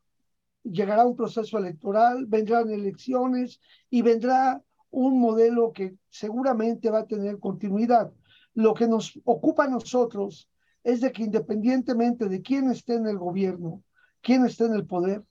llegará 0.64 1.04
a 1.04 1.08
un 1.08 1.16
proceso 1.16 1.58
electoral, 1.58 2.26
vendrán 2.26 2.70
elecciones 2.70 3.60
y 3.90 4.02
vendrá 4.02 4.62
un 4.90 5.20
modelo 5.20 5.72
que 5.72 5.96
seguramente 6.10 6.90
va 6.90 7.00
a 7.00 7.08
tener 7.08 7.40
continuidad. 7.40 8.12
Lo 8.54 8.74
que 8.74 8.88
nos 8.88 9.20
ocupa 9.24 9.66
a 9.66 9.70
nosotros 9.70 10.50
es 10.84 11.02
de 11.02 11.12
que 11.12 11.24
independientemente 11.24 12.28
de 12.28 12.42
quién 12.42 12.70
esté 12.70 12.96
en 12.96 13.08
el 13.08 13.18
gobierno, 13.18 13.84
quién 14.22 14.46
esté 14.46 14.66
en 14.66 14.74
el 14.74 14.86
poder, 14.86 15.24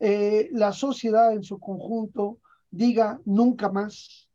eh, 0.00 0.48
la 0.52 0.72
sociedad 0.72 1.32
en 1.32 1.42
su 1.42 1.60
conjunto 1.60 2.38
diga 2.70 3.20
nunca 3.24 3.70
más 3.70 4.28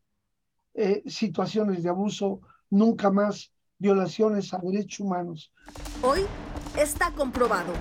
eh, 0.74 1.04
situaciones 1.08 1.84
de 1.84 1.90
abuso, 1.90 2.42
nunca 2.70 3.10
más 3.10 3.52
violaciones 3.80 4.54
a 4.54 4.60
derechos 4.60 5.00
humanos. 5.00 5.52
Hoy 6.04 6.22
está 6.78 7.12
comprobado. 7.12 7.74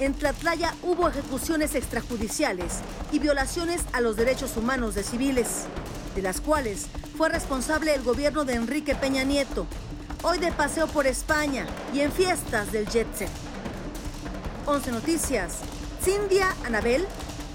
En 0.00 0.14
Tlatlaya 0.14 0.74
hubo 0.82 1.08
ejecuciones 1.08 1.74
extrajudiciales 1.74 2.80
y 3.12 3.18
violaciones 3.18 3.82
a 3.92 4.00
los 4.00 4.16
derechos 4.16 4.56
humanos 4.56 4.94
de 4.94 5.02
civiles 5.02 5.66
de 6.14 6.22
las 6.22 6.40
cuales 6.40 6.86
fue 7.16 7.28
responsable 7.28 7.94
el 7.94 8.02
gobierno 8.02 8.44
de 8.44 8.54
Enrique 8.54 8.96
Peña 8.96 9.22
Nieto, 9.22 9.66
hoy 10.22 10.38
de 10.38 10.50
paseo 10.50 10.88
por 10.88 11.06
España 11.06 11.64
y 11.94 12.00
en 12.00 12.10
fiestas 12.10 12.72
del 12.72 12.88
Jet 12.88 13.06
Set. 13.14 13.30
11 14.66 14.90
Noticias, 14.92 15.58
Cindia 16.02 16.54
Anabel, 16.64 17.06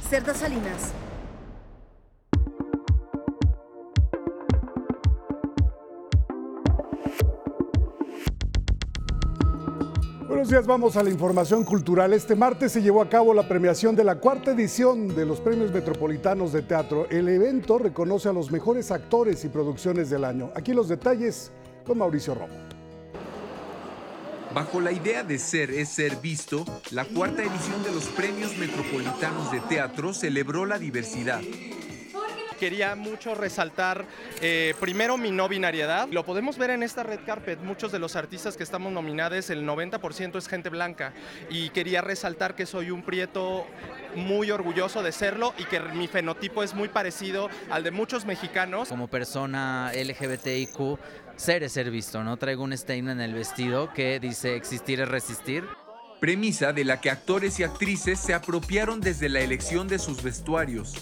Cerda 0.10 0.34
Salinas. 0.34 0.94
Buenos 10.44 10.52
días, 10.52 10.68
vamos 10.68 10.98
a 10.98 11.04
la 11.04 11.10
información 11.10 11.64
cultural. 11.64 12.12
Este 12.12 12.36
martes 12.36 12.74
se 12.74 12.82
llevó 12.82 13.02
a 13.02 13.08
cabo 13.08 13.34
la 13.34 13.48
premiación 13.48 13.96
de 13.96 14.04
la 14.04 14.16
cuarta 14.16 14.52
edición 14.52 15.16
de 15.16 15.26
los 15.26 15.40
Premios 15.40 15.72
Metropolitanos 15.72 16.52
de 16.52 16.62
Teatro. 16.62 17.08
El 17.10 17.30
evento 17.30 17.78
reconoce 17.78 18.28
a 18.28 18.34
los 18.34 18.52
mejores 18.52 18.92
actores 18.92 19.46
y 19.46 19.48
producciones 19.48 20.10
del 20.10 20.26
año. 20.26 20.52
Aquí 20.54 20.74
los 20.74 20.90
detalles 20.90 21.54
con 21.86 22.00
Mauricio 22.00 22.36
Romo. 22.36 22.54
Bajo 24.54 24.82
la 24.82 24.92
idea 24.92 25.24
de 25.24 25.40
ser 25.40 25.72
es 25.72 25.88
ser 25.88 26.18
visto, 26.18 26.66
la 26.92 27.06
cuarta 27.06 27.42
edición 27.42 27.82
de 27.82 27.94
los 27.94 28.08
Premios 28.08 28.58
Metropolitanos 28.58 29.50
de 29.50 29.62
Teatro 29.62 30.14
celebró 30.14 30.66
la 30.66 30.78
diversidad, 30.78 31.40
quería 32.54 32.96
mucho 32.96 33.36
resaltar 33.36 34.06
eh, 34.42 34.74
primero 34.80 35.18
mi 35.18 35.32
no 35.32 35.48
binariedad. 35.48 36.08
Lo 36.10 36.26
podemos 36.26 36.58
ver 36.58 36.72
en 36.72 36.84
esta 36.84 37.04
red 37.04 37.20
carpet. 37.26 37.60
Muchos 37.60 37.92
de 37.92 38.00
los 38.00 38.16
artistas 38.16 38.58
que 38.58 38.64
estamos 38.64 38.92
nominados, 38.92 39.50
el 39.50 39.66
90% 39.66 40.38
es 40.38 40.48
gente 40.48 40.70
blanca. 40.70 41.14
Y 41.50 41.70
quería 41.70 42.02
resaltar 42.02 42.56
que 42.56 42.66
soy 42.66 42.92
un 42.92 43.04
prieto 43.04 43.66
muy 44.16 44.52
orgulloso 44.52 45.02
de 45.02 45.12
serlo 45.12 45.54
y 45.58 45.66
que 45.66 45.80
mi 45.80 46.08
fenotipo 46.08 46.64
es 46.64 46.74
muy 46.74 46.90
parecido 46.90 47.50
al 47.70 47.84
de 47.84 47.92
muchos 47.92 48.26
mexicanos. 48.26 48.90
Como 48.90 49.08
persona 49.08 49.92
LGBTIQ, 49.94 51.00
ser 51.36 51.64
es 51.64 51.74
ser 51.74 51.90
visto, 51.90 52.24
¿no? 52.24 52.38
Traigo 52.38 52.64
un 52.64 52.78
statement 52.78 53.20
en 53.20 53.30
el 53.30 53.34
vestido 53.34 53.94
que 53.94 54.20
dice 54.20 54.56
existir 54.56 55.02
es 55.02 55.08
resistir 55.08 55.64
premisa 56.24 56.72
de 56.72 56.86
la 56.86 57.02
que 57.02 57.10
actores 57.10 57.60
y 57.60 57.64
actrices 57.64 58.18
se 58.18 58.34
apropiaron 58.34 59.02
desde 59.02 59.28
la 59.28 59.42
elección 59.42 59.90
de 59.90 60.00
sus 60.00 60.24
vestuarios. 60.24 60.94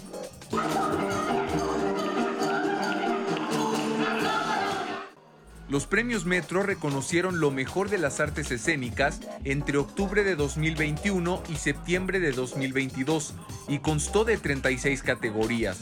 Los 5.72 5.88
premios 5.88 6.26
Metro 6.26 6.64
reconocieron 6.64 7.40
lo 7.40 7.50
mejor 7.50 7.90
de 7.90 7.98
las 7.98 8.20
artes 8.20 8.52
escénicas 8.52 9.22
entre 9.46 9.78
octubre 9.78 10.26
de 10.26 10.36
2021 10.36 11.42
y 11.48 11.56
septiembre 11.56 12.20
de 12.20 12.34
2022 12.34 13.34
y 13.70 13.80
constó 13.80 14.26
de 14.26 14.36
36 14.36 15.02
categorías. 15.02 15.80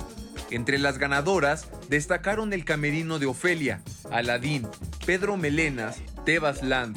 Entre 0.51 0.77
las 0.77 0.99
ganadoras 0.99 1.69
destacaron 1.89 2.53
El 2.53 2.65
Camerino 2.65 3.17
de 3.17 3.25
Ofelia, 3.25 3.81
Aladín, 4.11 4.67
Pedro 5.07 5.37
Melenas, 5.37 5.97
Tebas 6.23 6.61
Land, 6.61 6.95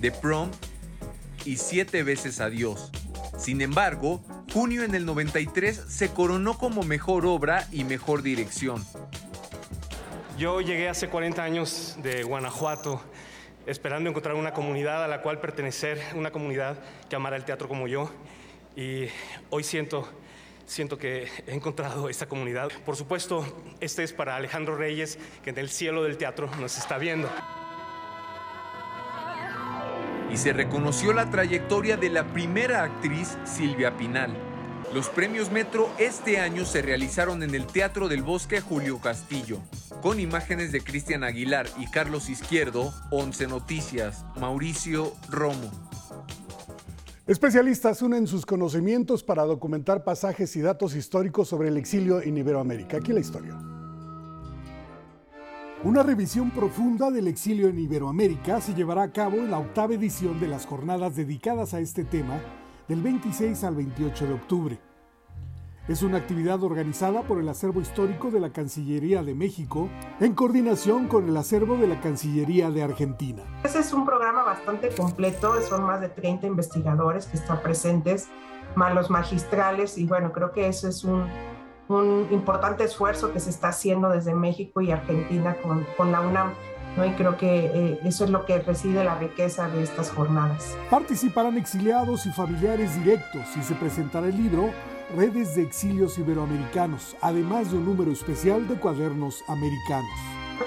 The 0.00 0.10
Prom 0.10 0.50
y 1.44 1.58
Siete 1.58 2.02
veces 2.02 2.40
Adiós. 2.40 2.90
Sin 3.38 3.60
embargo, 3.60 4.22
Junio 4.52 4.82
en 4.82 4.96
el 4.96 5.06
93 5.06 5.76
se 5.88 6.10
coronó 6.10 6.58
como 6.58 6.82
mejor 6.82 7.24
obra 7.24 7.68
y 7.70 7.84
mejor 7.84 8.22
dirección. 8.22 8.84
Yo 10.36 10.60
llegué 10.60 10.88
hace 10.88 11.08
40 11.08 11.42
años 11.42 11.96
de 12.02 12.24
Guanajuato 12.24 13.00
esperando 13.66 14.10
encontrar 14.10 14.34
una 14.34 14.52
comunidad 14.52 15.04
a 15.04 15.08
la 15.08 15.22
cual 15.22 15.38
pertenecer, 15.38 16.00
una 16.16 16.32
comunidad 16.32 16.76
que 17.08 17.14
amara 17.14 17.36
el 17.36 17.44
teatro 17.44 17.68
como 17.68 17.86
yo. 17.86 18.10
Y 18.74 19.06
hoy 19.50 19.62
siento, 19.62 20.08
siento 20.66 20.98
que 20.98 21.28
he 21.46 21.54
encontrado 21.54 22.08
esta 22.08 22.26
comunidad. 22.26 22.70
Por 22.84 22.96
supuesto, 22.96 23.46
este 23.80 24.02
es 24.02 24.12
para 24.12 24.34
Alejandro 24.34 24.76
Reyes, 24.76 25.18
que 25.44 25.50
en 25.50 25.58
el 25.58 25.70
cielo 25.70 26.02
del 26.02 26.16
teatro 26.16 26.50
nos 26.58 26.76
está 26.76 26.98
viendo. 26.98 27.30
Y 30.32 30.36
se 30.36 30.52
reconoció 30.52 31.12
la 31.12 31.28
trayectoria 31.28 31.96
de 31.96 32.08
la 32.08 32.24
primera 32.32 32.84
actriz, 32.84 33.36
Silvia 33.44 33.96
Pinal. 33.96 34.36
Los 34.94 35.08
premios 35.08 35.50
Metro 35.50 35.88
este 35.98 36.38
año 36.38 36.64
se 36.64 36.82
realizaron 36.82 37.42
en 37.42 37.54
el 37.54 37.66
Teatro 37.66 38.08
del 38.08 38.22
Bosque 38.22 38.60
Julio 38.60 38.98
Castillo, 39.00 39.58
con 40.02 40.18
imágenes 40.18 40.72
de 40.72 40.80
Cristian 40.80 41.22
Aguilar 41.22 41.66
y 41.78 41.86
Carlos 41.86 42.28
Izquierdo, 42.28 42.92
11 43.10 43.46
Noticias, 43.46 44.24
Mauricio 44.40 45.12
Romo. 45.28 45.70
Especialistas 47.26 48.02
unen 48.02 48.26
sus 48.26 48.44
conocimientos 48.44 49.22
para 49.22 49.44
documentar 49.44 50.02
pasajes 50.02 50.56
y 50.56 50.60
datos 50.60 50.96
históricos 50.96 51.46
sobre 51.46 51.68
el 51.68 51.76
exilio 51.76 52.20
en 52.20 52.36
Iberoamérica. 52.36 52.96
Aquí 52.96 53.12
la 53.12 53.20
historia. 53.20 53.69
Una 55.82 56.02
revisión 56.02 56.50
profunda 56.50 57.10
del 57.10 57.26
exilio 57.26 57.68
en 57.68 57.78
Iberoamérica 57.78 58.60
se 58.60 58.74
llevará 58.74 59.02
a 59.02 59.12
cabo 59.12 59.38
en 59.38 59.50
la 59.50 59.58
octava 59.58 59.94
edición 59.94 60.38
de 60.38 60.46
las 60.46 60.66
jornadas 60.66 61.16
dedicadas 61.16 61.72
a 61.72 61.80
este 61.80 62.04
tema 62.04 62.38
del 62.86 63.00
26 63.00 63.64
al 63.64 63.76
28 63.76 64.26
de 64.26 64.32
octubre. 64.34 64.78
Es 65.88 66.02
una 66.02 66.18
actividad 66.18 66.62
organizada 66.62 67.22
por 67.22 67.38
el 67.38 67.48
Acervo 67.48 67.80
Histórico 67.80 68.30
de 68.30 68.40
la 68.40 68.52
Cancillería 68.52 69.22
de 69.22 69.34
México 69.34 69.88
en 70.20 70.34
coordinación 70.34 71.08
con 71.08 71.26
el 71.26 71.36
Acervo 71.38 71.78
de 71.78 71.86
la 71.86 71.98
Cancillería 72.02 72.70
de 72.70 72.82
Argentina. 72.82 73.42
Ese 73.64 73.78
es 73.78 73.90
un 73.94 74.04
programa 74.04 74.42
bastante 74.42 74.90
completo, 74.90 75.62
son 75.62 75.84
más 75.84 76.02
de 76.02 76.10
30 76.10 76.46
investigadores 76.46 77.24
que 77.24 77.38
están 77.38 77.62
presentes, 77.62 78.28
más 78.74 78.94
los 78.94 79.08
magistrales 79.08 79.96
y 79.96 80.04
bueno, 80.04 80.30
creo 80.30 80.52
que 80.52 80.68
eso 80.68 80.88
es 80.88 81.04
un, 81.04 81.24
un 81.90 82.28
importante 82.30 82.84
esfuerzo 82.84 83.32
que 83.32 83.40
se 83.40 83.50
está 83.50 83.68
haciendo 83.68 84.08
desde 84.08 84.34
México 84.34 84.80
y 84.80 84.90
Argentina 84.90 85.56
con, 85.62 85.86
con 85.96 86.12
la 86.12 86.20
UNAM 86.20 86.52
¿no? 86.96 87.04
Y 87.04 87.12
creo 87.12 87.36
que 87.36 87.66
eh, 87.66 88.00
eso 88.04 88.24
es 88.24 88.30
lo 88.30 88.44
que 88.44 88.58
reside 88.60 89.04
la 89.04 89.16
riqueza 89.16 89.68
de 89.68 89.82
estas 89.82 90.10
jornadas. 90.10 90.76
Participarán 90.90 91.56
exiliados 91.56 92.26
y 92.26 92.30
familiares 92.30 92.94
directos 92.96 93.42
y 93.56 93.62
se 93.62 93.74
presentará 93.74 94.26
el 94.26 94.36
libro 94.36 94.70
Redes 95.16 95.56
de 95.56 95.62
Exilios 95.62 96.18
Iberoamericanos, 96.18 97.16
además 97.20 97.70
de 97.70 97.78
un 97.78 97.84
número 97.84 98.12
especial 98.12 98.66
de 98.68 98.76
cuadernos 98.76 99.42
americanos. 99.48 100.10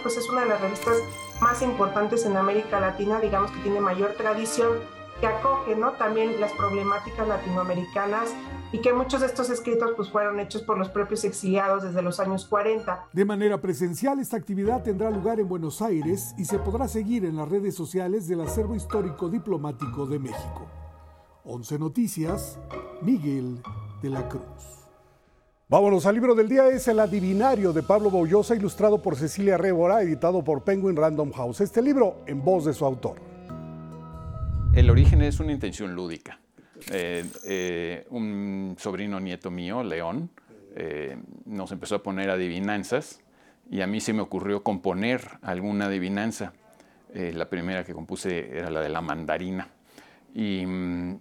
Pues 0.02 0.18
es 0.18 0.30
una 0.30 0.42
de 0.42 0.50
las 0.50 0.62
revistas 0.62 0.98
más 1.40 1.62
importantes 1.62 2.26
en 2.26 2.36
América 2.36 2.80
Latina, 2.80 3.20
digamos 3.20 3.52
que 3.52 3.60
tiene 3.62 3.80
mayor 3.80 4.14
tradición, 4.18 4.80
que 5.22 5.28
acoge 5.28 5.76
¿no? 5.76 5.92
también 5.94 6.42
las 6.42 6.52
problemáticas 6.54 7.28
latinoamericanas 7.28 8.34
y 8.74 8.80
que 8.80 8.92
muchos 8.92 9.22
de 9.22 9.28
estos 9.28 9.52
escritos 9.52 9.92
pues, 9.96 10.10
fueron 10.10 10.40
hechos 10.40 10.64
por 10.64 10.80
los 10.80 10.90
propios 10.90 11.24
exiliados 11.24 11.84
desde 11.84 12.02
los 12.02 12.20
años 12.20 12.46
40. 12.46 13.08
De 13.14 13.24
manera 13.24 13.62
presencial, 13.62 14.20
esta 14.20 14.36
actividad 14.36 14.82
tendrá 14.82 15.12
lugar 15.12 15.40
en 15.40 15.48
Buenos 15.48 15.82
Aires 15.82 16.34
y 16.40 16.46
se 16.46 16.58
podrá 16.58 16.88
seguir 16.88 17.24
en 17.24 17.38
las 17.38 17.48
redes 17.48 17.76
sociales 17.76 18.28
del 18.28 18.42
Acervo 18.42 18.76
Histórico 18.76 19.30
Diplomático 19.30 20.08
de 20.08 20.18
México. 20.18 20.66
11 21.46 21.78
Noticias, 21.78 22.58
Miguel 23.04 23.62
de 24.02 24.10
la 24.10 24.28
Cruz. 24.28 24.42
Vámonos 25.70 26.08
al 26.08 26.16
libro 26.16 26.34
del 26.34 26.50
día, 26.50 26.68
es 26.70 26.88
El 26.88 27.00
Adivinario 27.00 27.74
de 27.74 27.84
Pablo 27.84 28.10
Bollosa, 28.10 28.56
ilustrado 28.56 29.04
por 29.04 29.16
Cecilia 29.16 29.56
Révora, 29.56 30.02
editado 30.02 30.44
por 30.44 30.64
Penguin 30.64 30.96
Random 30.96 31.32
House. 31.32 31.62
Este 31.62 31.82
libro 31.82 32.24
en 32.26 32.44
voz 32.44 32.66
de 32.66 32.74
su 32.74 32.86
autor. 32.86 33.18
El 34.74 34.90
origen 34.90 35.22
es 35.22 35.40
una 35.40 35.52
intención 35.52 35.94
lúdica 35.94 36.43
eh, 36.92 37.26
eh, 37.46 38.06
un 38.10 38.76
sobrino 38.80 39.20
nieto 39.20 39.52
mío, 39.52 39.84
León, 39.84 40.30
eh, 40.76 41.18
nos 41.46 41.72
empezó 41.72 41.96
a 41.96 42.04
poner 42.04 42.30
adivinanzas 42.30 43.22
y 43.70 43.82
a 43.82 43.88
mí 43.88 44.00
se 44.02 44.14
me 44.14 44.22
ocurrió 44.22 44.64
componer 44.64 45.22
alguna 45.42 45.86
adivinanza. 45.86 46.54
la 47.14 47.48
primera 47.48 47.84
que 47.84 47.94
compuse 47.94 48.58
era 48.58 48.72
la 48.72 48.82
de 48.82 48.90
la 48.90 49.00
mandarina. 49.00 49.68
Y, 50.34 50.66
mm, 50.66 51.20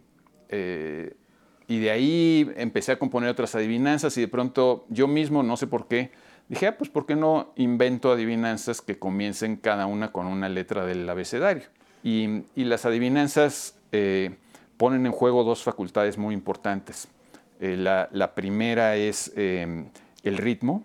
y 1.69 1.79
de 1.79 1.91
ahí 1.91 2.51
empecé 2.57 2.93
a 2.93 2.99
componer 2.99 3.29
otras 3.29 3.55
adivinanzas 3.55 4.17
y 4.17 4.23
de 4.23 4.29
pronto 4.29 4.87
yo 4.89 5.07
mismo, 5.07 5.43
no 5.43 5.59
sé 5.59 5.67
por 5.67 5.89
qué, 5.89 6.11
dije, 6.49 6.67
ah, 6.67 6.79
pues 6.79 6.89
¿por 6.89 7.05
qué 7.05 7.15
no 7.15 7.53
invento 7.57 8.11
adivinanzas 8.11 8.81
que 8.81 8.99
comiencen 8.99 9.57
cada 9.57 9.85
una 9.85 10.13
con 10.13 10.27
una 10.27 10.49
letra 10.49 10.87
del 10.87 11.09
abecedario? 11.09 11.65
Y, 12.03 12.45
y 12.57 12.65
las 12.65 12.87
adivinanzas 12.87 13.77
ponen 14.77 15.07
en 15.07 15.13
juego 15.13 15.45
dos 15.45 15.63
facultades 15.63 16.19
muy 16.19 16.35
importantes. 16.35 17.09
Eh, 17.61 17.77
la, 17.77 18.35
primera 18.35 18.97
es 18.97 19.33
eh, 19.37 19.85
el 20.23 20.37
ritmo, 20.37 20.85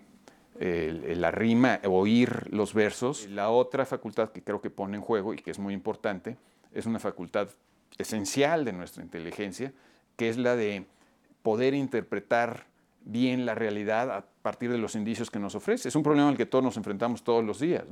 la 0.60 1.30
rima, 1.30 1.80
oír 1.84 2.52
los 2.52 2.74
versos. 2.74 3.28
La 3.28 3.50
otra 3.50 3.86
facultad 3.86 4.30
que 4.30 4.42
creo 4.42 4.60
que 4.60 4.70
pone 4.70 4.96
en 4.96 5.02
juego 5.02 5.32
y 5.32 5.38
que 5.38 5.50
es 5.50 5.58
muy 5.58 5.72
importante 5.72 6.36
es 6.72 6.86
una 6.86 6.98
facultad 6.98 7.48
esencial 7.96 8.64
de 8.64 8.72
nuestra 8.72 9.02
inteligencia, 9.02 9.72
que 10.16 10.28
es 10.28 10.36
la 10.36 10.56
de 10.56 10.86
poder 11.42 11.74
interpretar 11.74 12.66
bien 13.04 13.46
la 13.46 13.54
realidad 13.54 14.10
a 14.10 14.24
partir 14.42 14.70
de 14.70 14.78
los 14.78 14.94
indicios 14.94 15.30
que 15.30 15.38
nos 15.38 15.54
ofrece. 15.54 15.88
Es 15.88 15.96
un 15.96 16.02
problema 16.02 16.28
al 16.28 16.36
que 16.36 16.46
todos 16.46 16.64
nos 16.64 16.76
enfrentamos 16.76 17.22
todos 17.22 17.44
los 17.44 17.60
días. 17.60 17.84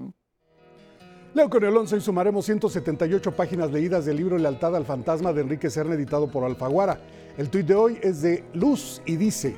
Leo 1.37 1.51
11 1.51 1.99
y 1.99 2.01
sumaremos 2.01 2.47
178 2.47 3.31
páginas 3.33 3.71
leídas 3.71 4.07
del 4.07 4.17
libro 4.17 4.39
Lealtad 4.39 4.75
al 4.75 4.87
Fantasma 4.87 5.35
de 5.35 5.43
Enrique 5.43 5.69
Serna, 5.69 5.95
editado 5.95 6.29
por 6.29 6.45
Alfaguara. 6.45 6.99
El 7.37 7.51
tuit 7.51 7.67
de 7.67 7.75
hoy 7.75 7.99
es 8.01 8.23
de 8.23 8.43
Luz 8.55 9.03
y 9.05 9.17
dice, 9.17 9.55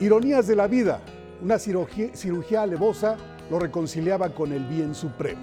Ironías 0.00 0.46
de 0.46 0.56
la 0.56 0.66
vida, 0.66 1.02
una 1.42 1.58
cirugía, 1.58 2.16
cirugía 2.16 2.62
alevosa 2.62 3.18
lo 3.50 3.58
reconciliaba 3.58 4.30
con 4.30 4.52
el 4.52 4.64
bien 4.64 4.94
supremo. 4.94 5.42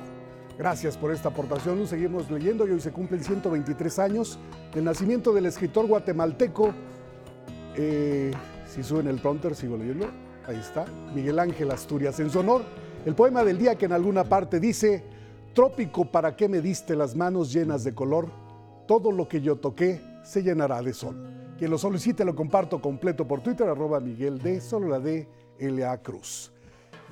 Gracias 0.57 0.97
por 0.97 1.11
esta 1.11 1.29
aportación. 1.29 1.85
Seguimos 1.85 2.31
leyendo 2.31 2.67
y 2.67 2.71
hoy 2.71 2.79
se 2.79 2.91
cumplen 2.91 3.23
123 3.23 3.99
años 3.99 4.39
del 4.73 4.85
nacimiento 4.85 5.33
del 5.33 5.45
escritor 5.45 5.85
guatemalteco. 5.85 6.73
Eh, 7.75 8.31
si 8.65 8.81
suben 8.81 9.05
el 9.05 9.19
pronter, 9.19 9.53
sigo 9.53 9.77
leyendo. 9.77 10.07
Ahí 10.47 10.57
está. 10.57 10.85
Miguel 11.13 11.37
Ángel 11.37 11.69
Asturias. 11.69 12.19
En 12.19 12.31
su 12.31 12.39
honor, 12.39 12.63
el 13.05 13.13
poema 13.13 13.43
del 13.43 13.59
día 13.59 13.75
que 13.75 13.85
en 13.85 13.91
alguna 13.91 14.23
parte 14.23 14.59
dice, 14.59 15.03
Trópico, 15.55 16.03
¿para 16.03 16.35
qué 16.35 16.49
me 16.49 16.59
diste 16.59 16.97
las 16.97 17.15
manos 17.15 17.53
llenas 17.53 17.85
de 17.85 17.95
color? 17.95 18.29
Todo 18.89 19.09
lo 19.09 19.29
que 19.29 19.39
yo 19.39 19.55
toqué 19.55 20.01
se 20.21 20.43
llenará 20.43 20.81
de 20.81 20.93
sol. 20.93 21.15
Quien 21.57 21.71
lo 21.71 21.77
solicite 21.77 22.25
lo 22.25 22.35
comparto 22.35 22.81
completo 22.81 23.25
por 23.25 23.39
Twitter, 23.39 23.69
arroba 23.69 24.01
Miguel 24.01 24.37
D, 24.39 24.59
solo 24.59 24.89
la 24.89 24.99
D, 24.99 25.29
L.A. 25.57 25.97
Cruz. 25.99 26.51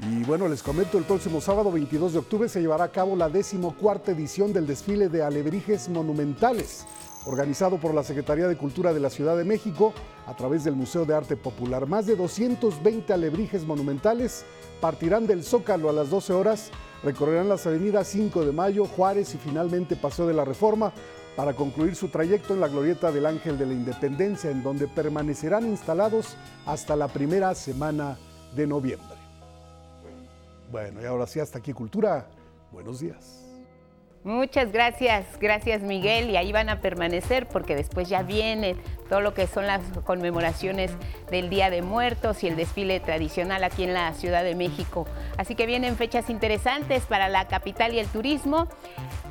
Y 0.02 0.26
bueno, 0.26 0.50
les 0.50 0.62
comento, 0.62 0.98
el 0.98 1.06
próximo 1.06 1.40
sábado 1.40 1.72
22 1.72 2.12
de 2.12 2.20
octubre 2.20 2.50
se 2.50 2.60
llevará 2.60 2.84
a 2.84 2.92
cabo 2.92 3.16
la 3.16 3.30
decimocuarta 3.30 4.12
edición 4.12 4.52
del 4.52 4.68
desfile 4.68 5.08
de 5.08 5.24
alebrijes 5.24 5.88
monumentales, 5.88 6.86
organizado 7.26 7.78
por 7.78 7.94
la 7.94 8.04
Secretaría 8.04 8.50
de 8.50 8.58
Cultura 8.58 8.94
de 8.94 9.00
la 9.00 9.10
Ciudad 9.10 9.38
de 9.38 9.46
México 9.46 9.94
a 10.28 10.36
través 10.36 10.66
del 10.66 10.76
Museo 10.76 11.06
de 11.06 11.16
Arte 11.16 11.38
Popular. 11.38 11.88
Más 11.88 12.08
de 12.08 12.18
220 12.18 13.14
alebrijes 13.14 13.66
monumentales 13.66 14.44
partirán 14.82 15.28
del 15.28 15.46
Zócalo 15.46 15.90
a 15.90 15.94
las 15.94 16.10
12 16.10 16.34
horas 16.34 16.72
recorrerán 17.04 17.50
las 17.50 17.68
avenidas 17.68 18.08
5 18.08 18.46
de 18.46 18.52
Mayo, 18.52 18.86
Juárez 18.86 19.36
y 19.36 19.38
finalmente 19.38 19.96
Paseo 19.96 20.28
de 20.28 20.34
la 20.34 20.46
Reforma 20.46 20.94
para 21.36 21.54
concluir 21.54 21.96
su 21.96 22.10
trayecto 22.10 22.54
en 22.54 22.62
la 22.62 22.68
glorieta 22.68 23.12
del 23.12 23.26
Ángel 23.26 23.58
de 23.58 23.66
la 23.66 23.74
Independencia, 23.74 24.52
en 24.52 24.64
donde 24.64 24.88
permanecerán 24.88 25.68
instalados 25.68 26.38
hasta 26.66 26.96
la 26.96 27.08
primera 27.08 27.54
semana 27.56 28.18
de 28.56 28.68
noviembre. 28.68 29.18
Bueno, 30.72 31.02
y 31.02 31.06
ahora 31.06 31.28
sí, 31.28 31.40
hasta 31.40 31.60
aquí 31.60 31.74
Cultura. 31.74 32.28
Buenos 32.72 33.00
días. 33.00 33.43
Muchas 34.24 34.72
gracias, 34.72 35.26
gracias 35.42 35.82
Miguel. 35.82 36.30
Y 36.30 36.38
ahí 36.38 36.54
van 36.54 36.70
a 36.70 36.80
permanecer 36.80 37.46
porque 37.46 37.76
después 37.76 38.08
ya 38.08 38.24
viene 38.24 38.78
todo 39.10 39.20
lo 39.20 39.34
que 39.34 39.48
son 39.48 39.68
las 39.68 39.82
conmemoraciones 40.06 40.92
del 41.30 41.50
Día 41.50 41.70
de 41.70 41.82
Muertos 41.82 42.42
y 42.44 42.48
el 42.48 42.56
desfile 42.56 43.02
tradicional 43.02 43.66
aquí 43.66 43.84
en 43.84 43.94
la 43.94 44.14
Ciudad 44.14 44.44
de 44.44 44.56
México. 44.56 45.06
Así 45.38 45.56
que 45.56 45.66
vienen 45.66 45.98
fechas 45.98 46.30
interesantes 46.30 47.04
para 47.06 47.28
la 47.28 47.50
capital 47.50 47.94
y 47.94 48.00
el 48.00 48.08
turismo. 48.08 48.70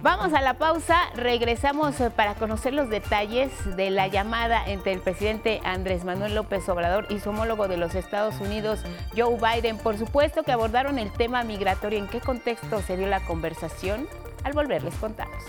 Vamos 0.02 0.34
a 0.34 0.42
la 0.42 0.54
pausa, 0.54 0.98
regresamos 1.14 1.98
eh, 2.00 2.10
para 2.10 2.34
conocer 2.34 2.74
los 2.74 2.90
detalles 2.90 3.50
de 3.76 3.88
la 3.88 4.08
llamada 4.08 4.62
entre 4.66 4.92
el 4.92 5.00
presidente 5.00 5.60
Andrés 5.64 6.04
Manuel 6.04 6.34
López 6.34 6.68
Obrador 6.68 7.06
y 7.08 7.18
su 7.20 7.30
homólogo 7.30 7.66
de 7.66 7.78
los 7.78 7.94
Estados 7.94 8.40
Unidos, 8.40 8.84
Joe 9.16 9.38
Biden. 9.38 9.78
Por 9.78 9.96
supuesto 9.96 10.42
que 10.42 10.52
abordaron 10.52 10.98
el 10.98 11.10
tema 11.12 11.44
migratorio. 11.44 11.98
¿En 11.98 12.08
qué 12.08 12.20
contexto 12.20 12.82
se 12.82 12.96
dio 12.98 13.06
la 13.06 13.20
conversación? 13.20 14.06
Al 14.44 14.52
volver 14.52 14.82
les 14.82 14.94
contamos. 14.96 15.42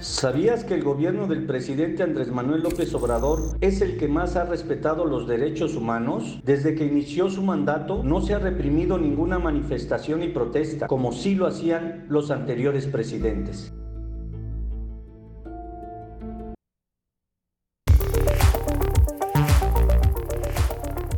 ¿Sabías 0.00 0.62
que 0.62 0.74
el 0.74 0.84
gobierno 0.84 1.26
del 1.26 1.46
presidente 1.46 2.02
Andrés 2.02 2.28
Manuel 2.28 2.62
López 2.62 2.94
Obrador 2.94 3.56
es 3.60 3.80
el 3.80 3.96
que 3.96 4.06
más 4.06 4.36
ha 4.36 4.44
respetado 4.44 5.04
los 5.04 5.26
derechos 5.26 5.74
humanos? 5.74 6.40
Desde 6.44 6.74
que 6.76 6.84
inició 6.84 7.28
su 7.28 7.42
mandato 7.42 8.04
no 8.04 8.20
se 8.20 8.34
ha 8.34 8.38
reprimido 8.38 8.98
ninguna 8.98 9.38
manifestación 9.38 10.22
y 10.22 10.28
protesta, 10.28 10.86
como 10.86 11.12
sí 11.12 11.34
lo 11.34 11.46
hacían 11.46 12.06
los 12.08 12.30
anteriores 12.30 12.86
presidentes. 12.86 13.72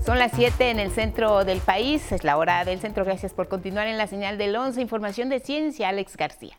Son 0.08 0.18
las 0.18 0.32
7 0.34 0.70
en 0.70 0.78
el 0.78 0.90
centro 0.90 1.44
del 1.44 1.60
país, 1.60 2.12
es 2.12 2.24
la 2.24 2.38
hora 2.38 2.64
del 2.64 2.80
centro. 2.80 3.04
Gracias 3.04 3.34
por 3.34 3.48
continuar 3.48 3.88
en 3.88 3.98
la 3.98 4.06
señal 4.06 4.38
del 4.38 4.56
11. 4.56 4.80
Información 4.80 5.28
de 5.28 5.38
ciencia, 5.38 5.90
Alex 5.90 6.16
García. 6.16 6.58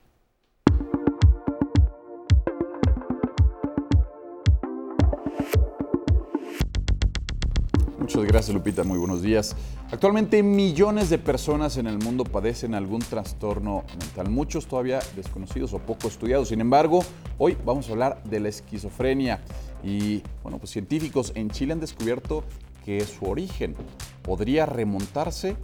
Muchas 7.97 8.23
gracias 8.25 8.53
Lupita, 8.53 8.83
muy 8.83 8.99
buenos 8.99 9.23
días. 9.23 9.55
Actualmente 9.91 10.43
millones 10.43 11.09
de 11.09 11.17
personas 11.17 11.77
en 11.77 11.87
el 11.87 11.97
mundo 11.97 12.25
padecen 12.25 12.75
algún 12.75 12.99
trastorno 12.99 13.83
mental, 13.99 14.29
muchos 14.29 14.67
todavía 14.67 14.99
desconocidos 15.15 15.73
o 15.73 15.79
poco 15.79 16.07
estudiados. 16.07 16.49
Sin 16.49 16.61
embargo, 16.61 17.03
hoy 17.39 17.57
vamos 17.65 17.89
a 17.89 17.93
hablar 17.93 18.23
de 18.25 18.41
la 18.41 18.49
esquizofrenia 18.49 19.41
y 19.83 20.21
bueno, 20.43 20.59
pues 20.59 20.69
científicos 20.69 21.31
en 21.33 21.49
Chile 21.49 21.73
han 21.73 21.79
descubierto 21.79 22.43
que 22.85 23.01
su 23.01 23.25
origen 23.25 23.75
podría 24.21 24.65
remontarse 24.65 25.55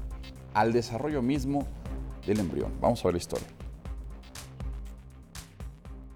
al 0.54 0.74
desarrollo 0.74 1.22
mismo 1.22 1.68
del 2.26 2.40
embrión. 2.40 2.72
Vamos 2.82 3.02
a 3.02 3.08
ver 3.08 3.16
la 3.16 3.20
historia. 3.20 3.48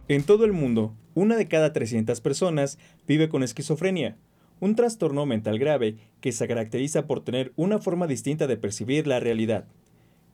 En 0.07 0.23
todo 0.23 0.45
el 0.45 0.53
mundo, 0.53 0.95
una 1.13 1.35
de 1.35 1.47
cada 1.47 1.73
300 1.73 2.19
personas 2.21 2.79
vive 3.07 3.29
con 3.29 3.43
esquizofrenia, 3.43 4.17
un 4.59 4.75
trastorno 4.75 5.25
mental 5.25 5.59
grave 5.59 5.97
que 6.21 6.31
se 6.31 6.47
caracteriza 6.47 7.05
por 7.05 7.23
tener 7.23 7.53
una 7.55 7.79
forma 7.79 8.07
distinta 8.07 8.47
de 8.47 8.57
percibir 8.57 9.07
la 9.07 9.19
realidad. 9.19 9.65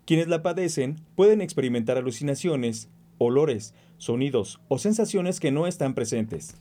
Quienes 0.06 0.28
la 0.28 0.44
padecen 0.44 0.98
pueden 1.16 1.42
experimentar 1.42 1.98
alucinaciones, 1.98 2.90
olores, 3.18 3.74
sonidos 3.98 4.62
o 4.68 4.78
sensaciones 4.78 5.40
que 5.40 5.52
no 5.52 5.68
están 5.68 5.94
presentes. 5.94 6.56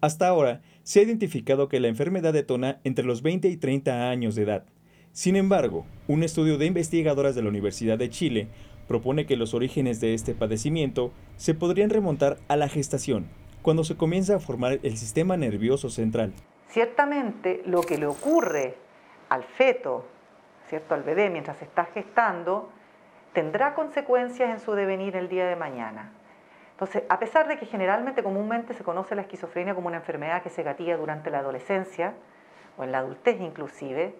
Hasta 0.00 0.28
ahora, 0.28 0.60
se 0.84 1.00
ha 1.00 1.02
identificado 1.02 1.68
que 1.68 1.80
la 1.80 1.88
enfermedad 1.88 2.32
detona 2.32 2.78
entre 2.84 3.04
los 3.04 3.22
20 3.22 3.48
y 3.48 3.56
30 3.56 4.08
años 4.10 4.34
de 4.36 4.42
edad. 4.42 4.64
Sin 5.12 5.34
embargo, 5.34 5.86
un 6.08 6.22
estudio 6.22 6.58
de 6.58 6.66
investigadoras 6.66 7.34
de 7.34 7.42
la 7.42 7.48
Universidad 7.48 7.98
de 7.98 8.10
Chile 8.10 8.48
propone 8.86 9.26
que 9.26 9.36
los 9.36 9.54
orígenes 9.54 10.00
de 10.00 10.14
este 10.14 10.34
padecimiento 10.34 11.10
se 11.36 11.54
podrían 11.54 11.90
remontar 11.90 12.36
a 12.48 12.56
la 12.56 12.68
gestación, 12.68 13.26
cuando 13.62 13.82
se 13.82 13.96
comienza 13.96 14.36
a 14.36 14.40
formar 14.40 14.78
el 14.82 14.96
sistema 14.96 15.36
nervioso 15.36 15.88
central. 15.88 16.32
Ciertamente, 16.68 17.62
lo 17.64 17.80
que 17.80 17.96
le 17.96 18.06
ocurre 18.06 18.74
al 19.30 19.44
feto, 19.44 20.06
¿cierto? 20.68 20.94
al 20.94 21.02
bebé 21.02 21.30
mientras 21.30 21.62
está 21.62 21.86
gestando, 21.86 22.70
tendrá 23.32 23.74
consecuencias 23.74 24.50
en 24.50 24.60
su 24.60 24.72
devenir 24.72 25.16
el 25.16 25.28
día 25.28 25.46
de 25.46 25.56
mañana. 25.56 26.12
Entonces, 26.74 27.04
a 27.08 27.20
pesar 27.20 27.46
de 27.46 27.56
que 27.56 27.66
generalmente, 27.66 28.24
comúnmente 28.24 28.74
se 28.74 28.82
conoce 28.82 29.14
la 29.14 29.22
esquizofrenia 29.22 29.76
como 29.76 29.86
una 29.86 29.98
enfermedad 29.98 30.42
que 30.42 30.50
se 30.50 30.64
gatilla 30.64 30.96
durante 30.96 31.30
la 31.30 31.38
adolescencia 31.38 32.14
o 32.76 32.82
en 32.82 32.90
la 32.90 32.98
adultez 32.98 33.40
inclusive, 33.40 34.14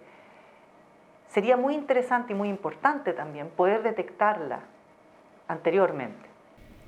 sería 1.27 1.57
muy 1.57 1.75
interesante 1.75 2.31
y 2.31 2.35
muy 2.35 2.47
importante 2.47 3.11
también 3.11 3.49
poder 3.49 3.83
detectarla 3.83 4.61
anteriormente. 5.49 6.29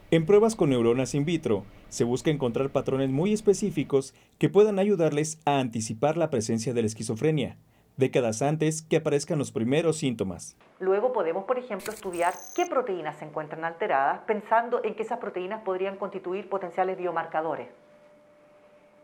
En 0.09 0.25
pruebas 0.25 0.55
con 0.55 0.69
neuronas 0.69 1.13
in 1.15 1.25
vitro, 1.25 1.65
se 1.89 2.05
busca 2.05 2.31
encontrar 2.31 2.69
patrones 2.69 3.09
muy 3.09 3.33
específicos 3.33 4.13
que 4.37 4.47
puedan 4.47 4.79
ayudarles 4.79 5.41
a 5.45 5.59
anticipar 5.59 6.15
la 6.15 6.29
presencia 6.29 6.73
de 6.73 6.81
la 6.81 6.87
esquizofrenia, 6.87 7.57
décadas 7.97 8.41
antes 8.41 8.81
que 8.81 8.97
aparezcan 8.97 9.37
los 9.37 9.51
primeros 9.51 9.97
síntomas. 9.97 10.55
Luego 10.79 11.11
podemos, 11.11 11.45
por 11.45 11.57
ejemplo, 11.57 11.91
estudiar 11.91 12.33
qué 12.55 12.65
proteínas 12.67 13.17
se 13.17 13.25
encuentran 13.25 13.65
alteradas, 13.65 14.21
pensando 14.27 14.81
en 14.83 14.95
que 14.95 15.03
esas 15.03 15.19
proteínas 15.19 15.63
podrían 15.63 15.97
constituir 15.97 16.47
potenciales 16.47 16.97
biomarcadores. 16.97 17.67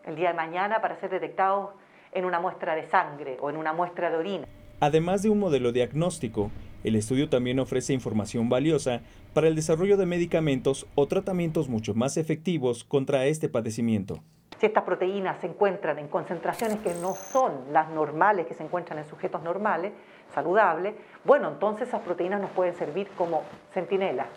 El 0.05 0.15
día 0.15 0.29
de 0.29 0.35
mañana 0.35 0.81
para 0.81 0.99
ser 0.99 1.09
detectados 1.09 1.71
en 2.11 2.25
una 2.25 2.39
muestra 2.39 2.75
de 2.75 2.87
sangre 2.89 3.37
o 3.41 3.49
en 3.49 3.57
una 3.57 3.73
muestra 3.73 4.09
de 4.09 4.17
orina. 4.17 4.47
Además 4.79 5.23
de 5.23 5.29
un 5.29 5.39
modelo 5.39 5.71
diagnóstico, 5.71 6.51
el 6.83 6.95
estudio 6.95 7.29
también 7.29 7.59
ofrece 7.59 7.93
información 7.93 8.49
valiosa 8.49 9.01
para 9.33 9.47
el 9.47 9.55
desarrollo 9.55 9.97
de 9.97 10.05
medicamentos 10.05 10.85
o 10.95 11.07
tratamientos 11.07 11.69
mucho 11.69 11.93
más 11.93 12.17
efectivos 12.17 12.83
contra 12.83 13.25
este 13.25 13.47
padecimiento. 13.49 14.21
Si 14.63 14.67
estas 14.67 14.85
proteínas 14.85 15.41
se 15.41 15.47
encuentran 15.47 15.99
en 15.99 16.07
concentraciones 16.07 16.79
que 16.79 16.93
no 16.93 17.15
son 17.15 17.73
las 17.73 17.89
normales 17.89 18.47
que 18.47 18.53
se 18.53 18.63
encuentran 18.63 18.97
en 18.97 19.03
sujetos 19.03 19.43
normales, 19.43 19.91
saludables, 20.33 20.95
bueno, 21.25 21.49
entonces 21.49 21.89
esas 21.89 21.99
proteínas 21.99 22.39
nos 22.39 22.49
pueden 22.51 22.73
servir 22.73 23.09
como 23.17 23.43
centinelas. 23.73 24.27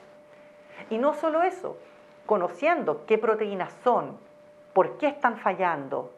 Y 0.91 0.99
no 0.99 1.15
solo 1.15 1.45
eso, 1.45 1.79
conociendo 2.27 3.07
qué 3.07 3.19
proteínas 3.19 3.73
son, 3.85 4.19
por 4.73 4.99
qué 4.99 5.07
están 5.07 5.39
fallando, 5.39 6.13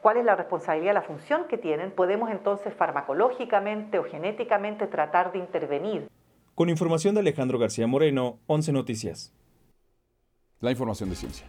cuál 0.00 0.16
es 0.16 0.24
la 0.24 0.36
responsabilidad, 0.36 0.94
la 0.94 1.02
función 1.02 1.44
que 1.44 1.58
tienen, 1.58 1.90
podemos 1.90 2.30
entonces 2.30 2.72
farmacológicamente 2.72 3.98
o 3.98 4.04
genéticamente 4.04 4.86
tratar 4.86 5.32
de 5.32 5.38
intervenir. 5.38 6.08
Con 6.54 6.70
información 6.70 7.14
de 7.14 7.20
Alejandro 7.20 7.58
García 7.58 7.86
Moreno, 7.86 8.38
11 8.46 8.72
Noticias. 8.72 9.34
La 10.60 10.70
información 10.70 11.10
de 11.10 11.16
ciencia. 11.16 11.46